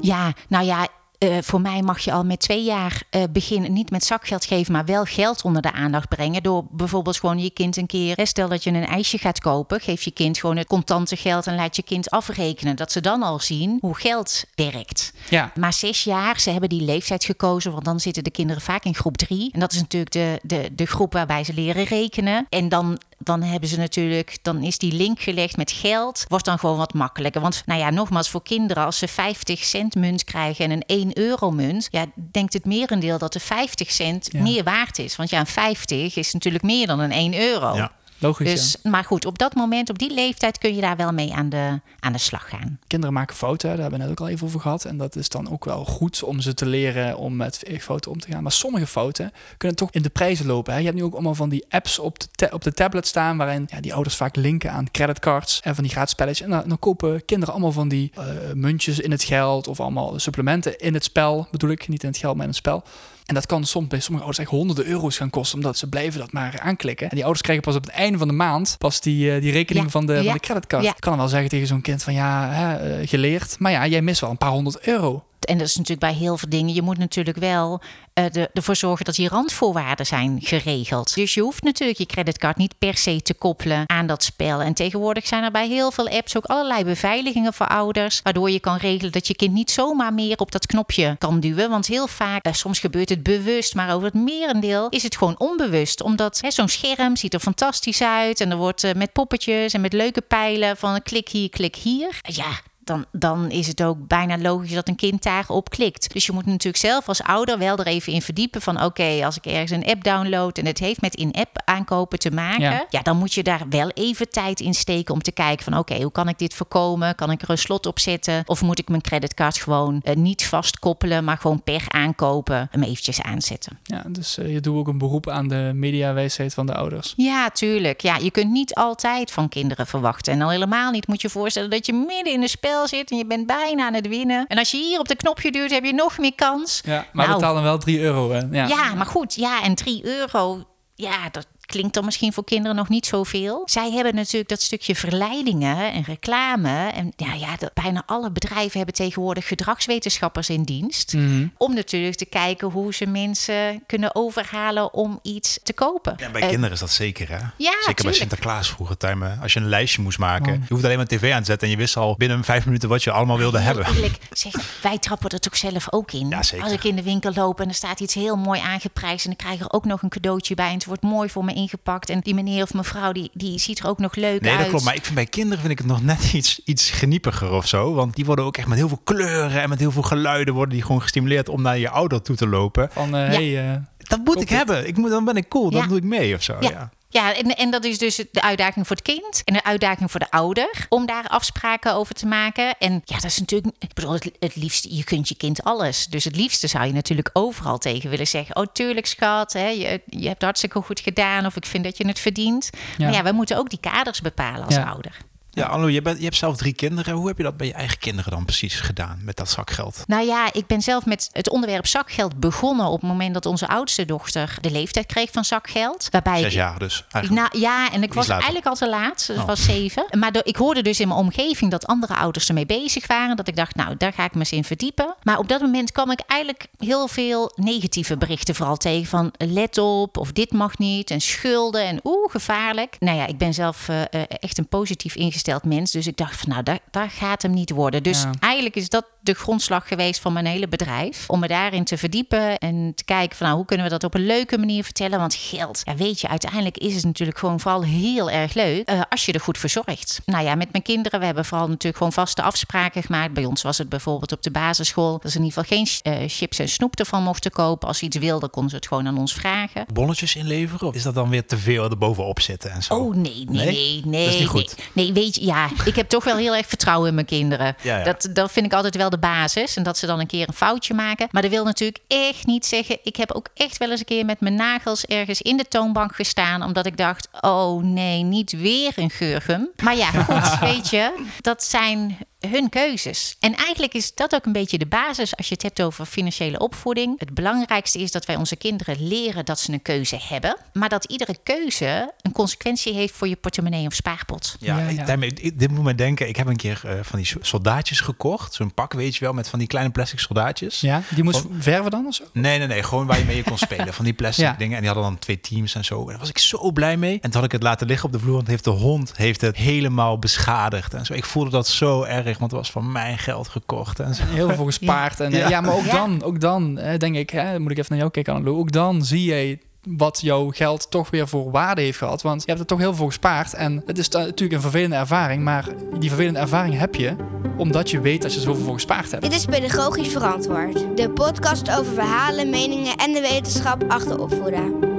Ja, 0.02 0.34
nou 0.48 0.66
ja. 0.66 0.99
Eh, 1.20 1.38
voor 1.42 1.62
mij 1.62 1.82
mag 1.82 2.00
je 2.00 2.12
al 2.12 2.26
met 2.26 2.40
twee 2.40 2.64
jaar 2.64 3.04
eh, 3.10 3.24
beginnen, 3.30 3.74
niet 3.74 3.90
met 3.90 4.04
zakgeld 4.04 4.46
geven, 4.46 4.72
maar 4.74 4.86
wel 4.86 5.04
geld 5.04 5.42
onder 5.42 5.62
de 5.62 5.72
aandacht 5.72 6.08
brengen. 6.08 6.44
Door 6.44 6.66
bijvoorbeeld 6.70 7.20
gewoon 7.20 7.40
je 7.40 7.50
kind 7.50 7.78
een 7.78 7.88
keer, 7.88 8.16
hè, 8.16 8.26
stel 8.26 8.48
dat 8.48 8.64
je 8.64 8.70
een 8.70 8.86
ijsje 8.86 9.18
gaat 9.18 9.40
kopen, 9.40 9.82
geef 9.82 10.02
je 10.02 10.12
kind 10.12 10.40
gewoon 10.40 10.58
het 10.58 10.68
contante 10.68 11.16
geld 11.16 11.48
en 11.48 11.56
laat 11.56 11.76
je 11.76 11.84
kind 11.84 12.10
afrekenen. 12.10 12.76
Dat 12.76 12.92
ze 12.92 13.02
dan 13.02 13.24
al 13.24 13.40
zien 13.40 13.78
hoe 13.82 13.96
geld 13.96 14.44
werkt. 14.56 15.14
Ja. 15.30 15.52
Maar 15.56 15.74
zes 15.74 16.04
jaar, 16.04 16.40
ze 16.40 16.50
hebben 16.50 16.70
die 16.70 16.82
leeftijd 16.82 17.24
gekozen, 17.24 17.72
want 17.72 17.86
dan 17.86 18.00
zitten 18.00 18.24
de 18.24 18.32
kinderen 18.32 18.62
vaak 18.62 18.84
in 18.84 18.96
groep 18.96 19.18
drie. 19.18 19.50
En 19.52 19.60
dat 19.60 19.72
is 19.72 19.80
natuurlijk 19.80 20.12
de, 20.12 20.40
de, 20.44 20.70
de 20.76 20.86
groep 20.86 21.14
waarbij 21.14 21.44
ze 21.44 21.54
leren 21.54 21.84
rekenen. 21.84 22.46
En 22.50 22.70
dan, 22.70 23.00
dan 23.20 23.42
hebben 23.44 23.70
ze 23.70 23.78
natuurlijk, 23.78 24.38
dan 24.42 24.64
is 24.64 24.78
die 24.78 24.92
link 24.94 25.20
gelegd 25.20 25.58
met 25.58 25.72
geld, 25.72 26.26
wordt 26.28 26.46
dan 26.46 26.60
gewoon 26.60 26.78
wat 26.78 26.94
makkelijker. 26.94 27.42
Want 27.42 27.64
nou 27.66 27.80
ja, 27.80 27.90
nogmaals, 27.90 28.30
voor 28.30 28.44
kinderen, 28.44 28.86
als 28.86 28.98
ze 28.98 29.08
50 29.08 29.64
cent 29.64 29.96
munt 29.96 30.24
krijgen 30.24 30.66
en 30.66 30.72
een 30.72 30.84
1 30.86 31.18
euro 31.18 31.52
munt, 31.52 31.88
ja, 31.92 32.06
denkt 32.32 32.54
het 32.54 32.66
merendeel 32.66 33.18
dat 33.18 33.34
de 33.34 33.40
50 33.40 33.92
cent 33.92 34.30
Ja. 34.32 34.42
meer 34.42 34.64
waard 34.64 35.00
is. 35.00 35.16
Want 35.16 35.30
ja, 35.30 35.40
een 35.40 35.46
50 35.48 36.16
is 36.16 36.34
natuurlijk 36.34 36.64
meer 36.64 36.88
dan 36.88 37.00
een 37.00 37.12
1 37.12 37.40
euro. 37.40 37.76
Ja. 37.76 37.92
Logisch. 38.20 38.52
Dus, 38.52 38.78
ja. 38.84 38.90
Maar 38.90 39.04
goed, 39.04 39.26
op 39.26 39.38
dat 39.38 39.56
moment, 39.56 39.90
op 39.90 40.00
die 40.00 40.14
leeftijd 40.14 40.58
kun 40.58 40.76
je 40.76 40.82
daar 40.82 40.96
wel 40.96 41.12
mee 41.12 41.34
aan 41.34 41.50
de, 41.50 41.80
aan 42.00 42.12
de 42.14 42.18
slag 42.18 42.50
gaan. 42.50 42.80
Kinderen 42.88 43.14
maken 43.16 43.36
fouten, 43.36 43.70
daar 43.70 43.78
hebben 43.80 44.00
we 44.00 44.06
net 44.06 44.14
ook 44.14 44.20
al 44.20 44.28
even 44.28 44.48
over 44.48 44.60
gehad. 44.60 44.86
En 44.86 44.98
dat 44.98 45.16
is 45.16 45.30
dan 45.30 45.52
ook 45.52 45.66
wel 45.66 45.86
goed 45.86 46.24
om 46.24 46.40
ze 46.40 46.54
te 46.54 46.66
leren 46.66 47.18
om 47.18 47.36
met 47.36 47.64
fouten 47.80 48.12
om 48.12 48.20
te 48.20 48.32
gaan. 48.32 48.44
Maar 48.44 48.52
sommige 48.52 48.88
fouten 48.88 49.32
kunnen 49.58 49.78
toch 49.78 49.92
in 49.92 50.02
de 50.02 50.10
prijzen 50.10 50.46
lopen. 50.46 50.74
Hè? 50.74 50.80
Je 50.80 50.86
hebt 50.86 50.98
nu 50.98 51.04
ook 51.04 51.14
allemaal 51.14 51.36
van 51.36 51.50
die 51.50 51.66
apps 51.70 52.00
op 52.00 52.20
de, 52.20 52.28
ta- 52.32 52.50
op 52.52 52.64
de 52.64 52.74
tablet 52.74 53.08
staan... 53.08 53.38
waarin 53.38 53.68
ja, 53.70 53.82
die 53.82 53.94
ouders 53.94 54.16
vaak 54.16 54.36
linken 54.36 54.72
aan 54.72 54.92
creditcards 54.92 55.62
en 55.62 55.76
van 55.76 55.84
die 55.84 55.94
gratis 55.94 56.12
spelletjes. 56.12 56.48
En 56.48 56.52
dan, 56.54 56.70
dan 56.70 56.80
kopen 56.80 57.26
kinderen 57.26 57.54
allemaal 57.54 57.72
van 57.72 57.88
die 57.88 58.12
eh, 58.16 58.24
muntjes 58.54 59.00
in 59.00 59.12
het 59.12 59.24
geld... 59.24 59.68
of 59.68 59.80
allemaal 59.80 60.20
supplementen 60.20 60.78
in 60.78 60.94
het 60.94 61.04
spel, 61.04 61.48
bedoel 61.52 61.70
ik. 61.70 61.88
Niet 61.88 62.04
in 62.04 62.10
het 62.10 62.18
geld, 62.18 62.34
maar 62.34 62.44
in 62.44 62.50
het 62.50 62.58
spel. 62.58 62.84
En 63.30 63.36
dat 63.36 63.46
kan 63.46 63.66
soms 63.66 63.88
bij 63.88 64.00
sommige 64.00 64.26
ouders 64.26 64.46
echt 64.48 64.58
honderden 64.58 64.86
euro's 64.86 65.18
gaan 65.18 65.30
kosten, 65.30 65.58
omdat 65.58 65.78
ze 65.78 65.90
blijven 65.90 66.20
dat 66.20 66.32
maar 66.32 66.60
aanklikken. 66.60 67.10
En 67.10 67.16
die 67.16 67.24
ouders 67.24 67.44
krijgen 67.44 67.64
pas 67.66 67.76
op 67.76 67.84
het 67.84 67.92
einde 67.92 68.18
van 68.18 68.28
de 68.28 68.34
maand 68.34 68.76
pas 68.78 69.02
die, 69.02 69.34
eh, 69.34 69.42
die 69.42 69.52
rekening 69.52 69.86
Ja, 69.86 69.92
van, 69.92 70.06
de, 70.06 70.14
ja, 70.14 70.24
van 70.24 70.34
de 70.34 70.40
creditcard. 70.40 70.86
Ik 70.86 70.94
kan 71.00 71.12
dan 71.12 71.22
wel 71.22 71.28
zeggen 71.30 71.50
tegen 71.50 71.68
zo'n 71.68 71.82
kind 71.82 72.04
van 72.04 72.14
ja, 72.14 72.50
hè, 72.52 72.76
eh, 72.76 73.08
geleerd, 73.08 73.60
maar 73.60 73.72
ja, 73.72 73.88
jij 73.88 74.02
mist 74.02 74.22
wel 74.22 74.30
een 74.30 74.38
paar 74.38 74.50
honderd 74.50 74.80
euro. 74.80 75.24
En 75.46 75.58
dat 75.58 75.68
is 75.68 75.76
natuurlijk 75.76 76.12
bij 76.12 76.20
heel 76.20 76.38
veel 76.38 76.50
dingen. 76.50 76.74
Je 76.74 76.82
moet 76.82 76.98
natuurlijk 76.98 77.38
wel 77.38 77.82
eh, 78.14 78.26
de, 78.32 78.50
ervoor 78.54 78.76
zorgen 78.76 79.06
dat 79.06 79.16
die 79.16 79.30
randvoorwaarden 79.30 80.06
zijn 80.06 80.38
geregeld. 80.42 81.14
Dus 81.16 81.34
je 81.34 81.42
hoeft 81.42 81.64
natuurlijk 81.64 82.00
je 82.00 82.06
creditcard 82.06 82.58
niet 82.58 82.78
per 82.78 82.98
se 82.98 83.22
te 83.22 83.34
koppelen 83.34 83.84
aan 83.86 84.08
dat 84.08 84.24
spel. 84.24 84.62
En 84.62 84.74
tegenwoordig 84.74 85.28
zijn 85.28 85.44
er 85.44 85.52
bij 85.52 85.68
heel 85.68 85.92
veel 85.92 86.10
apps 86.10 86.38
ook 86.38 86.46
allerlei 86.46 86.84
beveiligingen 86.84 87.54
voor 87.54 87.68
ouders. 87.68 88.20
Waardoor 88.24 88.50
je 88.50 88.60
kan 88.60 88.78
regelen 88.78 89.12
dat 89.12 89.28
je 89.28 89.36
kind 89.36 89.54
niet 89.54 89.72
zomaar 89.72 90.14
meer 90.14 90.38
op 90.38 90.52
dat 90.52 90.66
knopje 90.66 91.16
kan 91.18 91.40
duwen. 91.40 91.70
Want 91.70 91.88
heel 91.88 92.08
vaak, 92.08 92.46
eh, 92.46 92.54
soms 92.54 92.80
gebeurt 92.80 93.10
het 93.10 93.24
bewust, 93.24 93.76
maar 93.76 93.94
over 93.94 94.06
het 94.06 94.24
merendeel 94.24 94.90
is 94.90 95.04
het 95.04 95.18
gewoon 95.18 95.40
onbewust. 95.40 96.02
Omdat 96.02 96.42
zo'n 96.48 96.70
scherm 96.70 97.16
ziet 97.16 97.34
er 97.34 97.40
fantastisch 97.40 98.02
uit. 98.02 98.42
En 98.42 98.52
er 98.52 98.58
wordt 98.58 98.84
eh, 98.84 98.94
met 98.94 99.12
poppetjes 99.12 99.74
en 99.74 99.82
met 99.82 99.94
leuke 99.94 100.22
pijlen 100.22 100.78
van 100.78 101.02
klik 101.02 101.30
hier, 101.30 101.50
klik 101.50 101.76
hier. 101.76 102.20
Ja, 102.22 102.62
dan, 102.90 103.06
dan 103.12 103.52
is 103.52 103.68
het 103.68 103.84
ook 103.84 104.08
bijna 104.08 104.38
logisch 104.38 104.74
dat 104.74 104.88
een 104.88 104.96
kind 104.96 105.24
daarop 105.24 105.70
klikt. 105.70 106.14
Dus 106.14 106.26
je 106.26 106.32
moet 106.32 106.46
natuurlijk 106.46 106.78
zelf 106.78 107.08
als 107.08 107.24
ouder 107.24 107.58
wel 107.58 107.78
er 107.78 107.88
even 107.88 108.14
in 108.14 108.22
verdiepen 108.22 108.62
van 108.62 108.84
oké, 108.84 109.26
als 109.26 109.38
ik 109.38 109.46
ergens 109.46 109.72
een 109.72 109.86
app 109.86 110.04
download 110.04 110.58
en 110.58 110.66
het 110.66 110.80
heeft 110.80 111.02
met 111.02 111.16
in-app 111.16 111.62
aankopen 111.66 112.20
te 112.20 112.32
maken, 112.32 112.62
Ja. 112.62 112.86
ja. 112.90 113.02
dan 113.02 113.18
moet 113.18 113.34
je 113.34 113.44
daar 113.44 113.66
wel 113.70 113.90
even 113.90 114.30
tijd 114.30 114.60
in 114.60 114.74
steken 114.74 115.14
om 115.14 115.22
te 115.22 115.32
kijken 115.32 115.64
van 115.64 115.78
oké, 115.78 116.02
hoe 116.02 116.12
kan 116.12 116.28
ik 116.30 116.38
dit 116.38 116.54
voorkomen? 116.54 117.16
Kan 117.16 117.32
ik 117.32 117.42
er 117.42 117.50
een 117.50 117.58
slot 117.58 117.86
op 117.86 118.00
zetten? 118.00 118.44
Of 118.46 118.62
moet 118.62 118.80
ik 118.80 118.90
mijn 118.90 119.02
creditcard 119.02 119.58
gewoon 119.58 120.02
eh, 120.04 120.16
niet 120.16 120.46
vastkoppelen, 120.46 121.24
maar 121.24 121.38
gewoon 121.38 121.64
per 121.64 121.84
aankopen 121.88 122.68
hem 122.72 122.84
eventjes 122.84 123.22
aanzetten? 123.22 123.80
Ja, 123.84 124.04
dus 124.10 124.38
eh, 124.38 124.52
je 124.54 124.60
doet 124.60 124.78
ook 124.78 124.88
een 124.88 124.98
beroep 124.98 125.30
aan 125.30 125.48
de 125.48 125.72
mediawijsheid 125.76 126.54
van 126.54 126.66
de 126.66 126.74
ouders. 126.76 127.14
Ja, 127.18 127.50
tuurlijk. 127.50 128.02
Ja, 128.02 128.18
je 128.18 128.32
kunt 128.32 128.52
niet 128.52 128.74
altijd 128.76 129.32
van 129.32 129.50
kinderen 129.50 129.88
verwachten. 129.88 130.34
En 130.34 130.42
al 130.42 130.50
helemaal 130.50 130.92
niet 130.92 131.08
moet 131.08 131.22
je 131.22 131.30
voorstellen 131.30 131.70
dat 131.70 131.86
je 131.86 131.94
midden 131.94 132.34
in 132.34 132.42
een 132.42 132.50
spel 132.50 132.79
zit 132.88 133.12
en 133.12 133.18
je 133.18 133.26
bent 133.26 133.48
bijna 133.48 133.86
aan 133.86 133.94
het 133.94 134.08
winnen. 134.08 134.46
En 134.48 134.58
als 134.58 134.72
je 134.72 134.78
hier 134.78 135.00
op 135.00 135.08
de 135.08 135.16
knopje 135.16 135.52
duwt, 135.52 135.72
heb 135.72 135.84
je 135.84 135.94
nog 135.94 136.18
meer 136.18 136.36
kans. 136.36 136.82
Ja, 136.86 137.06
maar 137.14 137.26
Nou. 137.28 137.40
betaal 137.40 137.54
dan 137.54 137.64
wel 137.64 137.78
3 137.78 138.00
euro. 138.00 138.32
Hè? 138.32 138.40
Ja. 138.52 138.68
Ja. 138.68 138.94
maar 138.96 139.06
goed. 139.06 139.36
Ja, 139.36 139.64
en 139.64 139.76
3 139.76 140.06
euro. 140.06 140.64
Ja, 140.96 141.30
dat 141.32 141.48
klinkt 141.70 141.94
dan 141.94 142.06
misschien 142.06 142.34
voor 142.34 142.44
kinderen 142.44 142.76
nog 142.78 142.90
niet 142.90 143.06
zoveel. 143.06 143.62
Zij 143.66 143.92
hebben 143.92 144.16
natuurlijk 144.16 144.50
dat 144.50 144.62
stukje 144.62 144.96
verleidingen 144.96 145.92
en 145.94 146.04
reclame. 146.04 146.90
En 146.90 147.14
ja, 147.16 147.34
ja 147.34 147.56
dat, 147.58 147.74
bijna 147.74 148.04
alle 148.06 148.32
bedrijven 148.32 148.78
hebben 148.78 148.96
tegenwoordig 148.96 149.48
gedragswetenschappers 149.48 150.50
in 150.50 150.64
dienst. 150.64 151.14
Mhm. 151.14 151.48
Om 151.58 151.74
natuurlijk 151.74 152.16
te 152.16 152.26
kijken 152.26 152.68
hoe 152.70 152.94
ze 152.94 153.06
mensen 153.06 153.84
kunnen 153.88 154.16
overhalen 154.16 154.94
om 154.94 155.20
iets 155.24 155.60
te 155.64 155.74
kopen. 155.74 156.14
Ja, 156.18 156.30
bij 156.30 156.42
Eh, 156.42 156.48
kinderen 156.48 156.72
is 156.74 156.80
dat 156.80 156.92
zeker, 156.92 157.30
hè? 157.30 157.36
Ja, 157.36 157.44
zeker 157.58 157.84
bij 157.86 157.94
tuurlijk. 157.94 158.16
Sinterklaas 158.16 158.70
vroeger. 158.70 158.98
Time, 158.98 159.38
als 159.42 159.54
je 159.54 159.60
een 159.60 159.68
lijstje 159.70 160.02
moest 160.02 160.18
maken. 160.18 160.54
Oh. 160.54 160.60
Je 160.68 160.74
hoeft 160.74 160.84
alleen 160.84 160.98
maar 160.98 161.06
tv 161.08 161.34
aan 161.34 161.40
te 161.40 161.46
zetten 161.46 161.68
en 161.68 161.74
je 161.74 161.80
wist 161.80 161.98
al 161.98 162.16
binnen 162.18 162.44
vijf 162.44 162.66
minuten 162.66 162.90
wat 162.90 163.04
je 163.04 163.12
allemaal 163.12 163.38
wilde 163.38 163.60
Heel 163.60 163.66
hebben. 163.76 163.96
eerlijk, 163.96 164.18
zeg, 164.32 164.82
wij 164.82 164.98
trappen 164.98 165.30
er 165.30 165.40
toch 165.40 165.58
zelf 165.58 165.94
ook 165.94 166.12
in. 166.12 166.30
Ja, 166.30 166.44
zeker. 166.44 166.64
Als 166.66 166.74
ik 166.74 166.84
in 166.84 166.96
de 166.96 167.04
winkel 167.04 167.32
loop 167.34 167.60
en 167.60 167.68
er 167.68 167.74
staat 167.74 168.00
iets 168.00 168.14
heel 168.14 168.36
mooi 168.36 168.60
aangeprijsd... 168.60 169.26
en 169.26 169.32
ik 169.32 169.38
krijg 169.38 169.60
er 169.60 169.72
ook 169.72 169.86
nog 169.86 170.02
een 170.02 170.10
cadeautje 170.10 170.56
bij 170.56 170.68
en 170.68 170.74
het 170.74 170.86
wordt 170.86 171.02
mooi 171.02 171.30
voor 171.30 171.46
me 171.46 171.54
ingepakt... 171.60 172.10
en 172.10 172.20
die 172.20 172.34
meneer 172.34 172.64
of 172.64 172.74
mevrouw, 172.74 173.12
die, 173.12 173.30
die 173.34 173.60
ziet 173.60 173.80
er 173.80 173.88
ook 173.88 174.00
nog 174.00 174.16
leuk 174.16 174.42
Nee, 174.42 174.50
uit. 174.52 174.60
dat 174.60 174.70
klopt. 174.70 174.84
Maar 174.84 174.96
ik 174.96 175.04
vind 175.04 175.16
bij 175.16 175.26
kinderen 175.26 175.60
vind 175.60 175.72
ik 175.72 175.78
het 175.78 175.88
nog 175.88 176.02
net 176.04 176.34
iets, 176.34 176.62
iets 176.66 176.90
geniepiger 176.92 177.52
of 177.52 177.68
zo. 177.68 177.94
Want 177.94 178.16
die 178.16 178.26
worden 178.26 178.46
ook 178.46 178.58
echt 178.58 178.68
met 178.68 178.78
heel 178.78 178.88
veel 178.88 179.02
kleuren 179.04 179.62
en 179.62 179.70
met 179.70 179.80
heel 179.80 179.92
veel 179.92 180.02
geluiden 180.02 180.54
worden 180.54 180.74
die 180.74 180.84
gewoon 180.84 181.02
gestimuleerd 181.02 181.50
om 181.50 181.62
naar 181.62 181.78
je 181.78 181.90
ouder 181.90 182.22
toe 182.22 182.36
te 182.36 182.48
lopen. 182.48 182.90
Van, 182.92 183.16
eh, 183.16 183.28
hey, 183.28 183.70
eh, 183.72 183.76
Dat 183.98 184.20
moet 184.24 184.42
ik 184.42 184.50
hebben. 184.50 184.88
Ik 184.88 184.98
moet, 184.98 185.10
dan 185.10 185.26
ben 185.26 185.36
ik 185.36 185.48
cool. 185.50 185.70
Dan 185.70 185.82
Ja. 185.82 185.88
doe 185.88 185.98
ik 185.98 186.04
mee 186.04 186.36
of 186.36 186.44
zo. 186.44 186.56
Ja. 186.60 186.70
Ja. 186.70 186.90
Ja, 187.12 187.36
en, 187.36 187.56
en 187.56 187.72
dat 187.72 187.84
is 187.84 187.98
dus 187.98 188.16
de 188.32 188.42
uitdaging 188.42 188.88
voor 188.88 188.96
het 188.96 189.06
kind 189.06 189.42
en 189.46 189.54
de 189.54 189.64
uitdaging 189.64 190.12
voor 190.12 190.20
de 190.20 190.32
ouder 190.32 190.86
om 190.90 191.06
daar 191.06 191.28
afspraken 191.28 191.94
over 191.94 192.16
te 192.16 192.26
maken. 192.26 192.78
En 192.80 193.02
ja, 193.06 193.16
dat 193.16 193.24
is 193.24 193.40
natuurlijk, 193.40 193.76
ik 193.80 193.94
bedoel, 193.94 194.12
het, 194.14 194.32
het 194.40 194.56
liefste, 194.56 194.96
je 194.96 195.04
kunt 195.04 195.28
je 195.30 195.36
kind 195.36 195.64
alles. 195.64 196.06
Dus 196.08 196.24
het 196.24 196.36
liefste 196.36 196.68
zou 196.68 196.86
je 196.86 196.94
natuurlijk 196.94 197.30
overal 197.34 197.78
tegen 197.78 198.10
willen 198.10 198.28
zeggen: 198.28 198.56
Oh, 198.56 198.66
tuurlijk, 198.74 199.06
schat, 199.06 199.54
hè, 199.54 199.68
je, 199.68 200.02
je 200.06 200.28
hebt 200.28 200.42
hartstikke 200.42 200.82
goed 200.82 201.00
gedaan 201.00 201.46
of 201.46 201.56
ik 201.56 201.66
vind 201.66 201.84
dat 201.84 201.98
je 201.98 202.08
het 202.08 202.20
verdient. 202.20 202.70
Ja. 202.98 203.06
Maar 203.06 203.14
ja, 203.14 203.24
we 203.24 203.32
moeten 203.32 203.58
ook 203.58 203.70
die 203.70 203.80
kaders 203.80 204.22
bepalen 204.22 204.66
als 204.66 204.76
Ja. 204.76 204.84
ouder. 204.84 205.18
Ja, 205.60 205.66
Anno, 205.68 205.90
je, 205.90 206.02
bent, 206.02 206.18
je 206.18 206.24
hebt 206.24 206.36
zelf 206.36 206.58
drie 206.58 206.74
kinderen. 206.74 207.14
Hoe 207.16 207.28
heb 207.28 207.38
je 207.38 207.44
dat 207.44 207.58
bij 207.58 207.68
je 207.68 207.74
eigen 207.74 207.98
kinderen 208.00 208.32
dan 208.32 208.46
precies 208.46 208.76
gedaan 208.80 209.20
met 209.24 209.38
dat 209.38 209.50
zakgeld? 209.50 210.04
Nou 210.08 210.26
ja, 210.26 210.54
ik 210.54 210.68
ben 210.68 210.82
zelf 210.82 211.06
met 211.06 211.30
het 211.32 211.50
onderwerp 211.50 211.88
zakgeld 211.88 212.40
begonnen 212.40 212.86
op 212.86 213.02
het 213.02 213.10
moment 213.10 213.34
dat 213.34 213.46
onze 213.46 213.68
oudste 213.68 214.06
dochter 214.06 214.58
de 214.62 214.72
leeftijd 214.72 215.06
kreeg 215.06 215.32
van 215.32 215.46
zakgeld. 215.46 216.08
Waarbij 216.12 216.40
Zes 216.42 216.54
jaar 216.54 216.80
dus 216.80 217.04
eigenlijk. 217.12 217.50
Nou 217.52 217.64
ja, 217.64 217.92
en 217.92 218.04
ik 218.04 218.14
was 218.14 218.28
later. 218.28 218.44
eigenlijk 218.44 218.66
al 218.66 218.76
te 218.76 218.90
laat. 218.90 219.28
Dus 219.28 219.38
Oh. 219.38 219.46
was 219.46 219.64
zeven. 219.64 220.06
Maar 220.18 220.32
do- 220.32 220.40
ik 220.44 220.56
hoorde 220.56 220.82
dus 220.82 221.00
in 221.00 221.08
mijn 221.08 221.20
omgeving 221.20 221.72
dat 221.72 221.86
andere 221.88 222.16
ouders 222.16 222.48
ermee 222.48 222.66
bezig 222.66 223.08
waren. 223.08 223.36
Dat 223.36 223.48
ik 223.48 223.56
dacht, 223.56 223.76
nou, 223.76 223.96
daar 223.98 224.14
ga 224.14 224.24
ik 224.24 224.34
me 224.34 224.40
eens 224.40 224.52
in 224.52 224.64
verdiepen. 224.64 225.16
Maar 225.24 225.38
op 225.38 225.48
dat 225.48 225.62
moment 225.62 225.92
kwam 225.92 226.12
ik 226.12 226.20
eigenlijk 226.28 226.68
heel 226.78 227.08
veel 227.08 227.52
negatieve 227.56 228.18
berichten 228.18 228.56
vooral 228.56 228.78
tegen. 228.78 229.06
Van 229.06 229.32
let 229.38 229.78
op, 229.78 230.18
of 230.18 230.32
dit 230.32 230.52
mag 230.52 230.78
niet. 230.78 231.12
En 231.12 231.22
schulden 231.22 231.86
en 231.86 232.00
oeh, 232.04 232.32
gevaarlijk. 232.32 232.96
Nou 233.00 233.18
ja, 233.18 233.26
ik 233.28 233.38
ben 233.38 233.54
zelf 233.54 233.90
eh, 233.90 234.02
eh, 234.02 234.08
echt 234.30 234.58
een 234.58 234.68
positief 234.68 235.16
ingesteld 235.16 235.48
mens. 235.64 235.92
Dus 235.92 236.08
ik 236.08 236.18
dacht 236.18 236.40
van, 236.40 236.50
nou, 236.50 236.64
daar, 236.64 236.80
daar 236.92 237.10
gaat 237.10 237.42
hem 237.42 237.54
niet 237.54 237.70
worden. 237.70 238.04
Dus 238.04 238.22
Ja. 238.22 238.32
eigenlijk 238.40 238.76
is 238.76 238.90
dat 238.90 239.06
de 239.22 239.34
grondslag 239.34 239.88
geweest 239.88 240.20
van 240.22 240.34
mijn 240.34 240.46
hele 240.46 240.68
bedrijf. 240.68 241.24
Om 241.28 241.40
me 241.40 241.48
daarin 241.48 241.84
te 241.84 241.98
verdiepen 241.98 242.58
en 242.58 242.92
te 242.96 243.04
kijken 243.04 243.38
van, 243.38 243.46
nou, 243.46 243.58
hoe 243.58 243.68
kunnen 243.68 243.86
we 243.86 243.92
dat 243.92 244.04
op 244.04 244.14
een 244.14 244.26
leuke 244.26 244.58
manier 244.58 244.84
vertellen. 244.84 245.20
Want 245.20 245.36
geld, 245.36 245.82
ja, 245.84 245.96
weet 245.96 246.22
je, 246.22 246.28
uiteindelijk 246.28 246.78
is 246.78 246.96
het 246.96 247.04
natuurlijk 247.06 247.38
gewoon 247.38 247.60
vooral 247.60 247.84
heel 247.84 248.30
erg 248.30 248.54
leuk 248.54 248.88
eh, 248.88 249.02
als 249.10 249.26
je 249.26 249.32
er 249.32 249.40
goed 249.40 249.58
voor 249.58 249.70
zorgt. 249.70 250.22
Nou 250.26 250.44
ja, 250.44 250.56
met 250.56 250.72
mijn 250.72 250.84
kinderen, 250.84 251.20
we 251.20 251.26
hebben 251.26 251.46
vooral 251.46 251.68
natuurlijk 251.68 251.98
gewoon 251.98 252.14
vaste 252.14 252.42
afspraken 252.42 253.04
gemaakt. 253.04 253.34
Bij 253.34 253.46
ons 253.46 253.62
was 253.62 253.78
het 253.78 253.90
bijvoorbeeld 253.90 254.32
op 254.32 254.44
de 254.44 254.52
basisschool 254.52 255.20
dat 255.20 255.32
ze 255.32 255.38
in 255.38 255.44
ieder 255.44 255.64
geval 255.64 255.78
geen 255.78 256.14
eh, 256.14 256.30
chips 256.30 256.60
en 256.60 256.70
snoep 256.70 256.96
ervan 257.00 257.24
mochten 257.24 257.52
kopen. 257.52 257.88
Als 257.88 257.98
ze 257.98 258.06
iets 258.06 258.18
wilden, 258.18 258.50
konden 258.50 258.70
ze 258.70 258.76
het 258.76 258.88
gewoon 258.88 259.08
aan 259.08 259.18
ons 259.18 259.34
vragen. 259.34 259.86
Bonnetjes 259.94 260.36
inleveren? 260.36 260.88
Of 260.88 260.96
is 260.96 261.04
dat 261.04 261.14
dan 261.14 261.30
weer 261.30 261.46
te 261.46 261.58
veel 261.58 261.84
erbovenop 261.90 262.40
zitten 262.42 262.72
en 262.72 262.84
zo? 262.84 262.94
Oh 262.94 263.16
nee, 263.16 263.46
nee, 263.48 263.66
Nee? 263.66 263.66
nee, 263.66 264.02
nee. 264.06 264.24
Dat 264.26 264.34
is 264.34 264.40
niet 264.40 264.48
goed. 264.50 264.76
Nee, 264.94 265.06
nee, 265.06 265.14
weet 265.14 265.36
je, 265.36 265.39
ja, 265.40 265.70
ik 265.86 265.96
heb 265.96 266.10
toch 266.10 266.24
wel 266.24 266.38
heel 266.38 266.56
erg 266.56 266.68
vertrouwen 266.68 267.08
in 267.08 267.14
mijn 267.14 267.26
kinderen. 267.26 267.76
Ja, 267.82 267.98
ja. 267.98 268.04
Dat, 268.04 268.30
dat 268.34 268.52
vind 268.52 268.66
ik 268.66 268.74
altijd 268.74 268.96
wel 268.96 269.10
de 269.10 269.18
basis. 269.18 269.76
En 269.76 269.84
dat 269.84 269.98
ze 269.98 270.06
dan 270.06 270.20
een 270.20 270.28
keer 270.28 270.48
een 270.48 270.54
foutje 270.54 270.94
maken. 270.94 271.28
Maar 271.32 271.42
dat 271.42 271.52
wil 271.52 271.64
natuurlijk 271.64 272.04
echt 272.08 272.46
niet 272.46 272.66
zeggen. 272.66 272.98
Ik 273.04 273.16
heb 273.16 273.32
ook 273.32 273.48
echt 273.54 273.78
wel 273.78 273.90
eens 273.90 274.00
een 274.00 274.06
keer 274.06 274.26
met 274.26 274.40
mijn 274.40 274.56
nagels 274.56 275.06
ergens 275.06 275.42
in 275.42 275.58
de 275.58 275.68
toonbank 275.68 276.16
gestaan. 276.16 276.64
Omdat 276.64 276.86
ik 276.86 276.98
dacht, 276.98 277.28
oh 277.42 277.84
nee, 277.84 278.24
niet 278.24 278.52
weer 278.52 278.92
een 278.96 279.10
geurgum. 279.10 279.70
Maar 279.84 279.96
ja, 279.96 280.12
goed, 280.12 280.60
weet 280.70 280.90
je, 280.90 281.26
dat 281.42 281.64
zijn 281.64 282.18
hun 282.48 282.70
keuzes. 282.70 283.36
En 283.40 283.56
eigenlijk 283.56 283.94
is 283.94 284.14
dat 284.16 284.36
ook 284.36 284.46
een 284.46 284.52
beetje 284.52 284.78
de 284.78 284.86
basis 284.86 285.36
als 285.36 285.48
je 285.48 285.54
het 285.54 285.64
hebt 285.64 285.82
over 285.82 286.06
financiële 286.06 286.60
opvoeding. 286.60 287.20
Het 287.20 287.34
belangrijkste 287.34 288.00
is 288.00 288.12
dat 288.12 288.26
wij 288.26 288.36
onze 288.36 288.56
kinderen 288.56 289.08
leren 289.08 289.46
dat 289.46 289.60
ze 289.60 289.72
een 289.74 289.82
keuze 289.82 290.18
hebben, 290.22 290.58
maar 290.74 290.90
dat 290.90 291.06
iedere 291.06 291.36
keuze 291.44 292.14
een 292.22 292.32
consequentie 292.32 292.94
heeft 292.94 293.14
voor 293.14 293.28
je 293.28 293.36
portemonnee 293.36 293.86
of 293.86 293.94
spaarpot. 293.94 294.56
Ja, 294.60 294.80
Ja, 294.80 294.88
ik- 294.88 294.98
ja. 294.98 295.06
daarmee- 295.06 295.54
dit 295.56 295.72
moet 295.72 295.84
me 295.84 295.96
denken. 295.96 296.28
Ik 296.28 296.36
heb 296.36 296.48
een 296.48 296.56
keer 296.56 296.82
eh, 296.86 296.94
van 297.02 297.18
die 297.20 297.28
so- 297.28 297.38
soldaatjes 297.42 298.00
gekocht. 298.00 298.54
Zo'n 298.54 298.74
pak, 298.74 298.94
weet 298.94 299.16
je 299.16 299.20
wel, 299.26 299.34
met 299.34 299.50
van 299.50 299.60
die 299.60 299.68
kleine 299.68 299.92
plastic 299.92 300.20
soldaatjes. 300.20 300.80
ja, 300.82 301.02
die 301.16 301.24
moest 301.24 301.40
Van- 301.42 301.56
verven 301.60 301.92
dan 301.92 302.06
of 302.06 302.16
zo? 302.16 302.24
Nee, 302.34 302.58
nee, 302.58 302.68
nee. 302.68 302.84
Gewoon 302.84 303.06
waar 303.06 303.20
je 303.20 303.26
mee 303.26 303.36
je 303.36 303.44
kon 303.44 303.58
spelen. 303.58 303.94
Van 304.00 304.06
die 304.06 304.14
plastic 304.14 304.46
Ja. 304.46 304.56
dingen. 304.58 304.74
En 304.76 304.80
die 304.84 304.90
hadden 304.92 305.10
dan 305.10 305.20
twee 305.20 305.40
teams 305.42 305.76
en 305.76 305.86
zo. 305.86 306.02
En 306.02 306.08
daar 306.08 306.20
was 306.20 306.30
ik 306.30 306.38
zo 306.38 306.72
blij 306.72 306.98
mee. 306.98 307.14
En 307.14 307.20
toen 307.22 307.34
had 307.34 307.44
ik 307.44 307.52
het 307.52 307.64
laten 307.64 307.88
liggen 307.88 308.06
op 308.06 308.12
de 308.12 308.20
vloer. 308.20 308.36
Want 308.36 308.48
heeft 308.48 308.64
de 308.64 308.70
hond 308.70 309.12
heeft 309.18 309.42
het 309.42 309.56
helemaal 309.56 310.20
beschadigd. 310.20 310.94
En 310.94 311.06
zo. 311.06 311.14
Ik 311.14 311.26
voelde 311.26 311.50
dat 311.50 311.68
zo 311.68 312.04
erg. 312.04 312.29
Want 312.38 312.52
het 312.52 312.60
was 312.60 312.72
van 312.72 312.92
mijn 312.92 313.18
geld 313.18 313.48
gekocht. 313.48 314.00
En 314.00 314.16
zo. 314.16 314.24
Heel 314.26 314.50
veel 314.50 314.66
gespaard. 314.74 315.20
En, 315.20 315.32
eh, 315.34 315.40
Ja. 315.40 315.50
ja. 315.50 315.62
maar 315.62 315.74
ook 315.76 315.86
Ja. 315.86 315.92
dan, 315.92 316.24
ook 316.24 316.40
dan 316.40 316.78
hè, 316.78 316.98
denk 316.98 317.16
ik, 317.16 317.30
hè, 317.30 317.60
moet 317.60 317.72
ik 317.72 317.78
even 317.78 317.90
naar 317.90 318.00
jou 318.00 318.12
kijken, 318.12 318.34
Annelou. 318.34 318.58
Ook 318.58 318.72
dan 318.72 319.06
zie 319.06 319.24
je 319.24 319.58
wat 319.84 320.20
jouw 320.22 320.50
geld 320.50 320.92
toch 320.92 321.10
weer 321.10 321.28
voor 321.28 321.52
waarde 321.52 321.82
heeft 321.82 321.98
gehad. 321.98 322.22
Want 322.22 322.42
je 322.42 322.48
hebt 322.48 322.60
er 322.60 322.66
toch 322.66 322.80
heel 322.80 322.94
veel 322.96 323.06
gespaard. 323.06 323.54
En 323.54 323.84
het 323.86 323.98
is 323.98 324.10
natuurlijk 324.10 324.52
een 324.52 324.62
vervelende 324.62 324.96
ervaring. 324.96 325.44
Maar 325.44 325.66
die 326.00 326.10
vervelende 326.10 326.40
ervaring 326.40 326.78
heb 326.78 326.96
je 326.96 327.16
omdat 327.58 327.90
je 327.90 328.02
weet 328.02 328.22
dat 328.22 328.34
je 328.34 328.40
zoveel 328.40 328.64
voor 328.64 328.74
gespaard 328.74 329.12
hebt. 329.12 329.24
Dit 329.24 329.34
is 329.34 329.46
Pedagogisch 329.46 330.08
Verantwoord. 330.12 330.98
De 330.98 331.10
podcast 331.10 331.72
over 331.72 331.94
verhalen, 331.94 332.50
meningen 332.50 332.96
en 332.98 333.12
de 333.14 333.22
wetenschap 333.22 333.84
achter 333.88 334.20
opvoeden. 334.20 334.98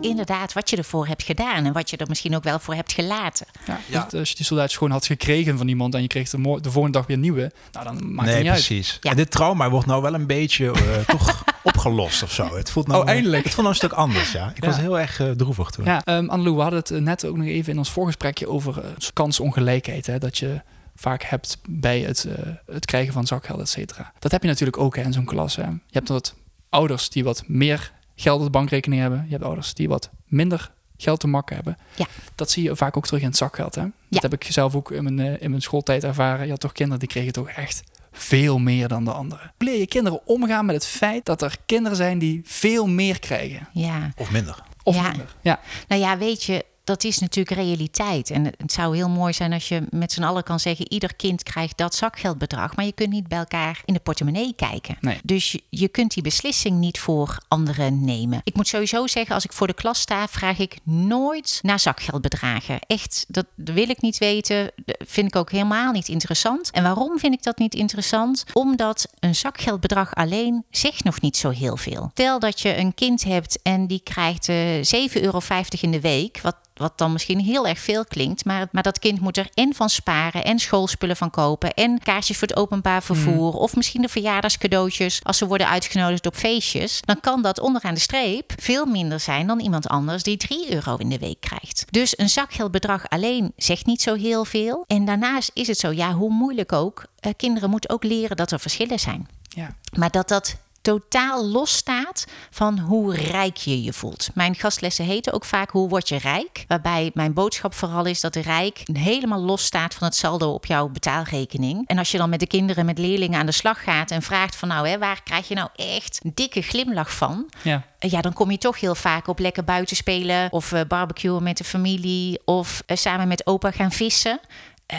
In 0.00 0.08
inderdaad 0.10 0.52
wat 0.52 0.70
je 0.70 0.76
ervoor 0.76 1.06
hebt 1.06 1.22
gedaan 1.22 1.64
en 1.64 1.72
wat 1.72 1.90
je 1.90 1.96
er 1.96 2.08
misschien 2.08 2.36
ook 2.36 2.42
wel 2.42 2.58
voor 2.58 2.74
hebt 2.74 2.92
gelaten. 2.92 3.46
Ja, 3.66 3.78
Ja. 3.86 4.06
dus 4.10 4.20
als 4.20 4.28
je 4.28 4.34
die 4.36 4.44
soldaatjes 4.44 4.76
gewoon 4.78 4.92
had 4.92 5.06
gekregen 5.06 5.58
van 5.58 5.68
iemand 5.68 5.94
en 5.94 6.02
je 6.02 6.06
kreeg 6.08 6.30
de, 6.30 6.58
de 6.60 6.70
volgende 6.70 6.98
dag 6.98 7.06
weer 7.06 7.18
nieuwe, 7.18 7.52
nou 7.72 7.84
dan 7.84 7.94
maakt 8.14 8.28
het 8.28 8.34
nee, 8.34 8.42
niet 8.44 8.52
uit. 8.52 8.64
precies. 8.66 8.98
Ja. 9.00 9.10
En 9.10 9.16
dit 9.16 9.30
trauma 9.30 9.70
wordt 9.70 9.86
nou 9.86 10.02
wel 10.02 10.14
een 10.14 10.26
beetje 10.26 10.72
eh, 10.72 10.98
toch 11.16 11.44
opgelost 11.62 12.22
of 12.22 12.32
zo. 12.32 12.56
Het 12.56 12.70
voelt 12.70 12.86
nou, 12.86 13.02
Oh, 13.02 13.08
eindelijk. 13.08 13.44
Het 13.44 13.54
voelt 13.54 13.66
nou 13.66 13.68
een 13.68 13.74
stuk 13.88 13.92
anders, 13.92 14.32
ja. 14.32 14.52
Ik 14.54 14.62
Ja. 14.64 14.68
was 14.68 14.76
heel 14.78 14.98
erg 14.98 15.20
eh, 15.20 15.30
droevig 15.30 15.70
toen. 15.70 15.84
Ja, 15.84 16.02
um, 16.06 16.28
Annelou, 16.30 16.56
we 16.56 16.62
hadden 16.62 16.78
het 16.80 16.90
eh, 16.90 16.98
net 17.00 17.24
ook 17.24 17.36
nog 17.36 17.46
even 17.46 17.72
in 17.72 17.78
ons 17.78 17.90
voorgesprekje 17.90 18.48
over 18.48 18.84
eh, 18.84 18.90
kansongelijkheid. 19.12 20.06
Hè, 20.06 20.18
dat 20.18 20.38
je 20.38 20.60
vaak 20.96 21.22
hebt 21.22 21.58
bij 21.68 22.00
het, 22.00 22.24
eh, 22.24 22.44
het 22.66 22.84
krijgen 22.84 23.12
van 23.12 23.26
zakgeld, 23.26 23.60
et 23.60 23.68
cetera. 23.68 24.12
Dat 24.18 24.32
heb 24.32 24.42
je 24.42 24.48
natuurlijk 24.48 24.78
ook 24.78 24.96
hè, 24.96 25.02
in 25.02 25.12
zo'n 25.12 25.24
klas. 25.24 25.56
Hè. 25.56 25.62
Je 25.62 25.78
hebt 25.90 26.08
wat 26.08 26.34
ouders 26.68 27.08
die 27.10 27.24
wat 27.24 27.42
meer 27.46 27.92
geld 28.16 28.38
op 28.38 28.44
de 28.44 28.50
bankrekening 28.50 29.00
hebben. 29.00 29.24
Je 29.24 29.30
hebt 29.32 29.44
ouders 29.44 29.74
die 29.74 29.88
wat 29.88 30.10
minder 30.26 30.70
geld 30.96 31.20
te 31.20 31.26
makken 31.26 31.56
hebben. 31.56 31.76
Ja. 31.94 32.06
Dat 32.34 32.50
zie 32.50 32.62
je 32.62 32.76
vaak 32.76 32.96
ook 32.96 33.06
terug 33.06 33.20
in 33.20 33.26
het 33.26 33.36
zakgeld. 33.36 33.74
Hè. 33.74 33.80
Ja. 33.80 33.92
Dat 34.08 34.22
heb 34.22 34.32
ik 34.32 34.44
zelf 34.44 34.74
ook 34.74 34.90
in 34.90 35.02
mijn, 35.14 35.18
eh, 35.20 35.42
in 35.42 35.50
mijn 35.50 35.62
schooltijd 35.62 36.04
ervaren. 36.04 36.44
Je 36.44 36.50
had 36.50 36.60
toch 36.60 36.72
kinderen 36.72 36.98
die 37.00 37.08
kregen 37.08 37.32
toch 37.32 37.48
echt 37.48 37.82
veel 38.12 38.58
meer 38.58 38.88
dan 38.88 39.04
de 39.04 39.12
anderen. 39.12 39.52
Hoe 39.58 39.68
leer 39.68 39.78
je 39.78 39.86
kinderen 39.86 40.20
omgaan 40.26 40.66
met 40.66 40.74
het 40.74 40.86
feit 40.86 41.24
dat 41.24 41.42
er 41.42 41.56
kinderen 41.66 41.96
zijn 41.96 42.18
die 42.18 42.40
veel 42.44 42.86
meer 42.86 43.18
krijgen? 43.18 43.68
Ja. 43.72 44.10
Of 44.16 44.30
minder. 44.30 44.62
Of 44.82 44.94
Ja. 44.94 45.08
minder. 45.08 45.34
Ja. 45.40 45.60
Nou 45.88 46.00
ja, 46.00 46.18
weet 46.18 46.42
je, 46.42 46.64
dat 46.86 47.04
is 47.04 47.18
natuurlijk 47.18 47.56
realiteit. 47.56 48.30
En 48.30 48.44
het 48.44 48.72
zou 48.72 48.96
heel 48.96 49.08
mooi 49.08 49.32
zijn 49.32 49.52
als 49.52 49.68
je 49.68 49.82
met 49.90 50.12
z'n 50.12 50.22
allen 50.22 50.42
kan 50.42 50.60
zeggen: 50.60 50.92
ieder 50.92 51.14
kind 51.14 51.42
krijgt 51.42 51.76
dat 51.76 51.94
zakgeldbedrag. 51.94 52.76
Maar 52.76 52.84
je 52.84 52.92
kunt 52.92 53.10
niet 53.10 53.28
bij 53.28 53.38
elkaar 53.38 53.82
in 53.84 53.94
de 53.94 54.00
portemonnee 54.00 54.54
kijken. 54.56 54.96
Nee. 55.00 55.18
Dus 55.22 55.58
je, 55.68 55.88
kunt 55.88 56.14
die 56.14 56.22
beslissing 56.22 56.78
niet 56.78 56.98
voor 56.98 57.38
anderen 57.48 58.04
nemen. 58.04 58.40
Ik 58.44 58.54
moet 58.54 58.68
sowieso 58.68 59.06
zeggen, 59.06 59.34
als 59.34 59.44
ik 59.44 59.52
voor 59.52 59.66
de 59.66 59.74
klas 59.74 60.00
sta, 60.00 60.28
vraag 60.28 60.58
ik 60.58 60.78
nooit 60.82 61.58
naar 61.62 61.80
zakgeldbedragen. 61.80 62.78
Echt, 62.80 63.24
dat 63.28 63.46
wil 63.54 63.88
ik 63.88 64.00
niet 64.00 64.18
weten. 64.18 64.70
Dat 64.84 64.96
vind 65.06 65.26
ik 65.26 65.36
ook 65.36 65.50
helemaal 65.50 65.92
niet 65.92 66.08
interessant. 66.08 66.70
En 66.70 66.82
waarom 66.82 67.18
vind 67.18 67.34
ik 67.34 67.42
dat 67.42 67.58
niet 67.58 67.74
interessant? 67.74 68.44
Omdat 68.52 69.08
een 69.18 69.34
zakgeldbedrag 69.34 70.14
alleen 70.14 70.64
zegt 70.70 71.04
nog 71.04 71.20
niet 71.20 71.36
zo 71.36 71.50
heel 71.50 71.76
veel. 71.76 72.10
Stel 72.12 72.38
dat 72.38 72.60
je 72.60 72.76
een 72.76 72.94
kind 72.94 73.24
hebt 73.24 73.62
en 73.62 73.86
die 73.86 74.00
krijgt 74.04 74.48
eh 74.48 74.56
7,50 74.76 75.22
euro 75.22 75.40
in 75.80 75.90
de 75.90 76.00
week. 76.00 76.40
Wat 76.42 76.56
wat 76.78 76.98
dan 76.98 77.12
misschien 77.12 77.40
heel 77.40 77.66
erg 77.66 77.78
veel 77.78 78.04
klinkt. 78.04 78.44
Maar, 78.44 78.68
maar 78.72 78.82
dat 78.82 78.98
kind 78.98 79.20
moet 79.20 79.36
er 79.36 79.48
en 79.54 79.74
van 79.74 79.88
sparen 79.88 80.44
en 80.44 80.58
schoolspullen 80.58 81.16
van 81.16 81.30
kopen. 81.30 81.74
En 81.74 81.98
kaartjes 82.02 82.36
voor 82.38 82.48
het 82.48 82.56
openbaar 82.56 83.02
vervoer. 83.02 83.52
Of 83.52 83.76
misschien 83.76 84.02
de 84.02 84.08
verjaardagscadeautjes 84.08 85.20
als 85.22 85.38
ze 85.38 85.46
worden 85.46 85.68
uitgenodigd 85.68 86.26
op 86.26 86.34
feestjes. 86.36 87.00
Dan 87.04 87.20
kan 87.20 87.42
dat 87.42 87.60
onderaan 87.60 87.94
de 87.94 88.00
streep 88.00 88.52
veel 88.56 88.86
minder 88.86 89.20
zijn 89.20 89.46
dan 89.46 89.60
iemand 89.60 89.88
anders 89.88 90.22
die 90.22 90.36
3 90.36 90.74
euro 90.74 90.96
in 90.96 91.08
de 91.08 91.18
week 91.18 91.40
krijgt. 91.40 91.84
Dus 91.90 92.18
een 92.18 92.28
zakgeldbedrag 92.28 93.08
alleen 93.08 93.52
zegt 93.56 93.86
niet 93.86 94.02
zo 94.02 94.14
heel 94.14 94.44
veel. 94.44 94.84
En 94.86 95.04
daarnaast 95.04 95.50
is 95.54 95.66
het 95.66 95.78
zo, 95.78 95.90
ja, 95.92 96.12
hoe 96.12 96.30
moeilijk 96.30 96.72
ook. 96.72 97.04
eh, 97.20 97.32
kinderen 97.36 97.70
moeten 97.70 97.90
ook 97.90 98.04
leren 98.04 98.36
dat 98.36 98.50
er 98.50 98.60
verschillen 98.60 98.98
zijn. 99.00 99.28
Ja. 99.48 99.74
Maar 99.96 100.10
dat 100.10 100.28
dat 100.28 100.56
totaal 100.86 101.46
losstaat 101.46 102.24
van 102.50 102.78
hoe 102.78 103.14
rijk 103.14 103.56
je 103.56 103.82
je 103.82 103.92
voelt. 103.92 104.28
Mijn 104.34 104.54
gastlessen 104.54 105.04
heten 105.04 105.32
ook 105.32 105.44
vaak 105.44 105.70
Hoe 105.70 105.88
word 105.88 106.08
je 106.08 106.18
rijk? 106.18 106.64
Waarbij 106.68 107.10
mijn 107.14 107.32
boodschap 107.32 107.74
vooral 107.74 108.04
is 108.04 108.20
dat 108.20 108.32
de 108.32 108.40
rijk 108.40 108.82
helemaal 108.92 109.40
losstaat 109.40 109.94
van 109.94 110.06
het 110.06 110.16
saldo 110.16 110.52
op 110.52 110.66
jouw 110.66 110.88
betaalrekening. 110.88 111.88
En 111.88 111.98
als 111.98 112.10
je 112.10 112.18
dan 112.18 112.28
met 112.28 112.40
de 112.40 112.46
kinderen, 112.46 112.86
met 112.86 112.98
leerlingen 112.98 113.38
aan 113.38 113.46
de 113.46 113.52
slag 113.52 113.82
gaat 113.82 114.10
en 114.10 114.22
vraagt 114.22 114.56
van 114.56 114.68
nou, 114.68 114.88
hè, 114.88 114.98
waar 114.98 115.22
krijg 115.22 115.48
je 115.48 115.54
nou 115.54 115.68
echt 115.74 116.20
een 116.24 116.32
dikke 116.34 116.62
glimlach 116.62 117.16
van? 117.16 117.50
Ja. 117.62 117.82
Eh, 117.98 118.10
Ja, 118.10 118.20
dan 118.20 118.32
kom 118.32 118.50
je 118.50 118.58
toch 118.58 118.80
heel 118.80 118.94
vaak 118.94 119.26
op 119.26 119.38
lekker 119.38 119.64
buiten 119.64 119.96
spelen 119.96 120.52
of 120.52 120.72
eh, 120.72 120.80
barbecuen 120.88 121.42
met 121.42 121.56
de 121.56 121.64
familie 121.64 122.40
of 122.44 122.82
eh, 122.86 122.96
samen 122.96 123.28
met 123.28 123.46
opa 123.46 123.70
gaan 123.70 123.92
vissen. 123.92 124.40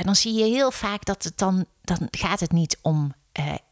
Dan 0.01 0.15
zie 0.15 0.33
je 0.33 0.43
heel 0.43 0.71
vaak 0.71 1.05
dat 1.05 1.23
het 1.23 1.37
dan, 1.37 1.65
dan 1.81 2.07
gaat 2.11 2.39
het 2.39 2.51
niet 2.51 2.77
om 2.81 3.13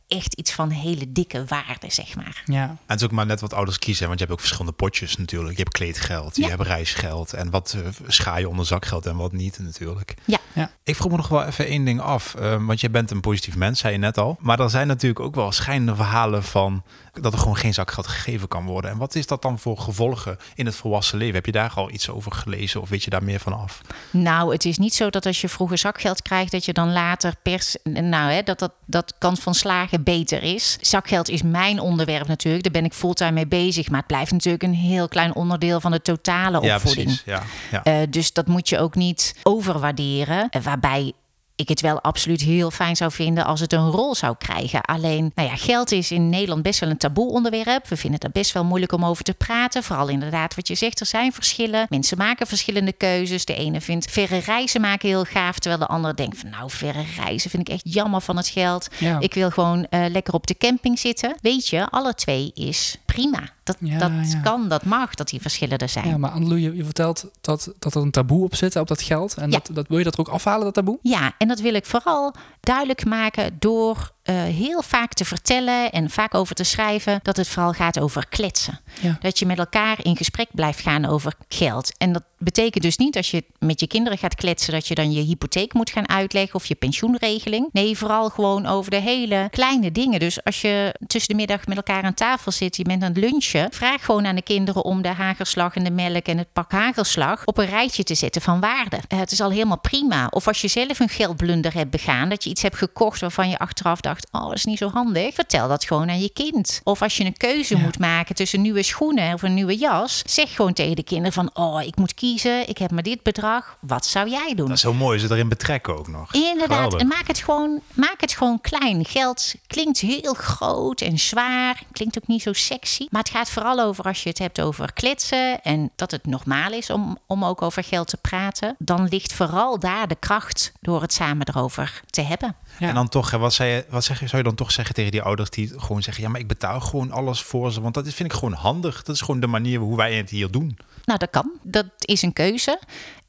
echt 0.07 0.33
iets 0.33 0.51
van 0.51 0.69
hele 0.69 1.11
dikke 1.11 1.45
waarde, 1.45 1.87
zeg 1.89 2.15
maar. 2.15 2.43
Ja. 2.45 2.63
En 2.63 2.77
het 2.85 2.99
is 2.99 3.05
ook 3.05 3.11
maar 3.11 3.25
net 3.25 3.41
wat 3.41 3.53
ouders 3.53 3.79
kiezen, 3.79 4.07
want 4.07 4.19
je 4.19 4.25
hebt 4.25 4.37
ook 4.37 4.43
verschillende 4.45 4.77
potjes 4.77 5.17
natuurlijk. 5.17 5.57
Je 5.57 5.63
hebt 5.63 5.75
kleedgeld, 5.75 6.35
je 6.35 6.47
hebt 6.47 6.61
reisgeld 6.61 7.33
en 7.33 7.49
wat 7.49 7.75
uh, 7.77 7.87
scha 8.07 8.37
je 8.37 8.49
onder 8.49 8.65
zakgeld 8.65 9.05
en 9.05 9.15
wat 9.15 9.31
niet 9.31 9.59
natuurlijk. 9.59 10.13
Ja. 10.25 10.39
Ja. 10.53 10.71
Ik 10.83 10.95
vroeg 10.95 11.11
me 11.11 11.17
nog 11.17 11.27
wel 11.27 11.43
even 11.43 11.65
één 11.65 11.85
ding 11.85 12.01
af, 12.01 12.35
uh, 12.39 12.65
want 12.65 12.81
jij 12.81 12.91
bent 12.91 13.11
een 13.11 13.21
positief 13.21 13.55
mens, 13.55 13.79
zei 13.79 13.93
je 13.93 13.99
net 13.99 14.17
al. 14.17 14.37
Maar 14.39 14.59
er 14.59 14.69
zijn 14.69 14.87
natuurlijk 14.87 15.19
ook 15.19 15.35
wel 15.35 15.51
schijnende 15.51 15.95
verhalen 15.95 16.43
van 16.43 16.83
dat 17.21 17.33
er 17.33 17.39
gewoon 17.39 17.57
geen 17.57 17.73
zakgeld 17.73 18.07
gegeven 18.07 18.47
kan 18.47 18.65
worden. 18.65 18.91
En 18.91 18.97
wat 18.97 19.15
is 19.15 19.27
dat 19.27 19.41
dan 19.41 19.59
voor 19.59 19.77
gevolgen 19.77 20.37
in 20.55 20.65
het 20.65 20.75
volwassen 20.75 21.17
leven? 21.17 21.35
Heb 21.35 21.45
je 21.45 21.51
daar 21.51 21.71
al 21.75 21.91
iets 21.91 22.09
over 22.09 22.31
gelezen 22.31 22.81
of 22.81 22.89
weet 22.89 23.03
je 23.03 23.09
daar 23.09 23.23
meer 23.23 23.39
van 23.39 23.53
af? 23.53 23.81
Nou, 24.11 24.51
het 24.51 24.65
is 24.65 24.77
niet 24.77 24.93
zo 24.93 25.09
dat 25.09 25.25
als 25.25 25.41
je 25.41 25.49
vroeger 25.49 25.77
zakgeld 25.77 26.21
krijgt, 26.21 26.51
dat 26.51 26.65
je 26.65 26.73
dan 26.73 26.91
later 26.91 27.33
pers. 27.43 27.77
Nou, 27.83 28.31
hè, 28.31 28.41
dat, 28.43 28.59
dat 28.59 28.71
dat 28.85 29.13
kans 29.17 29.39
van 29.39 29.55
slagen 29.55 30.03
beter 30.03 30.43
is. 30.43 30.77
Zakgeld 30.81 31.29
is 31.29 31.41
mijn 31.41 31.79
onderwerp 31.79 32.27
natuurlijk. 32.27 32.63
Daar 32.63 32.71
ben 32.71 32.85
ik 32.85 32.93
fulltime 32.93 33.31
mee 33.31 33.47
bezig. 33.47 33.89
Maar 33.89 33.99
het 33.99 34.07
blijft 34.07 34.31
natuurlijk 34.31 34.63
een 34.63 34.73
heel 34.73 35.07
klein 35.07 35.35
onderdeel 35.35 35.81
van 35.81 35.91
de 35.91 36.01
totale 36.01 36.59
opvoeding. 36.59 36.95
Ja, 36.95 37.03
precies. 37.03 37.23
Ja, 37.71 37.81
ja. 37.83 38.01
Uh, 38.01 38.07
dus 38.09 38.33
dat 38.33 38.47
moet 38.47 38.69
je 38.69 38.79
ook 38.79 38.95
niet 38.95 39.35
overwaarderen. 39.43 40.47
Uh, 40.51 40.61
waarbij 40.61 41.13
ik 41.55 41.69
het 41.69 41.81
wel 41.81 42.01
absoluut 42.01 42.41
heel 42.41 42.71
fijn 42.71 42.95
zou 42.95 43.11
vinden 43.11 43.45
als 43.45 43.59
het 43.59 43.73
een 43.73 43.89
rol 43.89 44.15
zou 44.15 44.35
krijgen. 44.37 44.81
Alleen, 44.81 45.31
nou 45.35 45.49
ja, 45.49 45.55
geld 45.55 45.91
is 45.91 46.11
in 46.11 46.29
Nederland 46.29 46.61
best 46.61 46.79
wel 46.79 46.89
een 46.89 46.97
taboe 46.97 47.31
onderwerp. 47.31 47.87
We 47.87 47.97
vinden 47.97 48.19
het 48.23 48.31
best 48.31 48.51
wel 48.51 48.63
moeilijk 48.65 48.91
om 48.91 49.05
over 49.05 49.23
te 49.23 49.33
praten. 49.33 49.83
Vooral 49.83 50.07
inderdaad 50.07 50.55
wat 50.55 50.67
je 50.67 50.75
zegt, 50.75 50.99
er 50.99 51.05
zijn 51.05 51.33
verschillen. 51.33 51.85
Mensen 51.89 52.17
maken 52.17 52.47
verschillende 52.47 52.91
keuzes. 52.93 53.45
De 53.45 53.55
ene 53.55 53.81
vindt 53.81 54.11
verre 54.11 54.37
reizen 54.37 54.81
maken 54.81 55.09
heel 55.09 55.23
gaaf, 55.23 55.59
terwijl 55.59 55.81
de 55.81 55.87
andere 55.87 56.13
denkt 56.13 56.37
van 56.37 56.49
nou, 56.49 56.69
verre 56.71 57.03
reizen 57.15 57.49
vind 57.49 57.67
ik 57.69 57.73
echt 57.73 57.93
jammer 57.93 58.21
van 58.21 58.37
het 58.37 58.47
geld. 58.47 58.87
Ja. 58.97 59.19
Ik 59.19 59.33
wil 59.33 59.49
gewoon 59.49 59.87
uh, 59.89 60.05
lekker 60.09 60.33
op 60.33 60.47
de 60.47 60.57
camping 60.57 60.99
zitten. 60.99 61.35
Weet 61.41 61.67
je, 61.67 61.89
alle 61.89 62.13
twee 62.13 62.51
is 62.53 62.97
prima. 63.05 63.39
Dat, 63.63 63.77
Ja, 63.79 63.97
dat 63.97 64.11
ja. 64.31 64.39
kan, 64.39 64.67
dat 64.67 64.85
mag, 64.85 65.13
dat 65.15 65.29
die 65.29 65.41
verschillen 65.41 65.77
er 65.77 65.89
zijn. 65.89 66.07
Ja, 66.07 66.17
maar 66.17 66.31
Annelou, 66.31 66.59
je, 66.59 66.75
je 66.75 66.83
vertelt 66.83 67.25
dat, 67.41 67.73
dat 67.79 67.95
er 67.95 68.01
een 68.01 68.11
taboe 68.11 68.43
op 68.43 68.55
zit, 68.55 68.75
op 68.75 68.87
dat 68.87 69.01
geld. 69.01 69.33
En 69.33 69.51
Ja. 69.51 69.57
dat, 69.57 69.69
dat, 69.75 69.87
wil 69.87 69.97
je 69.97 70.03
dat 70.03 70.13
er 70.13 70.19
ook 70.19 70.27
afhalen, 70.27 70.63
dat 70.63 70.73
taboe? 70.73 70.99
Ja, 71.01 71.33
en 71.37 71.44
dat 71.47 71.59
wil 71.59 71.73
ik 71.73 71.85
vooral 71.85 72.35
duidelijk 72.59 73.05
maken 73.05 73.55
door 73.59 74.13
uh, 74.25 74.43
heel 74.43 74.81
vaak 74.81 75.13
te 75.13 75.25
vertellen 75.25 75.91
en 75.91 76.09
vaak 76.09 76.33
over 76.33 76.55
te 76.55 76.63
schrijven 76.63 77.19
dat 77.23 77.37
het 77.37 77.47
vooral 77.47 77.73
gaat 77.73 77.99
over 77.99 78.27
kletsen. 78.29 78.79
Ja. 79.01 79.17
Dat 79.21 79.39
je 79.39 79.45
met 79.45 79.57
elkaar 79.57 79.97
in 80.01 80.17
gesprek 80.17 80.47
blijft 80.51 80.81
gaan 80.81 81.05
over 81.05 81.33
geld. 81.47 81.97
En 81.97 82.11
dat 82.11 82.23
betekent 82.37 82.83
dus 82.83 82.97
niet 82.97 83.17
als 83.17 83.31
je 83.31 83.43
met 83.59 83.79
je 83.79 83.87
kinderen 83.87 84.17
gaat 84.17 84.35
kletsen 84.35 84.73
dat 84.73 84.87
je 84.87 84.95
dan 84.95 85.11
je 85.11 85.21
hypotheek 85.21 85.73
moet 85.73 85.89
gaan 85.89 86.09
uitleggen 86.09 86.55
of 86.55 86.65
je 86.65 86.75
pensioenregeling. 86.75 87.69
Nee, 87.71 87.97
vooral 87.97 88.29
gewoon 88.29 88.65
over 88.65 88.91
de 88.91 88.99
hele 88.99 89.47
kleine 89.51 89.91
dingen. 89.91 90.19
Dus 90.19 90.43
als 90.43 90.61
je 90.61 90.99
tussen 91.07 91.31
de 91.31 91.39
middag 91.39 91.67
met 91.67 91.77
elkaar 91.77 92.03
aan 92.03 92.13
tafel 92.13 92.51
zit, 92.51 92.75
je 92.75 92.83
bent 92.83 93.03
aan 93.03 93.13
het 93.13 93.17
lunchen, 93.17 93.67
vraag 93.71 94.05
gewoon 94.05 94.25
aan 94.25 94.35
de 94.35 94.41
kinderen 94.41 94.83
om 94.83 95.01
de 95.01 95.07
hagelslag 95.07 95.75
en 95.75 95.83
de 95.83 95.91
melk 95.91 96.25
en 96.25 96.37
het 96.37 96.53
pak 96.53 96.71
hagelslag 96.71 97.45
op 97.45 97.57
een 97.57 97.65
rijtje 97.65 98.03
te 98.03 98.15
zetten 98.15 98.41
van 98.41 98.59
waarde. 98.59 98.99
Uh, 99.13 99.19
het 99.19 99.31
is 99.31 99.41
al 99.41 99.49
helemaal 99.49 99.79
prima. 99.79 100.27
Of 100.29 100.47
als 100.47 100.61
je 100.61 100.67
zelf 100.67 100.99
een 100.99 101.09
geldblunder 101.35 101.73
hebt 101.73 101.89
begaan, 101.89 102.29
dat 102.29 102.43
je 102.43 102.49
iets 102.49 102.61
hebt 102.61 102.77
gekocht 102.77 103.21
waarvan 103.21 103.49
je 103.49 103.57
achteraf 103.57 104.01
dacht, 104.01 104.27
oh, 104.31 104.41
dat 104.43 104.53
is 104.53 104.65
niet 104.65 104.77
zo 104.77 104.89
handig. 104.89 105.33
Vertel 105.33 105.67
dat 105.67 105.83
gewoon 105.85 106.09
aan 106.09 106.19
je 106.21 106.29
kind. 106.29 106.81
Of 106.83 107.01
als 107.01 107.17
je 107.17 107.25
een 107.25 107.37
keuze 107.37 107.75
Ja. 107.77 107.81
moet 107.81 107.99
maken 107.99 108.35
tussen 108.35 108.61
nieuwe 108.61 108.83
schoenen 108.83 109.33
of 109.33 109.41
een 109.41 109.53
nieuwe 109.53 109.77
jas, 109.77 110.21
zeg 110.25 110.55
gewoon 110.55 110.73
tegen 110.73 110.95
de 110.95 111.03
kinderen 111.03 111.33
van, 111.33 111.49
oh, 111.53 111.81
ik 111.81 111.95
moet 111.95 112.13
kiezen, 112.13 112.69
ik 112.69 112.77
heb 112.77 112.91
maar 112.91 113.03
dit 113.03 113.23
bedrag. 113.23 113.77
Wat 113.81 114.05
zou 114.05 114.29
jij 114.29 114.53
doen? 114.55 114.67
Dat 114.67 114.75
is 114.75 114.81
zo 114.81 114.93
mooi, 114.93 115.19
ze 115.19 115.31
erin 115.31 115.49
betrekken 115.49 115.97
ook 115.97 116.07
nog. 116.07 116.33
Inderdaad, 116.33 116.67
Geweldig. 116.75 116.99
en 116.99 117.07
maak 117.07 117.27
het, 117.27 117.37
gewoon, 117.39 117.79
maak 117.93 118.21
het 118.21 118.33
gewoon 118.33 118.61
klein. 118.61 119.05
Geld 119.05 119.53
klinkt 119.67 119.99
heel 119.99 120.33
groot 120.33 121.01
en 121.01 121.19
zwaar, 121.19 121.83
klinkt 121.91 122.17
ook 122.17 122.27
niet 122.27 122.41
zo 122.41 122.53
sexy. 122.53 123.07
Maar 123.09 123.21
het 123.21 123.31
gaat 123.31 123.49
vooral 123.49 123.79
over 123.79 124.03
als 124.03 124.23
je 124.23 124.29
het 124.29 124.39
hebt 124.39 124.61
over 124.61 124.93
kletsen 124.93 125.61
en 125.63 125.91
dat 125.95 126.11
het 126.11 126.25
normaal 126.25 126.71
is 126.71 126.89
om, 126.89 127.17
om 127.27 127.45
ook 127.45 127.61
over 127.61 127.83
geld 127.83 128.07
te 128.07 128.17
praten. 128.17 128.75
Dan 128.79 129.07
ligt 129.09 129.33
vooral 129.33 129.79
daar 129.79 130.07
de 130.07 130.15
kracht 130.19 130.71
door 130.81 131.01
het 131.01 131.13
samen 131.13 131.23
erover 131.43 132.01
te 132.09 132.21
hebben. 132.21 132.55
Ja. 132.79 132.87
En 132.87 132.95
dan 132.95 133.09
toch, 133.09 133.31
hè, 133.31 133.37
wat, 133.37 133.53
zei 133.53 133.71
je, 133.71 133.85
wat 133.89 134.03
zeg 134.03 134.19
je, 134.19 134.27
zou 134.27 134.37
je 134.37 134.47
dan 134.47 134.55
toch 134.55 134.71
zeggen 134.71 134.95
tegen 134.95 135.11
die 135.11 135.21
ouders 135.21 135.49
die 135.49 135.79
gewoon 135.79 136.03
zeggen: 136.03 136.23
Ja, 136.23 136.29
maar 136.29 136.39
ik 136.39 136.47
betaal 136.47 136.79
gewoon 136.79 137.11
alles 137.11 137.41
voor 137.41 137.71
ze, 137.71 137.81
want 137.81 137.93
dat 137.93 138.05
is, 138.05 138.13
vind 138.13 138.31
ik 138.31 138.37
gewoon 138.37 138.53
handig. 138.53 139.03
Dat 139.03 139.15
is 139.15 139.21
gewoon 139.21 139.39
de 139.39 139.47
manier 139.47 139.79
hoe 139.79 139.97
wij 139.97 140.13
het 140.13 140.29
hier 140.29 140.51
doen. 140.51 140.77
Nou, 141.05 141.19
dat 141.19 141.29
kan. 141.29 141.51
Dat 141.63 141.85
is 141.97 142.21
een 142.21 142.33
keuze. 142.33 142.79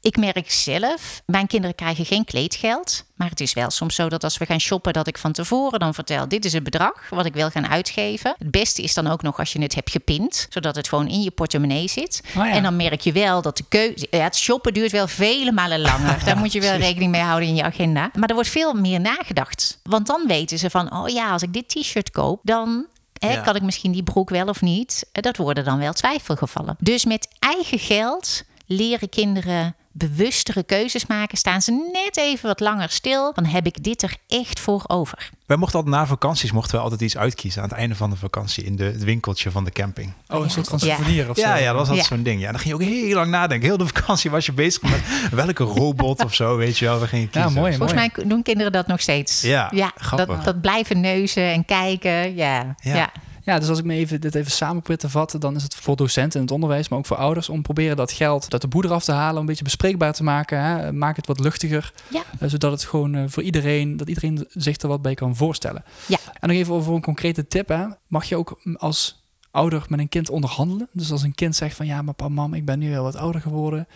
Ik 0.01 0.17
merk 0.17 0.51
zelf, 0.51 1.21
mijn 1.25 1.47
kinderen 1.47 1.75
krijgen 1.75 2.05
geen 2.05 2.25
kleedgeld. 2.25 3.03
Maar 3.15 3.29
het 3.29 3.39
is 3.39 3.53
wel 3.53 3.69
soms 3.69 3.95
zo 3.95 4.09
dat 4.09 4.23
als 4.23 4.37
we 4.37 4.45
gaan 4.45 4.59
shoppen, 4.59 4.93
dat 4.93 5.07
ik 5.07 5.17
van 5.17 5.31
tevoren 5.31 5.79
dan 5.79 5.93
vertel: 5.93 6.27
dit 6.27 6.45
is 6.45 6.53
het 6.53 6.63
bedrag 6.63 7.09
wat 7.09 7.25
ik 7.25 7.33
wil 7.33 7.49
gaan 7.49 7.67
uitgeven. 7.67 8.35
Het 8.37 8.51
beste 8.51 8.81
is 8.81 8.93
dan 8.93 9.07
ook 9.07 9.21
nog 9.21 9.39
als 9.39 9.53
je 9.53 9.61
het 9.61 9.75
hebt 9.75 9.91
gepind, 9.91 10.47
zodat 10.49 10.75
het 10.75 10.87
gewoon 10.87 11.07
in 11.07 11.21
je 11.21 11.31
portemonnee 11.31 11.87
zit. 11.87 12.21
Oh 12.27 12.33
ja. 12.33 12.49
En 12.51 12.63
dan 12.63 12.75
merk 12.75 13.01
je 13.01 13.11
wel 13.11 13.41
dat 13.41 13.57
de 13.57 13.63
keuze. 13.69 14.07
Ja, 14.09 14.23
het 14.23 14.35
shoppen 14.37 14.73
duurt 14.73 14.91
wel 14.91 15.07
vele 15.07 15.51
malen 15.51 15.79
langer. 15.79 16.23
Daar 16.25 16.37
moet 16.37 16.51
je 16.51 16.61
wel 16.61 16.75
rekening 16.77 17.11
mee 17.11 17.21
houden 17.21 17.49
in 17.49 17.55
je 17.55 17.63
agenda. 17.63 18.09
Maar 18.13 18.29
er 18.29 18.35
wordt 18.35 18.49
veel 18.49 18.73
meer 18.73 18.99
nagedacht. 18.99 19.79
Want 19.83 20.07
dan 20.07 20.23
weten 20.27 20.57
ze 20.57 20.69
van: 20.69 20.93
oh 20.93 21.09
ja, 21.09 21.31
als 21.31 21.41
ik 21.41 21.53
dit 21.53 21.69
t-shirt 21.69 22.11
koop, 22.11 22.39
dan 22.43 22.85
Ja. 23.13 23.35
Kan 23.41 23.55
ik 23.55 23.61
misschien 23.61 23.91
die 23.91 24.03
broek 24.03 24.29
wel 24.29 24.47
of 24.47 24.61
niet? 24.61 25.05
Eh, 25.11 25.21
Dat 25.21 25.37
worden 25.37 25.63
dan 25.65 25.77
wel 25.79 25.93
twijfelgevallen. 25.93 26.75
Dus 26.79 27.05
met 27.05 27.27
eigen 27.39 27.79
geld 27.79 28.43
leren 28.65 29.09
kinderen 29.09 29.75
bewustere 29.97 30.63
keuzes 30.63 31.05
maken. 31.05 31.37
Staan 31.37 31.61
ze 31.61 31.89
net 31.93 32.17
even 32.17 32.47
wat 32.47 32.59
langer 32.59 32.89
stil. 32.89 33.33
Dan 33.33 33.45
heb 33.45 33.65
ik 33.65 33.83
dit 33.83 34.01
er 34.03 34.15
echt 34.27 34.59
voor 34.59 34.83
over. 34.87 35.29
Wij 35.45 35.57
mochten 35.57 35.77
altijd 35.79 35.95
na 35.95 36.05
vakanties 36.05 36.51
mochten 36.51 36.75
we 36.77 36.81
altijd 36.83 37.01
iets 37.01 37.17
uitkiezen 37.17 37.61
aan 37.63 37.69
het 37.69 37.77
einde 37.77 37.95
van 37.95 38.09
de 38.09 38.15
vakantie 38.15 38.63
in 38.63 38.75
de, 38.75 38.83
het 38.83 39.03
winkeltje 39.03 39.51
van 39.51 39.63
de 39.63 39.71
camping. 39.71 40.13
Oh, 40.27 40.43
een 40.43 40.49
soort 40.49 40.67
van 40.67 40.79
Ja. 40.81 40.95
souvenir 40.95 41.29
of 41.29 41.37
Ja, 41.37 41.57
zo. 41.57 41.63
ja, 41.63 41.67
dat 41.67 41.75
was 41.79 41.89
altijd 41.89 42.07
Ja. 42.09 42.15
zo'n 42.15 42.23
ding. 42.23 42.41
Ja, 42.41 42.51
dan 42.51 42.59
ging 42.59 42.77
je 42.79 42.83
ook 42.85 42.89
heel 42.91 43.15
lang 43.15 43.31
nadenken. 43.31 43.67
Heel 43.67 43.77
de 43.77 43.87
vakantie 43.87 44.31
was 44.31 44.45
je 44.45 44.51
bezig 44.53 44.81
met 44.81 45.01
welke 45.45 45.63
robot 45.63 46.23
of 46.23 46.33
zo, 46.33 46.55
weet 46.57 46.77
je 46.77 46.85
wel. 46.85 46.99
We 46.99 47.07
gingen 47.07 47.29
kiezen. 47.29 47.53
mooi. 47.53 47.75
Volgens 47.75 47.93
mij 47.99 48.25
doen 48.25 48.43
kinderen 48.43 48.71
dat 48.71 48.87
nog 48.87 49.01
steeds. 49.01 49.41
Ja, 49.41 49.71
ja 49.73 49.91
grappig. 49.95 50.35
dat, 50.35 50.45
dat 50.45 50.61
blijven 50.61 50.99
neuzen 51.01 51.51
en 51.51 51.65
kijken. 51.65 52.35
Ja, 52.35 52.75
Ja. 52.81 52.95
ja. 52.95 53.11
Ja, 53.47 53.59
dus 53.59 53.69
als 53.69 53.79
ik 53.79 53.85
me 53.85 53.93
even, 53.93 54.21
dit 54.21 54.35
even 54.35 54.51
samen 54.51 54.77
probeer 54.81 54.97
te 54.97 55.09
vatten, 55.09 55.39
dan 55.39 55.55
is 55.55 55.63
het 55.63 55.75
voor 55.75 55.95
docenten 55.95 56.39
in 56.39 56.45
het 56.45 56.53
onderwijs, 56.55 56.89
maar 56.89 56.99
ook 56.99 57.05
voor 57.05 57.17
ouders, 57.17 57.49
om 57.49 57.61
proberen 57.61 57.95
dat 57.97 58.11
geld 58.11 58.51
uit 58.53 58.61
de 58.61 58.67
boer 58.67 58.91
af 58.91 59.03
te 59.03 59.11
halen, 59.11 59.39
een 59.39 59.45
beetje 59.45 59.63
bespreekbaar 59.63 60.13
te 60.13 60.23
maken. 60.23 60.61
Hè? 60.61 60.93
Maak 60.93 61.15
het 61.15 61.27
wat 61.27 61.39
luchtiger, 61.39 61.93
Ja. 62.09 62.23
eh, 62.39 62.49
zodat 62.49 62.71
het 62.71 62.83
gewoon 62.83 63.15
eh, 63.15 63.23
voor 63.27 63.43
iedereen, 63.43 63.97
dat 63.97 64.07
iedereen 64.07 64.47
zich 64.53 64.77
er 64.77 64.87
wat 64.87 65.01
bij 65.01 65.13
kan 65.13 65.35
voorstellen. 65.35 65.83
Ja. 66.07 66.17
En 66.39 66.47
nog 66.47 66.57
even 66.57 66.73
over 66.73 66.93
een 66.93 67.01
concrete 67.01 67.47
tip. 67.47 67.67
Hè? 67.67 67.85
Mag 68.07 68.25
je 68.25 68.35
ook 68.35 68.59
als 68.75 69.23
ouder 69.51 69.85
met 69.89 69.99
een 69.99 70.09
kind 70.09 70.29
onderhandelen? 70.29 70.87
Dus 70.91 71.11
als 71.11 71.21
een 71.21 71.35
kind 71.35 71.55
zegt 71.55 71.75
van 71.75 71.85
ja, 71.85 72.01
maar 72.01 72.13
papa, 72.13 72.33
mam, 72.33 72.53
ik 72.53 72.65
ben 72.65 72.79
nu 72.79 72.89
wel 72.89 73.03
wat 73.03 73.15
ouder 73.15 73.41
geworden. 73.41 73.87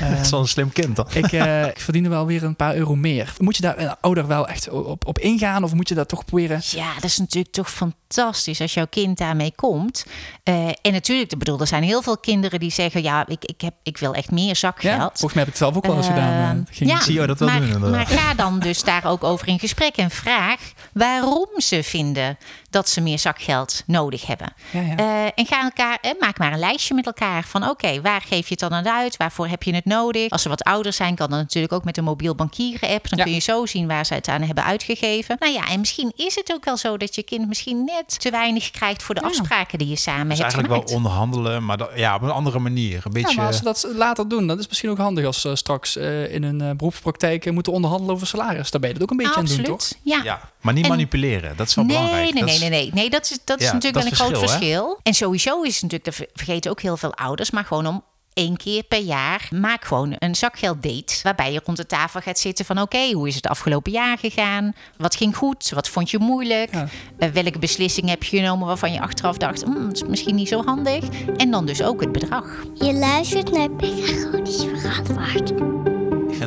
Dat 0.10 0.18
is 0.20 0.30
wel 0.30 0.40
een 0.40 0.48
slim 0.48 0.72
kind 0.72 0.96
dan. 0.96 1.06
ik, 1.12 1.32
eh, 1.32 1.66
ik 1.66 1.80
verdien 1.80 2.04
er 2.04 2.10
wel 2.10 2.26
weer 2.26 2.42
een 2.44 2.56
paar 2.56 2.74
euro 2.74 2.94
meer. 2.96 3.32
Moet 3.38 3.56
je 3.56 3.62
daar 3.62 3.78
een 3.78 3.94
ouder 4.00 4.26
wel 4.26 4.48
echt 4.48 4.68
op, 4.68 5.06
op 5.06 5.18
ingaan 5.18 5.64
of 5.64 5.74
moet 5.74 5.88
je 5.88 5.94
dat 5.94 6.08
toch 6.08 6.24
proberen? 6.24 6.60
Ja, 6.64 6.94
dat 6.94 7.04
is 7.04 7.18
natuurlijk 7.18 7.54
toch 7.54 7.70
fantastisch 7.70 8.60
als 8.60 8.74
jouw 8.74 8.86
kind 8.90 9.18
daarmee 9.18 9.52
komt. 9.56 10.04
Eh, 10.42 10.66
en 10.68 10.92
natuurlijk, 10.92 11.32
ik 11.32 11.38
bedoel, 11.38 11.60
er 11.60 11.66
zijn 11.66 11.82
heel 11.82 12.02
veel 12.02 12.18
kinderen 12.18 12.60
die 12.60 12.70
zeggen: 12.70 13.02
Ja, 13.02 13.26
ik, 13.26 13.44
ik, 13.44 13.60
heb, 13.60 13.74
ik 13.82 13.98
wil 13.98 14.14
echt 14.14 14.30
meer 14.30 14.56
zakgeld. 14.56 15.00
Ja, 15.00 15.06
volgens 15.06 15.32
mij 15.34 15.44
heb 15.44 15.52
ik 15.52 15.58
het 15.58 15.62
zelf 15.62 15.76
ook 15.76 15.86
wel 15.86 15.96
eens 15.96 16.06
gedaan. 16.06 16.66
Eh, 16.68 16.74
ging- 16.76 16.90
ja, 16.90 17.00
zie 17.00 17.14
jou 17.14 17.26
dat 17.26 17.38
wel 17.38 17.48
maar, 17.48 17.60
doen, 17.60 17.66
inderdaad. 17.70 17.90
Maar 17.90 18.06
ga 18.18 18.34
dan 18.34 18.58
dus 18.58 18.82
daar 18.82 19.04
ook 19.06 19.24
over 19.24 19.48
in 19.48 19.58
gesprek 19.58 19.96
en 19.96 20.10
vraag 20.10 20.60
waarom 20.92 21.48
ze 21.56 21.82
vinden 21.82 22.38
dat 22.72 22.88
ze 22.88 23.00
meer 23.00 23.18
zakgeld 23.18 23.82
nodig 23.86 24.26
hebben. 24.26 24.52
Ja, 24.70 24.80
ja. 24.80 24.96
Eh, 24.96 25.24
en 25.34 25.46
ga 25.46 25.62
elkaar, 25.62 25.98
eh, 26.00 26.10
maak 26.20 26.38
maar 26.38 26.52
een 26.52 26.58
lijstje 26.58 26.94
met 26.94 27.06
elkaar 27.06 27.44
van 27.44 27.68
oké, 27.68 28.00
waar 28.00 28.20
geef 28.20 28.44
je 28.48 28.50
het 28.50 28.58
dan 28.58 28.72
aan 28.74 28.88
uit? 28.88 29.16
Waarvoor 29.16 29.46
heb 29.48 29.62
je 29.62 29.74
het 29.74 29.84
nodig? 29.84 30.30
Als 30.30 30.42
ze 30.42 30.48
wat 30.48 30.62
ouder 30.64 30.92
zijn, 30.92 31.14
kan 31.14 31.30
dat 31.30 31.38
natuurlijk 31.38 31.72
ook 31.72 31.84
met 31.84 31.96
een 31.96 32.04
mobiel 32.04 32.34
bankieren 32.34 32.88
app. 32.88 33.08
Dan 33.08 33.18
Ja. 33.18 33.24
kun 33.24 33.32
je 33.34 33.40
zo 33.40 33.66
zien 33.66 33.86
waar 33.86 34.06
ze 34.06 34.14
het 34.14 34.28
aan 34.28 34.42
hebben 34.42 34.64
uitgegeven. 34.64 35.36
Nou 35.38 35.52
ja, 35.52 35.68
en 35.68 35.78
misschien 35.80 36.12
is 36.16 36.34
het 36.34 36.52
ook 36.52 36.64
wel 36.64 36.76
zo 36.76 36.96
dat 36.96 37.14
je 37.14 37.22
kind 37.22 37.48
misschien 37.48 37.84
net 37.84 38.20
te 38.20 38.30
weinig 38.30 38.70
krijgt 38.70 39.02
voor 39.02 39.14
de 39.14 39.20
Ja. 39.20 39.26
afspraken 39.26 39.78
die 39.78 39.88
je 39.88 39.96
samen 39.96 40.28
Dus 40.28 40.38
hebt 40.38 40.52
eigenlijk 40.54 40.84
wel 40.88 40.96
onderhandelen, 40.96 41.64
maar 41.64 41.76
dat- 41.76 41.90
ja, 41.94 42.14
op 42.14 42.22
een 42.22 42.30
andere 42.30 42.58
manier. 42.58 43.00
Een 43.04 43.12
beetje. 43.12 43.28
Ja, 43.30 43.34
maar 43.36 43.46
als 43.46 43.56
ze 43.56 43.62
dat 43.64 43.86
later 43.96 44.28
doen, 44.28 44.46
dat 44.46 44.58
is 44.58 44.68
misschien 44.68 44.90
ook 44.90 44.98
handig 44.98 45.24
als 45.24 45.40
ze 45.40 45.56
straks 45.56 45.96
eh, 45.96 46.34
in 46.34 46.42
een 46.42 46.76
beroepspraktijk 46.76 47.50
moeten 47.52 47.72
onderhandelen 47.72 48.14
over 48.14 48.26
salaris. 48.26 48.70
Daar 48.70 48.80
ben 48.80 48.88
je 48.90 48.94
dat 48.98 49.02
ook 49.02 49.10
een 49.10 49.16
beetje 49.16 49.34
aan 49.34 49.44
doen, 49.44 49.62
toch? 49.62 49.88
Ja. 50.02 50.20
ja, 50.24 50.40
maar 50.60 50.74
niet 50.74 50.84
En- 50.84 50.90
manipuleren. 50.90 51.56
Dat 51.56 51.68
is 51.68 51.74
wel 51.74 51.84
nee, 51.84 51.96
belangrijk. 51.96 52.32
Nee, 52.34 52.42
nee, 52.42 52.61
nee, 52.70 52.80
nee, 52.80 52.90
nee. 52.94 53.10
Dat 53.10 53.30
is, 53.30 53.38
dat 53.44 53.60
is 53.60 53.66
Ja, 53.66 53.72
natuurlijk 53.72 54.04
dat 54.04 54.18
wel 54.18 54.26
een 54.26 54.32
groot 54.34 54.50
verschil, 54.50 54.88
hè? 54.88 54.94
En 55.02 55.14
sowieso 55.14 55.62
is 55.62 55.80
het 55.80 55.82
natuurlijk, 55.82 56.04
dat 56.04 56.28
vergeten 56.34 56.70
ook 56.70 56.80
heel 56.80 56.96
veel 56.96 57.14
ouders, 57.14 57.50
maar 57.50 57.64
gewoon 57.64 57.86
om 57.86 58.04
één 58.34 58.56
keer 58.56 58.82
per 58.82 59.00
jaar 59.00 59.48
maak 59.50 59.84
gewoon 59.84 60.14
een 60.18 60.34
zakgelddate. 60.34 61.14
Waarbij 61.22 61.52
je 61.52 61.60
rond 61.64 61.76
de 61.76 61.86
tafel 61.86 62.20
gaat 62.20 62.38
zitten 62.38 62.64
van 62.64 62.80
oké, 62.80 63.10
hoe 63.12 63.28
is 63.28 63.34
het 63.34 63.46
afgelopen 63.46 63.92
jaar 63.92 64.18
gegaan? 64.18 64.74
Wat 64.96 65.16
ging 65.16 65.36
goed? 65.36 65.70
Wat 65.70 65.88
vond 65.88 66.10
je 66.10 66.18
moeilijk? 66.18 66.74
Ja. 66.74 66.88
Eh, 67.18 67.28
welke 67.30 67.58
beslissing 67.58 68.08
heb 68.08 68.22
je 68.22 68.36
genomen 68.36 68.66
waarvan 68.66 68.92
je 68.92 69.00
achteraf 69.00 69.36
dacht, 69.36 69.62
"Hmm, 69.62 69.86
dat 69.86 69.94
is 69.94 70.04
misschien 70.04 70.34
niet 70.34 70.48
zo 70.48 70.64
handig? 70.64 71.04
En 71.36 71.50
dan 71.50 71.66
dus 71.66 71.82
ook 71.82 72.00
het 72.00 72.12
bedrag. 72.12 72.46
Je 72.74 72.92
luistert 72.92 73.50
naar 73.52 73.70
Pedagogisch 73.70 74.64
Verantwoord. 74.74 75.52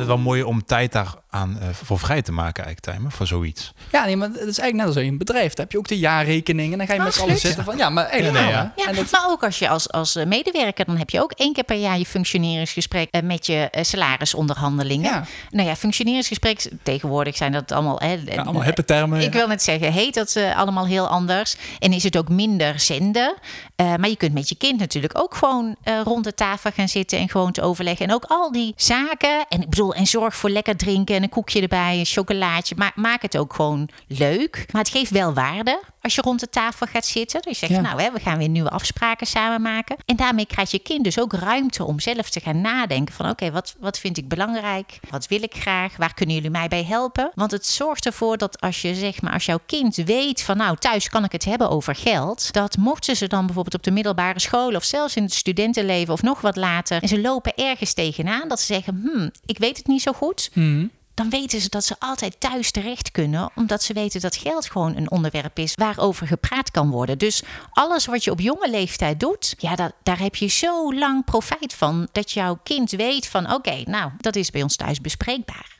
Het 0.06 0.14
wel 0.14 0.24
mooi 0.24 0.42
om 0.42 0.64
tijd 0.64 0.92
daar 0.92 1.14
aan 1.30 1.58
eh, 1.60 1.68
voor 1.72 1.98
vrij 1.98 2.22
te 2.22 2.32
maken, 2.32 2.64
eigenlijk, 2.64 2.96
Tijmen, 2.96 3.12
voor 3.12 3.26
zoiets. 3.26 3.72
Ja, 3.92 4.04
nee, 4.04 4.16
maar 4.16 4.28
het 4.28 4.36
is 4.36 4.58
eigenlijk 4.58 4.76
net 4.76 4.86
als 4.86 4.96
in 4.96 5.08
een 5.08 5.18
bedrijf. 5.18 5.54
Dan 5.54 5.64
heb 5.64 5.72
je 5.72 5.78
ook 5.78 5.88
de 5.88 5.98
jaarrekening 5.98 6.72
en 6.72 6.78
dan 6.78 6.86
ga 6.86 6.94
je 6.94 7.00
met 7.00 7.14
z'n 7.14 7.20
allen 7.20 7.38
zitten 7.38 7.64
van... 7.64 7.76
Ja, 7.76 7.90
maar 7.90 8.04
eigenlijk 8.04 8.44
Nee, 8.44 8.52
wel, 8.52 8.62
ja. 8.62 8.72
Ja, 8.76 8.86
En 8.86 8.94
dat, 8.94 9.10
maar 9.10 9.26
ook 9.28 9.44
als 9.44 9.58
je 9.58 9.68
als, 9.68 9.92
als 9.92 10.16
eh, 10.16 10.26
medewerker, 10.26 10.84
dan 10.84 10.96
heb 10.96 11.10
je 11.10 11.22
ook 11.22 11.32
één 11.32 11.52
keer 11.52 11.64
per 11.64 11.76
jaar 11.76 11.98
je 11.98 12.06
functioneringsgesprek 12.06 13.08
eh, 13.10 13.22
met 13.22 13.46
je 13.46 13.68
salarisonderhandelingen. 13.80 15.10
Ja. 15.10 15.24
Nou 15.50 15.68
ja, 15.68 15.76
functioneringsgesprek, 15.76 16.70
tegenwoordig 16.82 17.36
zijn 17.36 17.52
dat 17.52 17.72
allemaal. 17.72 17.98
Hè, 17.98 18.18
ja, 18.24 18.42
allemaal 18.42 18.62
hippe 18.62 18.84
termen. 18.84 19.20
Ik 19.20 19.32
ja. 19.32 19.38
wil 19.38 19.48
net 19.48 19.62
zeggen, 19.62 19.92
heet 19.92 20.14
dat 20.14 20.36
eh, 20.36 20.56
allemaal 20.56 20.86
heel 20.86 21.08
anders. 21.08 21.56
En 21.78 21.92
is 21.92 22.02
het 22.02 22.16
ook 22.16 22.28
minder 22.28 22.80
zenden. 22.80 23.34
Eh, 23.76 23.86
maar 23.86 24.08
je 24.08 24.16
kunt 24.16 24.32
met 24.32 24.48
je 24.48 24.54
kind 24.54 24.78
natuurlijk 24.78 25.18
ook 25.18 25.34
gewoon 25.34 25.76
eh, 25.82 26.00
rond 26.04 26.24
de 26.24 26.34
tafel 26.34 26.70
gaan 26.70 26.88
zitten 26.88 27.18
en 27.18 27.28
gewoon 27.28 27.52
te 27.52 27.62
overleggen. 27.62 28.06
En 28.06 28.14
ook 28.14 28.24
al 28.24 28.52
die 28.52 28.72
zaken. 28.76 29.46
En 29.48 29.62
ik 29.62 29.68
bedoel, 29.68 29.94
en 29.96 30.06
zorg 30.06 30.36
voor 30.36 30.50
lekker 30.50 30.76
drinken 30.76 31.14
en 31.16 31.22
een 31.22 31.28
koekje 31.28 31.60
erbij, 31.60 31.98
een 31.98 32.04
chocolaatje. 32.04 32.74
Maar 32.78 32.92
maak 32.94 33.22
het 33.22 33.36
ook 33.36 33.54
gewoon 33.54 33.88
leuk. 34.08 34.66
Maar 34.72 34.82
het 34.82 34.90
geeft 34.90 35.10
wel 35.10 35.32
waarde 35.34 35.82
als 36.00 36.14
je 36.14 36.20
rond 36.22 36.40
de 36.40 36.48
tafel 36.48 36.86
gaat 36.86 37.06
zitten. 37.06 37.42
Dus 37.42 37.60
je 37.60 37.66
zegt, 37.66 37.80
Ja. 37.80 37.88
nou, 37.88 38.02
hè, 38.02 38.12
we 38.12 38.20
gaan 38.20 38.38
weer 38.38 38.48
nieuwe 38.48 38.70
afspraken 38.70 39.26
samen 39.26 39.62
maken. 39.62 39.96
En 40.06 40.16
daarmee 40.16 40.46
krijgt 40.46 40.70
je 40.70 40.78
kind 40.78 41.04
dus 41.04 41.20
ook 41.20 41.32
ruimte 41.32 41.84
om 41.84 42.00
zelf 42.00 42.30
te 42.30 42.40
gaan 42.40 42.60
nadenken 42.60 43.14
van, 43.14 43.28
oké, 43.30 43.50
wat, 43.50 43.74
wat 43.78 43.98
vind 43.98 44.18
ik 44.18 44.28
belangrijk? 44.28 44.98
Wat 45.10 45.28
wil 45.28 45.42
ik 45.42 45.54
graag? 45.54 45.96
Waar 45.96 46.14
kunnen 46.14 46.34
jullie 46.34 46.50
mij 46.50 46.68
bij 46.68 46.84
helpen? 46.84 47.30
Want 47.34 47.50
het 47.50 47.66
zorgt 47.66 48.06
ervoor 48.06 48.36
dat 48.36 48.60
als 48.60 48.82
je 48.82 48.94
zeg 48.94 49.22
maar, 49.22 49.32
als 49.32 49.44
jouw 49.44 49.60
kind 49.66 49.94
weet 49.96 50.42
van, 50.42 50.56
nou, 50.56 50.76
thuis 50.76 51.08
kan 51.08 51.24
ik 51.24 51.32
het 51.32 51.44
hebben 51.44 51.70
over 51.70 51.94
geld, 51.94 52.52
dat 52.52 52.76
mochten 52.76 53.16
ze 53.16 53.26
dan 53.26 53.44
bijvoorbeeld 53.46 53.74
op 53.74 53.82
de 53.82 53.90
middelbare 53.90 54.40
school 54.40 54.74
of 54.74 54.84
zelfs 54.84 55.16
in 55.16 55.22
het 55.22 55.34
studentenleven 55.34 56.12
of 56.12 56.22
nog 56.22 56.40
wat 56.40 56.56
later 56.56 57.02
en 57.02 57.08
ze 57.08 57.20
lopen 57.20 57.52
ergens 57.54 57.92
tegenaan, 57.92 58.48
dat 58.48 58.60
ze 58.60 58.66
zeggen, 58.66 59.00
hmm, 59.02 59.30
ik 59.46 59.58
weet 59.58 59.76
het 59.76 59.85
niet 59.86 60.02
zo 60.02 60.12
goed 60.12 60.50
Mhm. 60.54 60.86
dan 61.14 61.30
weten 61.30 61.60
ze 61.60 61.68
dat 61.68 61.84
ze 61.84 61.96
altijd 61.98 62.40
thuis 62.40 62.70
terecht 62.70 63.10
kunnen, 63.10 63.50
omdat 63.54 63.82
ze 63.82 63.92
weten 63.92 64.20
dat 64.20 64.36
geld 64.36 64.70
gewoon 64.70 64.96
een 64.96 65.10
onderwerp 65.10 65.58
is 65.58 65.74
waarover 65.74 66.26
gepraat 66.26 66.70
kan 66.70 66.90
worden. 66.90 67.18
Dus 67.18 67.42
alles 67.70 68.06
wat 68.06 68.24
je 68.24 68.30
op 68.30 68.40
jonge 68.40 68.70
leeftijd 68.70 69.20
doet, 69.20 69.54
ja, 69.58 69.74
dat, 69.76 69.92
daar 70.02 70.18
heb 70.18 70.34
je 70.34 70.46
zo 70.46 70.94
lang 70.94 71.24
profijt 71.24 71.74
van 71.74 72.08
dat 72.12 72.30
jouw 72.32 72.58
kind 72.62 72.90
weet 72.90 73.26
van, 73.26 73.52
oké, 73.52 73.82
nou, 73.84 74.10
dat 74.18 74.36
is 74.36 74.50
bij 74.50 74.62
ons 74.62 74.76
thuis 74.76 75.00
bespreekbaar. 75.00 75.74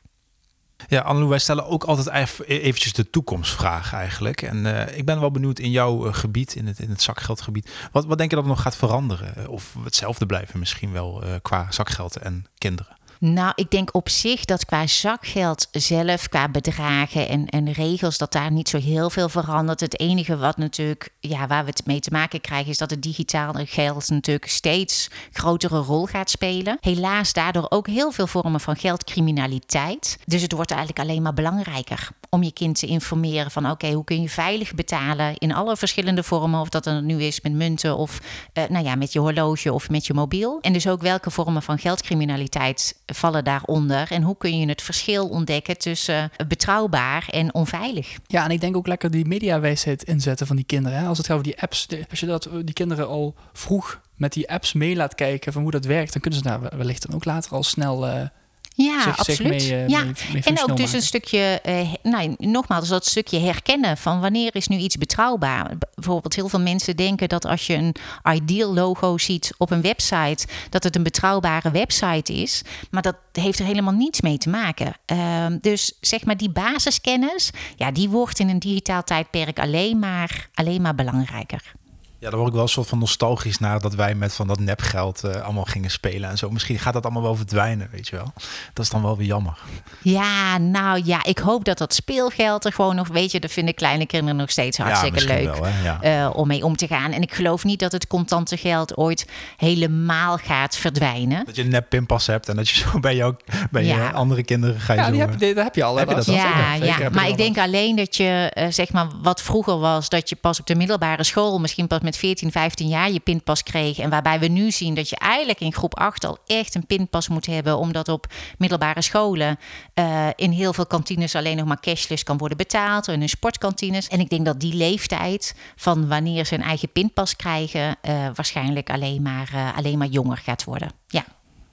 Ja, 0.88 1.00
Annelou, 1.00 1.28
wij 1.30 1.38
stellen 1.38 1.66
ook 1.66 1.84
altijd 1.84 2.06
eff- 2.08 2.40
eventjes 2.46 2.92
de 2.92 3.10
toekomstvraag 3.10 3.92
eigenlijk. 3.92 4.42
En 4.42 4.86
eh, 4.88 4.98
ik 4.98 5.04
ben 5.04 5.20
wel 5.20 5.30
benieuwd 5.30 5.58
in 5.58 5.70
jouw 5.70 6.06
eh, 6.06 6.14
gebied, 6.14 6.54
in 6.54 6.66
het, 6.66 6.78
in 6.78 6.90
het 6.90 7.02
zakgeldgebied. 7.02 7.70
Wat, 7.92 8.04
wat 8.04 8.18
denk 8.18 8.30
je 8.30 8.36
dat 8.36 8.44
er 8.44 8.50
nog 8.50 8.62
gaat 8.62 8.76
veranderen? 8.76 9.48
Of 9.48 9.74
hetzelfde 9.84 10.26
blijven 10.26 10.58
misschien 10.58 10.92
wel 10.92 11.22
eh, 11.22 11.34
qua 11.42 11.66
zakgeld 11.70 12.16
en 12.16 12.46
kinderen? 12.58 12.95
Nou, 13.18 13.52
ik 13.54 13.70
denk 13.70 13.94
op 13.94 14.08
zich 14.08 14.44
dat 14.44 14.64
qua 14.64 14.86
zakgeld 14.86 15.68
zelf, 15.70 16.28
qua 16.28 16.48
bedragen 16.48 17.28
en, 17.28 17.46
en 17.46 17.72
regels, 17.72 18.18
dat 18.18 18.32
daar 18.32 18.52
niet 18.52 18.68
zo 18.68 18.78
heel 18.78 19.10
veel 19.10 19.28
verandert. 19.28 19.80
Het 19.80 20.00
enige 20.00 20.36
wat 20.36 20.56
natuurlijk, 20.56 21.08
ja, 21.20 21.46
waar 21.46 21.64
we 21.64 21.70
het 21.70 21.86
mee 21.86 22.00
te 22.00 22.10
maken 22.12 22.40
krijgen, 22.40 22.70
is 22.70 22.78
dat 22.78 22.90
het 22.90 23.02
digitale 23.02 23.66
geld 23.66 24.08
natuurlijk 24.08 24.46
steeds 24.46 25.10
grotere 25.32 25.78
rol 25.78 26.06
gaat 26.06 26.30
spelen. 26.30 26.78
Helaas 26.80 27.32
daardoor 27.32 27.66
ook 27.68 27.86
heel 27.86 28.10
veel 28.10 28.26
vormen 28.26 28.60
van 28.60 28.76
geldcriminaliteit. 28.76 30.18
Dus 30.24 30.42
het 30.42 30.52
wordt 30.52 30.70
eigenlijk 30.70 31.00
alleen 31.00 31.22
maar 31.22 31.34
belangrijker 31.34 32.08
om 32.30 32.42
je 32.42 32.52
kind 32.52 32.78
te 32.78 32.86
informeren 32.86 33.50
van 33.50 33.70
oké, 33.70 33.92
hoe 33.92 34.04
kun 34.04 34.22
je 34.22 34.28
veilig 34.28 34.74
betalen 34.74 35.36
in 35.36 35.54
alle 35.54 35.76
verschillende 35.76 36.22
vormen. 36.22 36.60
Of 36.60 36.68
dat 36.68 36.86
er 36.86 37.02
nu 37.02 37.22
is 37.22 37.40
met 37.40 37.52
munten 37.52 37.96
of 37.96 38.20
eh, 38.52 38.64
nou 38.68 38.84
ja, 38.84 38.94
met 38.94 39.12
je 39.12 39.18
horloge 39.18 39.72
of 39.72 39.90
met 39.90 40.06
je 40.06 40.14
mobiel. 40.14 40.58
En 40.60 40.72
dus 40.72 40.88
ook 40.88 41.00
welke 41.00 41.30
vormen 41.30 41.62
van 41.62 41.78
geldcriminaliteit 41.78 42.96
vallen 43.06 43.44
daaronder. 43.44 44.10
En 44.10 44.22
hoe 44.22 44.36
kun 44.36 44.58
je 44.58 44.68
het 44.68 44.82
verschil 44.82 45.28
ontdekken 45.28 45.78
tussen 45.78 46.30
eh, 46.36 46.46
betrouwbaar 46.46 47.28
en 47.30 47.54
onveilig. 47.54 48.16
Ja, 48.26 48.44
en 48.44 48.50
ik 48.50 48.60
denk 48.60 48.76
ook 48.76 48.86
lekker 48.86 49.10
die 49.10 49.26
mediawijsheid 49.26 50.02
inzetten 50.02 50.46
van 50.46 50.56
die 50.56 50.64
kinderen. 50.64 50.98
Hè? 50.98 51.06
Als 51.06 51.18
het 51.18 51.26
gaat 51.26 51.36
over 51.36 51.50
die 51.50 51.62
apps. 51.62 51.88
als 52.10 52.20
je 52.20 52.26
dat, 52.26 52.48
die 52.64 52.74
kinderen 52.74 53.08
al 53.08 53.34
vroeg 53.52 54.00
met 54.14 54.32
die 54.32 54.50
apps 54.50 54.72
mee 54.72 54.96
laat 54.96 55.14
kijken 55.14 55.52
van 55.52 55.62
hoe 55.62 55.70
dat 55.70 55.84
werkt, 55.84 56.12
dan 56.12 56.20
kunnen 56.20 56.40
ze 56.40 56.48
daar 56.48 56.76
wellicht 56.76 57.06
dan 57.06 57.14
ook 57.14 57.24
later 57.24 57.52
al 57.52 57.62
snel 57.62 58.06
eh, 58.06 58.28
Ja, 58.76 59.14
absoluut. 59.16 59.50
mee, 59.50 59.74
eh, 59.74 59.88
ja. 59.88 60.04
mee, 60.04 60.14
mee 60.32 60.42
En 60.42 60.60
ook 60.60 60.68
dus 60.68 60.78
maken. 60.78 60.94
een 60.94 61.02
stukje, 61.02 61.60
eh, 61.62 61.92
nou, 62.02 62.34
nogmaals, 62.38 62.88
dat 62.88 63.06
stukje 63.06 63.38
herkennen 63.38 63.96
van 63.96 64.20
wanneer 64.20 64.54
is 64.54 64.68
nu 64.68 64.76
iets 64.76 64.96
betrouwbaar. 64.96 65.72
Bijvoorbeeld, 65.94 66.34
heel 66.34 66.48
veel 66.48 66.60
mensen 66.60 66.96
denken 66.96 67.28
dat 67.28 67.44
als 67.44 67.66
je 67.66 67.74
een 67.74 67.94
ideal 68.34 68.74
logo 68.74 69.18
ziet 69.18 69.54
op 69.58 69.70
een 69.70 69.80
website, 69.82 70.46
dat 70.70 70.82
het 70.82 70.96
een 70.96 71.02
betrouwbare 71.02 71.70
website 71.70 72.32
is. 72.32 72.62
Maar 72.90 73.02
dat 73.02 73.16
heeft 73.32 73.58
er 73.58 73.64
helemaal 73.64 73.94
niets 73.94 74.20
mee 74.20 74.38
te 74.38 74.48
maken. 74.48 74.92
Ehm, 75.06 75.58
dus 75.60 75.92
zeg 76.00 76.24
maar, 76.24 76.36
die 76.36 76.50
basiskennis, 76.50 77.50
ja, 77.76 77.90
die 77.90 78.08
wordt 78.08 78.38
in 78.38 78.48
een 78.48 78.58
digitaal 78.58 79.04
tijdperk 79.04 79.58
alleen 79.58 79.98
maar, 79.98 80.48
alleen 80.54 80.82
maar 80.82 80.94
belangrijker. 80.94 81.74
Ja, 82.18 82.28
daar 82.28 82.36
word 82.36 82.48
ik 82.48 82.54
wel 82.54 82.62
een 82.62 82.68
soort 82.68 82.88
van 82.88 82.98
nostalgisch 82.98 83.58
naar 83.58 83.80
dat 83.80 83.94
wij 83.94 84.14
met 84.14 84.34
van 84.34 84.46
dat 84.46 84.58
nepgeld 84.58 85.24
eh, 85.24 85.42
allemaal 85.42 85.64
gingen 85.64 85.90
spelen 85.90 86.30
en 86.30 86.38
zo. 86.38 86.50
Misschien 86.50 86.78
gaat 86.78 86.92
dat 86.92 87.04
allemaal 87.04 87.22
wel 87.22 87.36
verdwijnen, 87.36 87.88
weet 87.92 88.08
je 88.08 88.16
wel. 88.16 88.32
Dat 88.72 88.84
is 88.84 88.90
dan 88.90 89.02
wel 89.02 89.16
weer 89.16 89.26
jammer. 89.26 89.58
Ja, 90.02 90.58
nou 90.58 91.00
ja, 91.04 91.24
ik 91.24 91.38
hoop 91.38 91.64
dat 91.64 91.78
dat 91.78 91.94
speelgeld 91.94 92.64
er 92.64 92.72
gewoon 92.72 92.94
nog, 92.96 93.08
weet 93.08 93.32
je, 93.32 93.40
dat 93.40 93.50
vinden 93.52 93.74
kleine 93.74 94.06
kinderen 94.06 94.36
nog 94.36 94.50
steeds 94.50 94.78
hartstikke 94.78 95.24
leuk 95.24 95.44
wel, 95.44 95.64
hè, 95.64 95.84
ja. 95.84 96.00
eh, 96.24 96.36
om 96.36 96.46
mee 96.46 96.64
om 96.64 96.76
te 96.76 96.86
gaan. 96.86 97.12
En 97.12 97.22
ik 97.22 97.34
geloof 97.34 97.64
niet 97.64 97.78
dat 97.78 97.92
het 97.92 98.06
contante 98.06 98.56
geld 98.56 98.96
ooit 98.96 99.26
helemaal 99.56 100.36
gaat 100.38 100.76
verdwijnen. 100.76 101.44
Dat 101.46 101.56
je 101.56 101.62
een 101.62 101.68
nep 101.70 101.88
pinpas 101.88 102.26
hebt 102.26 102.48
en 102.48 102.56
dat 102.56 102.68
je 102.68 102.78
zo 102.80 103.00
bij, 103.00 103.16
jou, 103.16 103.34
bij 103.70 103.84
Ja. 103.84 103.96
je 104.04 104.12
andere 104.12 104.42
kinderen 104.44 104.80
ga 104.80 104.92
je 104.92 104.98
Ja, 104.98 105.04
zo... 105.06 105.12
die 105.12 105.20
heb, 105.20 105.38
die, 105.38 105.54
dat 105.54 105.64
heb 105.64 105.74
je 105.74 105.84
al. 105.84 105.92
hè, 105.94 106.00
Heb 106.00 106.08
je 106.08 106.14
dat 106.14 106.28
al? 106.28 106.34
Ja, 106.34 106.42
Zeker, 106.72 106.86
zeker 106.86 107.02
heb 107.02 107.12
ja. 107.12 107.18
maar 107.20 107.24
ik 107.24 107.30
al. 107.30 107.36
denk 107.36 107.58
alleen 107.58 107.96
dat 107.96 108.16
je, 108.16 108.50
eh, 108.52 108.66
zeg 108.70 108.92
maar, 108.92 109.06
wat 109.22 109.42
vroeger 109.42 109.78
was, 109.78 110.08
dat 110.08 110.28
je 110.28 110.36
pas 110.36 110.60
op 110.60 110.66
de 110.66 110.74
middelbare 110.74 111.24
school, 111.24 111.58
misschien 111.58 111.86
pas 111.86 112.00
met 112.06 112.16
14, 112.16 112.52
15 112.52 112.88
jaar, 112.88 113.10
je 113.10 113.20
pinpas 113.20 113.62
kreeg. 113.62 113.98
En 113.98 114.10
waarbij 114.10 114.38
we 114.38 114.46
nu 114.46 114.70
zien 114.70 114.94
dat 114.94 115.08
je 115.08 115.16
eigenlijk 115.16 115.60
in 115.60 115.72
groep 115.72 115.98
8 115.98 116.24
al 116.24 116.38
echt 116.46 116.74
een 116.74 116.86
pinpas 116.86 117.28
moet 117.28 117.46
hebben, 117.46 117.78
omdat 117.78 118.08
op 118.08 118.26
middelbare 118.58 119.02
scholen 119.02 119.58
eh, 119.94 120.28
in 120.34 120.50
heel 120.50 120.72
veel 120.72 120.86
kantines 120.86 121.34
alleen 121.34 121.56
nog 121.56 121.66
maar 121.66 121.80
cashless 121.80 122.22
kan 122.22 122.38
worden 122.38 122.56
betaald, 122.56 123.08
en 123.08 123.22
in 123.22 123.28
sportkantines. 123.28 124.08
En 124.08 124.20
ik 124.20 124.28
denk 124.28 124.44
dat 124.44 124.60
die 124.60 124.74
leeftijd 124.74 125.54
van 125.76 126.08
wanneer 126.08 126.44
ze 126.44 126.54
een 126.54 126.62
eigen 126.62 126.92
pinpas 126.92 127.36
krijgen, 127.36 127.96
eh, 128.00 128.30
waarschijnlijk 128.34 128.90
alleen 128.90 129.22
maar, 129.22 129.50
eh, 129.52 129.76
alleen 129.76 129.98
maar 129.98 130.06
jonger 130.06 130.36
gaat 130.36 130.64
worden. 130.64 130.90
Ja. 131.06 131.24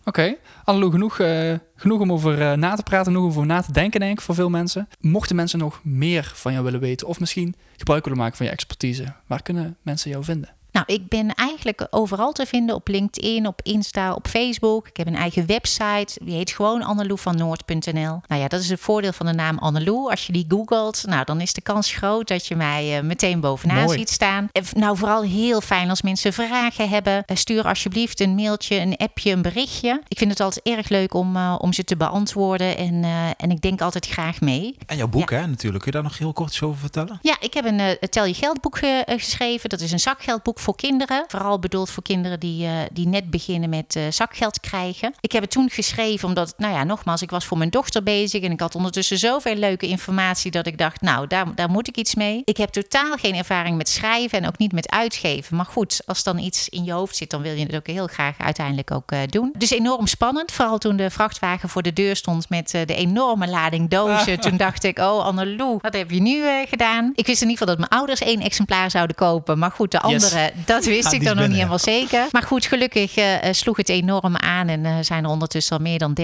Oké, 0.06 0.36
Annelou, 0.64 0.92
genoeg, 0.92 1.20
eh, 1.20 1.54
genoeg 1.76 2.00
om 2.00 2.12
over 2.12 2.42
eh, 2.42 2.58
na 2.58 2.76
te 2.76 2.84
praten, 2.84 3.06
genoeg 3.06 3.24
om 3.24 3.30
over 3.30 3.46
na 3.46 3.62
te 3.62 3.72
denken, 3.72 4.00
denk 4.00 4.18
ik, 4.18 4.22
voor 4.22 4.36
veel 4.36 4.50
mensen. 4.50 4.88
Mochten 5.00 5.36
mensen 5.36 5.60
nog 5.60 5.80
meer 5.84 6.32
van 6.36 6.52
jou 6.52 6.64
willen 6.64 6.80
weten, 6.80 7.08
of 7.08 7.20
misschien 7.20 7.56
gebruik 7.78 8.04
willen 8.04 8.20
maken 8.20 8.38
van 8.38 8.46
je 8.46 8.52
expertise, 8.52 9.14
waar 9.28 9.42
kunnen 9.42 9.78
mensen 9.82 10.10
jou 10.10 10.24
vinden? 10.24 10.50
Nou, 10.74 10.86
ik 10.86 11.08
ben 11.08 11.34
eigenlijk 11.36 11.88
overal 11.90 12.32
te 12.32 12.46
vinden 12.46 12.76
op 12.76 12.88
LinkedIn, 12.88 13.48
op 13.48 13.60
Insta, 13.64 14.14
op 14.14 14.28
Facebook. 14.28 14.88
Ik 14.88 14.98
heb 14.98 15.08
een 15.08 15.16
eigen 15.16 15.46
website, 15.46 16.20
die 16.24 16.36
heet 16.36 16.52
gewoon 16.52 16.84
anneloevannnoord.nl. 16.84 18.22
Nou 18.28 18.42
ja, 18.42 18.48
dat 18.48 18.60
is 18.60 18.70
het 18.70 18.80
voordeel 18.80 19.14
van 19.14 19.26
de 19.26 19.34
naam 19.34 19.58
Annelou. 19.58 20.10
Als 20.10 20.26
je 20.26 20.34
die 20.34 20.46
googelt, 20.48 21.04
nou, 21.06 21.26
dan 21.26 21.42
is 21.42 21.54
de 21.54 21.62
kans 21.62 21.92
groot 21.92 22.28
dat 22.28 22.48
je 22.48 22.56
mij 22.56 22.98
eh, 22.98 23.04
meteen 23.04 23.40
bovenaan 23.40 23.84
Mooi. 23.84 23.98
ziet 23.98 24.10
staan. 24.10 24.48
V- 24.52 24.72
Nou, 24.74 24.98
vooral 24.98 25.22
heel 25.24 25.62
fijn 25.62 25.90
als 25.90 26.02
mensen 26.02 26.34
vragen 26.34 26.90
hebben. 26.90 27.24
Eh, 27.26 27.36
Stuur 27.36 27.64
alsjeblieft 27.68 28.20
een 28.20 28.36
mailtje, 28.36 28.80
een 28.80 28.98
appje, 28.98 29.32
een 29.32 29.42
berichtje. 29.42 30.02
Ik 30.08 30.18
vind 30.18 30.32
het 30.32 30.40
altijd 30.40 30.66
erg 30.78 30.90
leuk 30.90 31.14
om, 31.14 31.36
eh, 31.36 31.56
om 31.60 31.74
ze 31.74 31.84
te 31.84 31.98
beantwoorden. 31.98 32.78
En, 32.78 33.04
eh, 33.04 33.28
en 33.38 33.52
ik 33.52 33.62
denk 33.62 33.82
altijd 33.82 34.08
graag 34.08 34.42
mee. 34.42 34.78
En 34.86 34.98
jouw 34.98 35.08
boek, 35.08 35.30
hè, 35.30 35.48
natuurlijk. 35.48 35.84
Kun 35.84 35.92
je 35.92 35.98
daar 35.98 36.04
nog 36.10 36.18
heel 36.18 36.34
kort 36.34 36.50
iets 36.50 36.62
over 36.62 36.80
vertellen? 36.80 37.20
Ja, 37.22 37.36
ik 37.40 37.54
heb 37.54 37.66
een 37.66 37.80
eh, 37.80 37.92
Tel 38.10 38.26
je 38.26 38.34
geldboek 38.34 38.78
eh, 38.78 39.00
eh, 39.00 39.04
geschreven. 39.06 39.70
Dat 39.70 39.82
is 39.82 39.92
een 39.92 40.00
zakgeldboek 40.00 40.60
voor 40.64 40.76
kinderen. 40.76 41.24
Vooral 41.28 41.60
bedoeld 41.60 41.90
voor 41.90 42.04
kinderen 42.04 42.40
die, 42.40 42.66
eh, 42.66 42.72
die 42.92 43.08
net 43.08 43.30
beginnen 43.30 43.70
met 43.70 43.96
eh, 43.96 44.04
zakgeld 44.10 44.60
krijgen. 44.60 45.14
Ik 45.20 45.32
heb 45.32 45.42
het 45.42 45.52
toen 45.52 45.70
geschreven 45.70 46.28
omdat, 46.28 46.54
nou 46.58 46.74
ja, 46.74 46.84
nogmaals, 46.84 47.22
ik 47.22 47.30
was 47.30 47.46
voor 47.46 47.58
mijn 47.58 47.70
dochter 47.70 48.04
bezig. 48.04 48.44
En 48.44 48.52
ik 48.52 48.60
had 48.60 48.76
ondertussen 48.76 49.18
zoveel 49.18 49.56
leuke 49.56 49.88
informatie 49.88 50.52
dat 50.52 50.68
ik 50.68 50.78
dacht, 50.78 51.02
nou, 51.02 51.28
daar, 51.28 51.56
daar 51.56 51.70
moet 51.70 51.88
ik 51.88 51.98
iets 51.98 52.16
mee. 52.16 52.42
Ik 52.46 52.58
heb 52.58 52.70
totaal 52.70 53.16
geen 53.16 53.36
ervaring 53.36 53.78
met 53.78 53.90
schrijven 53.90 54.38
en 54.38 54.48
ook 54.48 54.58
niet 54.58 54.72
met 54.72 54.92
uitgeven. 54.92 55.56
Maar 55.56 55.66
goed, 55.66 56.02
als 56.06 56.24
dan 56.24 56.38
iets 56.38 56.70
in 56.70 56.84
je 56.84 56.92
hoofd 56.92 57.16
zit, 57.16 57.30
dan 57.30 57.42
wil 57.42 57.54
je 57.54 57.66
het 57.66 57.76
ook 57.76 57.88
heel 57.88 58.08
graag 58.08 58.38
uiteindelijk 58.38 58.92
ook 58.92 59.12
eh, 59.12 59.20
doen. 59.30 59.54
Dus 59.58 59.72
enorm 59.72 60.08
spannend. 60.08 60.52
Vooral 60.52 60.78
toen 60.78 60.96
de 60.96 61.10
vrachtwagen 61.10 61.70
voor 61.70 61.82
de 61.82 61.94
deur 61.94 62.16
stond 62.16 62.50
met 62.50 62.70
de 62.70 62.96
enorme 62.96 63.48
lading 63.48 63.90
dozen. 63.90 64.40
Toen 64.40 64.58
dacht 64.58 64.84
ik, 64.84 65.00
oh 65.00 65.26
Annelou, 65.26 65.78
wat 65.82 65.94
heb 65.94 66.12
je 66.12 66.22
nu 66.22 66.44
gedaan? 66.68 67.12
Ik 67.16 67.26
wist 67.26 67.42
in 67.42 67.50
ieder 67.50 67.68
geval 67.68 67.76
dat 67.76 67.90
mijn 67.90 68.02
ouders 68.02 68.22
één 68.22 68.42
exemplaar 68.42 68.92
zouden 68.92 69.16
kopen. 69.16 69.60
Maar 69.60 69.72
goed, 69.72 69.92
de 69.92 70.02
Yes. 70.08 70.52
Dat 70.66 70.86
wist 70.86 71.12
Ja, 71.12 71.18
ik 71.18 71.24
dan 71.24 71.36
nog 71.36 71.48
niet 71.48 71.56
helemaal 71.56 71.80
zeker. 71.80 72.28
Maar 72.32 72.44
goed, 72.44 72.66
gelukkig 72.66 73.16
eh, 73.16 73.48
eh, 73.48 73.54
sloeg 73.54 73.78
het 73.78 73.90
enorm 73.90 74.36
aan. 74.36 74.68
En 74.68 74.86
eh, 74.86 74.96
zijn 75.02 75.24
er 75.24 75.30
ondertussen 75.30 75.78
al 75.78 75.84
meer 75.84 76.00
dan 76.00 76.18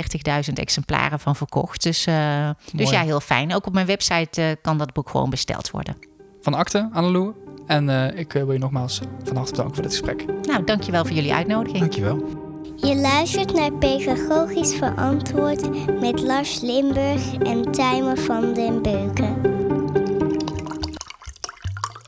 30.000 0.47 0.53
exemplaren 0.53 1.19
van 1.19 1.35
verkocht. 1.35 1.83
Dus, 1.83 2.05
eh, 2.05 2.49
dus 2.73 2.89
ja, 2.89 3.01
heel 3.01 3.19
fijn. 3.19 3.55
Ook 3.55 3.65
op 3.65 3.73
mijn 3.73 3.85
website 3.85 4.41
eh, 4.41 4.47
kan 4.61 4.77
dat 4.77 4.93
boek 4.93 5.09
gewoon 5.09 5.29
besteld 5.29 5.71
worden. 5.71 5.95
Van 6.41 6.53
akte, 6.53 6.89
Annelou. 6.93 7.33
En 7.67 7.89
eh, 7.89 8.19
ik 8.19 8.33
wil 8.33 8.51
je 8.51 8.59
nogmaals 8.59 8.99
van 9.23 9.35
harte 9.35 9.51
bedanken 9.51 9.75
voor 9.75 9.83
dit 9.83 9.91
gesprek. 9.91 10.25
Nou, 10.41 10.63
dankjewel 10.63 11.05
voor 11.05 11.15
jullie 11.15 11.33
uitnodiging. 11.33 11.79
Dankjewel. 11.79 12.47
Je 12.75 12.95
luistert 12.95 13.53
naar 13.53 13.71
Pedagogisch 13.71 14.75
Verantwoord 14.75 15.69
met 15.99 16.21
Lars 16.21 16.61
Limburg 16.61 17.33
en 17.33 17.71
Tijmen 17.71 18.17
van 18.17 18.53
den 18.53 18.81
Beuken. 18.81 19.68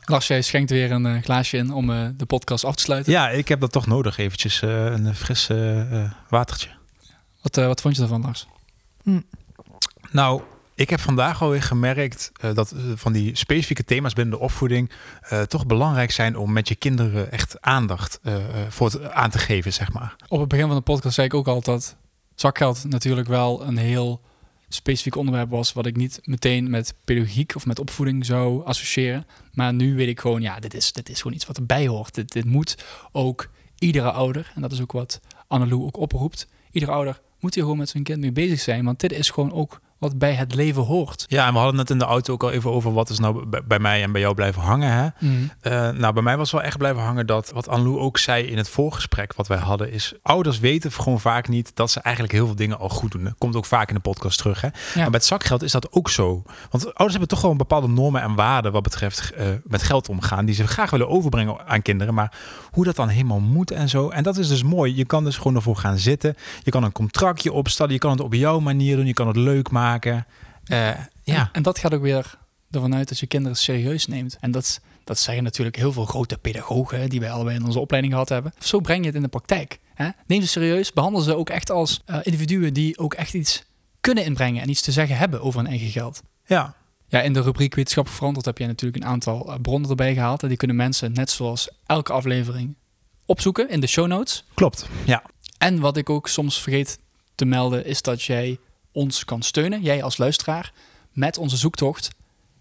Lars, 0.04 0.26
jij 0.26 0.42
schenkt 0.42 0.70
weer 0.70 0.90
een 0.90 1.06
eh, 1.06 1.22
glaasje 1.22 1.56
in 1.56 1.72
om 1.72 1.90
eh, 1.90 2.06
de 2.16 2.26
podcast 2.26 2.64
af 2.64 2.74
te 2.74 2.82
sluiten. 2.82 3.12
Ja, 3.12 3.28
ik 3.28 3.48
heb 3.48 3.60
dat 3.60 3.72
toch 3.72 3.86
nodig. 3.86 4.18
Eventjes 4.18 4.62
eh, 4.62 4.84
een 4.84 5.14
fris 5.14 5.50
watertje. 6.28 6.68
Wat, 7.42 7.56
wat 7.56 7.80
vond 7.80 7.96
je 7.96 8.02
ervan, 8.02 8.22
Lars? 8.22 8.46
Nou, 10.10 10.42
ik 10.74 10.90
heb 10.90 11.00
vandaag 11.00 11.42
alweer 11.42 11.62
gemerkt 11.62 12.32
eh, 12.40 12.54
dat 12.54 12.74
van 12.94 13.12
die 13.12 13.36
specifieke 13.36 13.84
thema's 13.84 14.12
binnen 14.12 14.38
de 14.38 14.44
opvoeding 14.44 14.90
eh, 15.20 15.40
toch 15.40 15.66
belangrijk 15.66 16.10
zijn 16.10 16.36
om 16.36 16.52
met 16.52 16.68
je 16.68 16.74
kinderen 16.74 17.32
echt 17.32 17.60
aandacht 17.60 18.18
eh, 18.22 18.34
eh, 18.34 18.42
voor 18.68 18.86
het 18.86 19.10
aan 19.10 19.30
te 19.30 19.38
geven, 19.38 19.72
zeg 19.72 19.92
maar. 19.92 20.16
Op 20.28 20.40
het 20.40 20.48
begin 20.48 20.66
van 20.66 20.76
de 20.76 20.82
podcast 20.82 21.14
zei 21.14 21.26
ik 21.26 21.34
ook 21.34 21.48
al 21.48 21.60
dat 21.60 21.96
zakgeld 22.34 22.84
natuurlijk 22.84 23.28
wel 23.28 23.66
een 23.66 23.76
heel 23.76 24.20
specifiek 24.74 25.16
onderwerp 25.16 25.50
was, 25.50 25.72
wat 25.72 25.86
ik 25.86 25.96
niet 25.96 26.20
meteen 26.24 26.70
met 26.70 26.94
pedagogiek 27.04 27.54
of 27.54 27.66
met 27.66 27.78
opvoeding 27.78 28.26
zou 28.26 28.64
associëren. 28.64 29.26
Maar 29.52 29.74
nu 29.74 29.94
weet 29.94 30.08
ik 30.08 30.20
gewoon, 30.20 30.42
ja, 30.42 30.60
dit 30.60 30.74
is, 30.74 30.92
dit 30.92 31.08
is 31.08 31.20
gewoon 31.20 31.36
iets 31.36 31.46
wat 31.46 31.56
erbij 31.56 31.86
hoort. 31.86 32.14
Dit, 32.14 32.32
dit 32.32 32.44
moet 32.44 32.84
ook 33.12 33.50
iedere 33.78 34.10
ouder, 34.10 34.52
en 34.54 34.62
dat 34.62 34.72
is 34.72 34.80
ook 34.80 34.92
wat 34.92 35.20
Annelou 35.46 35.82
ook 35.82 35.96
oproept, 35.96 36.48
iedere 36.70 36.92
ouder 36.92 37.20
moet 37.40 37.54
hier 37.54 37.62
gewoon 37.62 37.78
met 37.78 37.88
zijn 37.88 38.02
kind 38.02 38.20
mee 38.20 38.32
bezig 38.32 38.60
zijn, 38.60 38.84
want 38.84 39.00
dit 39.00 39.12
is 39.12 39.30
gewoon 39.30 39.52
ook 39.52 39.80
wat 40.02 40.18
bij 40.18 40.32
het 40.34 40.54
leven 40.54 40.82
hoort. 40.82 41.24
Ja, 41.28 41.46
en 41.46 41.52
we 41.52 41.58
hadden 41.58 41.78
het 41.78 41.90
in 41.90 41.98
de 41.98 42.04
auto 42.04 42.32
ook 42.32 42.42
al 42.42 42.50
even 42.50 42.70
over 42.72 42.92
wat 42.92 43.10
is 43.10 43.18
nou 43.18 43.46
bij- 43.66 43.78
mij 43.78 44.02
en 44.02 44.12
bij 44.12 44.20
jou 44.20 44.34
blijven 44.34 44.62
hangen. 44.62 44.90
Hè? 44.92 45.08
Eh, 45.60 45.96
nou, 45.98 46.12
bij 46.12 46.22
mij 46.22 46.36
was 46.36 46.50
wel 46.50 46.62
echt 46.62 46.78
blijven 46.78 47.02
hangen 47.02 47.26
dat 47.26 47.50
wat 47.54 47.68
Anlou 47.68 47.98
ook 47.98 48.18
zei 48.18 48.44
in 48.44 48.56
het 48.56 48.68
voorgesprek 48.68 49.34
wat 49.34 49.46
wij 49.46 49.58
hadden, 49.58 49.92
is 49.92 50.14
ouders 50.22 50.58
weten 50.58 50.92
gewoon 50.92 51.20
vaak 51.20 51.48
niet 51.48 51.70
dat 51.76 51.90
ze 51.90 52.00
eigenlijk 52.00 52.34
heel 52.34 52.46
veel 52.46 52.54
dingen 52.56 52.78
al 52.78 52.88
goed 52.88 53.10
doen. 53.12 53.24
Dat 53.24 53.34
komt 53.38 53.56
ook 53.56 53.66
vaak 53.66 53.88
in 53.88 53.94
de 53.94 54.00
podcast 54.00 54.38
terug. 54.38 54.60
Hè? 54.60 54.68
Maar 54.96 55.10
met 55.10 55.24
zakgeld 55.24 55.62
is 55.62 55.72
dat 55.72 55.92
ook 55.92 56.10
zo. 56.10 56.42
Want 56.70 56.84
ouders 56.84 57.10
hebben 57.10 57.28
toch 57.28 57.40
gewoon 57.40 57.56
bepaalde 57.56 57.88
normen 57.88 58.22
en 58.22 58.34
waarden 58.34 58.72
wat 58.72 58.82
betreft 58.82 59.30
eh, 59.32 59.46
met 59.64 59.82
geld 59.82 60.08
omgaan, 60.08 60.44
die 60.44 60.54
ze 60.54 60.66
graag 60.66 60.90
willen 60.90 61.08
overbrengen 61.08 61.66
aan 61.66 61.82
kinderen. 61.82 62.14
Maar 62.14 62.32
hoe 62.70 62.84
dat 62.84 62.96
dan 62.96 63.08
helemaal 63.08 63.40
moet 63.40 63.70
en 63.70 63.88
zo. 63.88 64.08
En 64.08 64.22
dat 64.22 64.36
is 64.38 64.48
dus 64.48 64.62
mooi. 64.62 64.96
Je 64.96 65.04
kan 65.04 65.24
dus 65.24 65.36
gewoon 65.36 65.54
ervoor 65.54 65.76
gaan 65.76 65.98
zitten. 65.98 66.34
Je 66.62 66.70
kan 66.70 66.82
een 66.84 66.92
contractje 66.92 67.52
opstellen. 67.52 67.92
Je 67.92 67.98
kan 67.98 68.10
het 68.10 68.20
op 68.20 68.34
jouw 68.34 68.60
manier 68.60 68.96
doen. 68.96 69.06
Je 69.06 69.12
kan 69.12 69.26
het 69.26 69.36
leuk 69.36 69.70
maken. 69.70 69.90
Eh, 70.00 70.90
ja. 71.22 71.48
En 71.52 71.62
dat 71.62 71.78
gaat 71.78 71.94
ook 71.94 72.02
weer 72.02 72.34
ervan 72.70 72.94
uit 72.94 73.08
dat 73.08 73.18
je 73.18 73.26
kinderen 73.26 73.56
serieus 73.56 74.06
neemt. 74.06 74.36
En 74.40 74.50
dat, 74.50 74.80
dat 75.04 75.18
zeggen 75.18 75.44
natuurlijk 75.44 75.76
heel 75.76 75.92
veel 75.92 76.04
grote 76.04 76.38
pedagogen 76.38 77.08
die 77.10 77.20
wij 77.20 77.30
allebei 77.30 77.56
in 77.56 77.64
onze 77.64 77.78
opleiding 77.78 78.12
gehad 78.12 78.28
hebben. 78.28 78.52
Zo 78.58 78.80
breng 78.80 79.00
je 79.00 79.06
het 79.06 79.14
in 79.14 79.22
de 79.22 79.28
praktijk. 79.28 79.78
Hè? 79.94 80.08
Neem 80.26 80.40
ze 80.40 80.46
serieus, 80.46 80.92
behandel 80.92 81.20
ze 81.20 81.36
ook 81.36 81.50
echt 81.50 81.70
als 81.70 82.00
eh, 82.04 82.18
individuen 82.22 82.74
die 82.74 82.98
ook 82.98 83.14
echt 83.14 83.34
iets 83.34 83.64
kunnen 84.00 84.24
inbrengen 84.24 84.62
en 84.62 84.68
iets 84.68 84.80
te 84.80 84.92
zeggen 84.92 85.16
hebben 85.16 85.42
over 85.42 85.60
hun 85.60 85.68
eigen 85.68 85.90
geld. 85.90 86.22
ja. 86.46 86.74
Ja, 87.08 87.20
in 87.20 87.32
de 87.32 87.40
rubriek 87.40 87.74
wetenschappelijk 87.74 88.20
verantwoord 88.20 88.46
heb 88.46 88.58
je 88.58 88.66
natuurlijk 88.66 89.04
een 89.04 89.10
aantal 89.10 89.52
eh, 89.52 89.60
bronnen 89.60 89.90
erbij 89.90 90.14
gehaald. 90.14 90.42
En 90.42 90.48
die 90.48 90.56
kunnen 90.56 90.76
mensen, 90.76 91.12
net 91.12 91.30
zoals 91.30 91.68
elke 91.86 92.12
aflevering, 92.12 92.76
opzoeken 93.26 93.68
in 93.68 93.80
de 93.80 93.86
show 93.86 94.06
notes. 94.06 94.44
Klopt. 94.54 94.86
Ja. 95.04 95.22
En 95.58 95.80
wat 95.80 95.96
ik 95.96 96.10
ook 96.10 96.28
soms 96.28 96.60
vergeet 96.60 96.98
te 97.34 97.44
melden, 97.44 97.86
is 97.86 98.02
dat 98.02 98.22
jij 98.22 98.58
ons 98.92 99.24
kan 99.24 99.42
steunen, 99.42 99.82
jij 99.82 100.02
als 100.02 100.16
luisteraar, 100.16 100.72
met 101.12 101.38
onze 101.38 101.56
zoektocht 101.56 102.10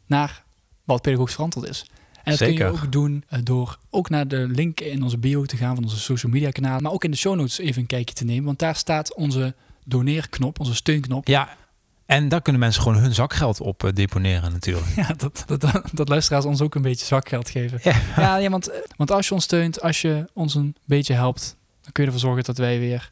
naar 0.05 0.43
wat 0.83 1.01
pedagogisch 1.01 1.33
verantwoord 1.33 1.67
is. 1.67 1.85
En 2.23 2.31
dat 2.31 2.37
kun 2.37 2.47
Zeker. 2.47 2.65
je 2.65 2.71
ook 2.71 2.91
doen 2.91 3.23
eh, 3.27 3.39
door 3.43 3.77
ook 3.89 4.09
naar 4.09 4.27
de 4.27 4.47
link 4.47 4.79
in 4.79 5.03
onze 5.03 5.17
bio 5.17 5.45
te 5.45 5.57
gaan 5.57 5.75
van 5.75 5.83
onze 5.83 5.99
social 5.99 6.31
media 6.31 6.49
kanalen, 6.49 6.83
maar 6.83 6.91
ook 6.91 7.03
in 7.03 7.11
de 7.11 7.17
show 7.17 7.35
notes 7.35 7.57
even 7.57 7.81
een 7.81 7.87
kijkje 7.87 8.15
te 8.15 8.25
nemen, 8.25 8.45
want 8.45 8.59
daar 8.59 8.75
staat 8.75 9.15
onze 9.15 9.55
doneerknop, 9.85 10.59
onze 10.59 10.75
steunknop. 10.75 11.27
Ja. 11.27 11.57
En 12.05 12.29
daar 12.29 12.41
kunnen 12.41 12.61
mensen 12.61 12.81
gewoon 12.81 12.97
hun 12.97 13.13
zakgeld 13.13 13.61
op 13.61 13.83
eh, 13.83 13.91
deponeren 13.93 14.51
natuurlijk. 14.51 14.87
Ja, 15.01 15.13
dat, 15.17 15.43
dat, 15.47 15.81
dat 15.93 16.09
luisteraars 16.09 16.45
ons 16.45 16.61
ook 16.61 16.75
een 16.75 16.81
beetje 16.81 17.05
zakgeld 17.05 17.49
geven. 17.49 17.79
Ja. 17.83 18.01
Ja, 18.15 18.35
ja 18.35 18.49
want, 18.49 18.69
want 18.97 19.11
als 19.11 19.27
je 19.27 19.33
ons 19.33 19.43
steunt, 19.43 19.81
als 19.81 20.01
je 20.01 20.29
ons 20.33 20.55
een 20.55 20.75
beetje 20.85 21.13
helpt, 21.13 21.55
dan 21.81 21.91
kun 21.91 22.03
je 22.03 22.09
ervoor 22.09 22.27
zorgen 22.27 22.43
dat 22.43 22.57
wij 22.57 22.79
weer 22.79 23.11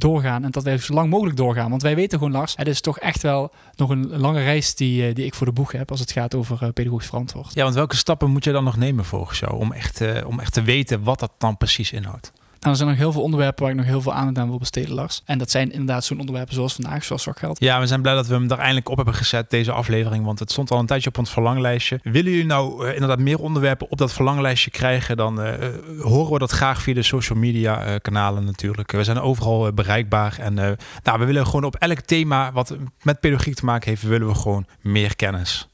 doorgaan. 0.00 0.44
En 0.44 0.50
dat 0.50 0.62
wij 0.64 0.78
zo 0.78 0.94
lang 0.94 1.10
mogelijk 1.10 1.36
doorgaan. 1.36 1.70
Want 1.70 1.82
wij 1.82 1.94
weten 1.94 2.18
gewoon, 2.18 2.32
Lars, 2.32 2.54
het 2.56 2.68
is 2.68 2.80
toch 2.80 2.98
echt 2.98 3.22
wel 3.22 3.52
nog 3.76 3.90
een 3.90 4.18
lange 4.18 4.42
reis 4.42 4.74
die, 4.74 5.06
eh, 5.06 5.14
die 5.14 5.24
ik 5.24 5.34
voor 5.34 5.46
de 5.46 5.52
boeg 5.52 5.72
heb 5.72 5.90
als 5.90 6.00
het 6.00 6.12
gaat 6.12 6.34
over 6.34 6.62
eh, 6.62 6.68
pedagogisch 6.72 7.06
verantwoord. 7.06 7.54
Ja, 7.54 7.62
want 7.62 7.74
welke 7.74 7.96
stappen 7.96 8.30
moet 8.30 8.44
je 8.44 8.52
dan 8.52 8.64
nog 8.64 8.76
nemen 8.76 9.04
volgens 9.04 9.38
jou 9.38 9.54
om 9.54 9.72
echt, 9.72 10.00
eh, 10.00 10.26
om 10.26 10.40
echt 10.40 10.52
te 10.52 10.62
weten 10.62 11.02
wat 11.02 11.18
dat 11.18 11.32
dan 11.38 11.56
precies 11.56 11.92
inhoudt? 11.92 12.32
Er 12.60 12.76
zijn 12.76 12.88
nog 12.88 12.98
heel 12.98 13.12
veel 13.12 13.22
onderwerpen 13.22 13.62
waar 13.62 13.72
ik 13.72 13.78
nog 13.78 13.86
heel 13.86 14.00
veel 14.00 14.12
aandacht 14.12 14.38
aan 14.38 14.48
wil 14.48 14.58
besteden, 14.58 14.94
Lars. 14.94 15.22
En 15.24 15.38
dat 15.38 15.50
zijn 15.50 15.72
inderdaad 15.72 16.04
zo'n 16.04 16.18
onderwerpen 16.18 16.54
zoals 16.54 16.74
vandaag, 16.74 17.04
zoals 17.04 17.22
zakgeld. 17.22 17.60
Ja, 17.60 17.80
we 17.80 17.86
zijn 17.86 18.02
blij 18.02 18.14
dat 18.14 18.26
we 18.26 18.34
hem 18.34 18.48
daar 18.48 18.58
eindelijk 18.58 18.88
op 18.88 18.96
hebben 18.96 19.14
gezet, 19.14 19.50
deze 19.50 19.72
aflevering. 19.72 20.24
Want 20.24 20.38
het 20.38 20.50
stond 20.50 20.70
al 20.70 20.78
een 20.78 20.86
tijdje 20.86 21.08
op 21.08 21.18
ons 21.18 21.30
verlanglijstje. 21.30 22.00
Willen 22.02 22.30
jullie 22.30 22.46
nou 22.46 22.86
eh, 22.86 22.94
inderdaad 22.94 23.18
meer 23.18 23.38
onderwerpen 23.38 23.90
op 23.90 23.98
dat 23.98 24.12
verlanglijstje 24.12 24.70
krijgen? 24.70 25.16
Dan 25.16 25.40
eh, 25.40 25.66
eh, 25.66 25.74
horen 26.00 26.32
we 26.32 26.38
dat 26.38 26.50
graag 26.50 26.82
via 26.82 26.94
de 26.94 27.02
social 27.02 27.38
media 27.38 27.98
kanalen 27.98 28.44
natuurlijk. 28.44 28.92
We 28.92 29.04
zijn 29.04 29.20
overal 29.20 29.72
bereikbaar. 29.72 30.36
En 30.38 30.54
nou, 31.02 31.18
we 31.18 31.24
willen 31.24 31.46
gewoon 31.46 31.64
op 31.64 31.76
elk 31.76 32.00
thema 32.00 32.52
wat 32.52 32.76
met 33.02 33.20
pedagogiek 33.20 33.54
te 33.54 33.64
maken 33.64 33.88
heeft, 33.88 34.02
willen 34.02 34.28
we 34.28 34.34
gewoon 34.34 34.66
meer 34.80 35.16
kennis. 35.16 35.68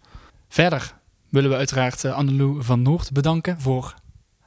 Verder 0.49 0.95
willen 1.29 1.51
we 1.51 1.57
uiteraard 1.57 2.05
Annelou 2.05 2.63
van 2.63 2.83
Noord 2.83 3.13
bedanken 3.13 3.61
voor 3.61 3.95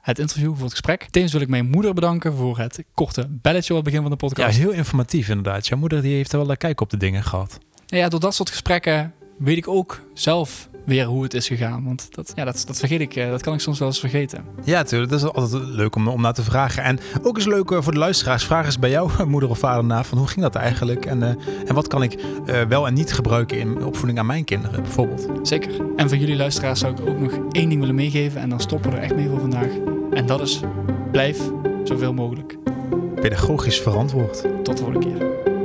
het 0.01 0.19
interview, 0.19 0.53
voor 0.53 0.61
het 0.63 0.71
gesprek. 0.71 1.07
Tevens 1.11 1.31
wil 1.31 1.41
ik 1.41 1.47
mijn 1.47 1.69
moeder 1.69 1.93
bedanken 1.93 2.33
voor 2.33 2.57
het 2.57 2.83
korte 2.93 3.27
belletje 3.29 3.73
op 3.73 3.75
het 3.75 3.85
begin 3.93 4.01
van 4.01 4.11
de 4.11 4.17
Ja, 4.21 4.27
podcast. 4.27 4.57
heel 4.57 4.71
informatief 4.71 5.29
inderdaad. 5.29 5.67
Jouw 5.67 5.79
moeder 5.79 6.01
die 6.01 6.15
heeft 6.15 6.31
er 6.31 6.39
wel 6.39 6.49
een 6.49 6.57
kijk 6.57 6.81
op 6.81 6.89
de 6.89 6.97
dingen 6.97 7.23
gehad. 7.23 7.57
Ja, 7.85 8.09
door 8.09 8.19
dat 8.19 8.35
soort 8.35 8.49
gesprekken 8.49 9.13
weet 9.37 9.57
ik 9.57 9.67
ook 9.67 10.01
zelf 10.13 10.69
weer 10.89 11.05
hoe 11.05 11.23
het 11.23 11.33
is 11.33 11.47
gegaan. 11.47 11.83
Want 11.83 12.07
dat, 12.11 12.31
ja, 12.35 12.45
dat, 12.45 12.63
dat 12.67 12.79
vergeet 12.79 13.01
ik, 13.01 13.15
eh, 13.15 13.29
dat 13.29 13.41
kan 13.41 13.53
ik 13.53 13.59
soms 13.59 13.79
wel 13.79 13.87
eens 13.87 13.99
vergeten. 13.99 14.43
Ja, 14.63 14.77
natuurlijk. 14.77 15.11
Dat 15.11 15.19
is 15.19 15.31
altijd 15.33 15.63
leuk 15.63 15.95
om, 15.95 16.07
om 16.07 16.21
naar 16.21 16.33
te 16.33 16.43
vragen. 16.43 16.83
En 16.83 16.99
ook 17.21 17.37
is 17.37 17.45
leuk 17.45 17.71
eh, 17.71 17.81
voor 17.81 17.93
de 17.93 17.99
luisteraars. 17.99 18.43
Vraag 18.43 18.65
eens 18.65 18.79
bij 18.79 18.89
jouw 18.89 19.09
moeder 19.27 19.49
of 19.49 19.59
vader 19.59 19.83
na 19.83 20.03
van 20.03 20.17
hoe 20.17 20.27
ging 20.27 20.41
dat 20.41 20.55
eigenlijk? 20.55 21.05
En, 21.05 21.23
eh, 21.23 21.29
en 21.65 21.73
wat 21.73 21.87
kan 21.87 22.03
ik 22.03 22.19
wel 22.67 22.87
en 22.87 22.93
niet 22.93 23.13
gebruiken 23.13 23.59
in 23.59 23.83
opvoeding 23.83 24.19
aan 24.19 24.25
mijn 24.25 24.43
kinderen 24.43 24.81
bijvoorbeeld? 24.81 25.47
Zeker. 25.47 25.71
En 25.95 26.09
van 26.09 26.19
jullie 26.19 26.35
luisteraars 26.35 26.79
zou 26.79 26.93
ik 26.93 27.07
ook 27.07 27.19
nog 27.19 27.31
één 27.51 27.69
ding 27.69 27.79
willen 27.79 27.95
meegeven. 27.95 28.41
En 28.41 28.49
dan 28.49 28.59
stoppen 28.59 28.91
we 28.91 28.97
er 28.97 29.03
echt 29.03 29.15
mee 29.15 29.29
voor 29.29 29.39
vandaag. 29.39 29.71
En 30.11 30.25
dat 30.25 30.41
is, 30.41 30.59
blijf 31.11 31.39
zoveel 31.83 32.13
mogelijk. 32.13 32.57
Pedagogisch 33.15 33.81
verantwoord. 33.81 34.41
Tot 34.63 34.77
de 34.77 34.83
volgende 34.83 35.07
keer. 35.07 35.57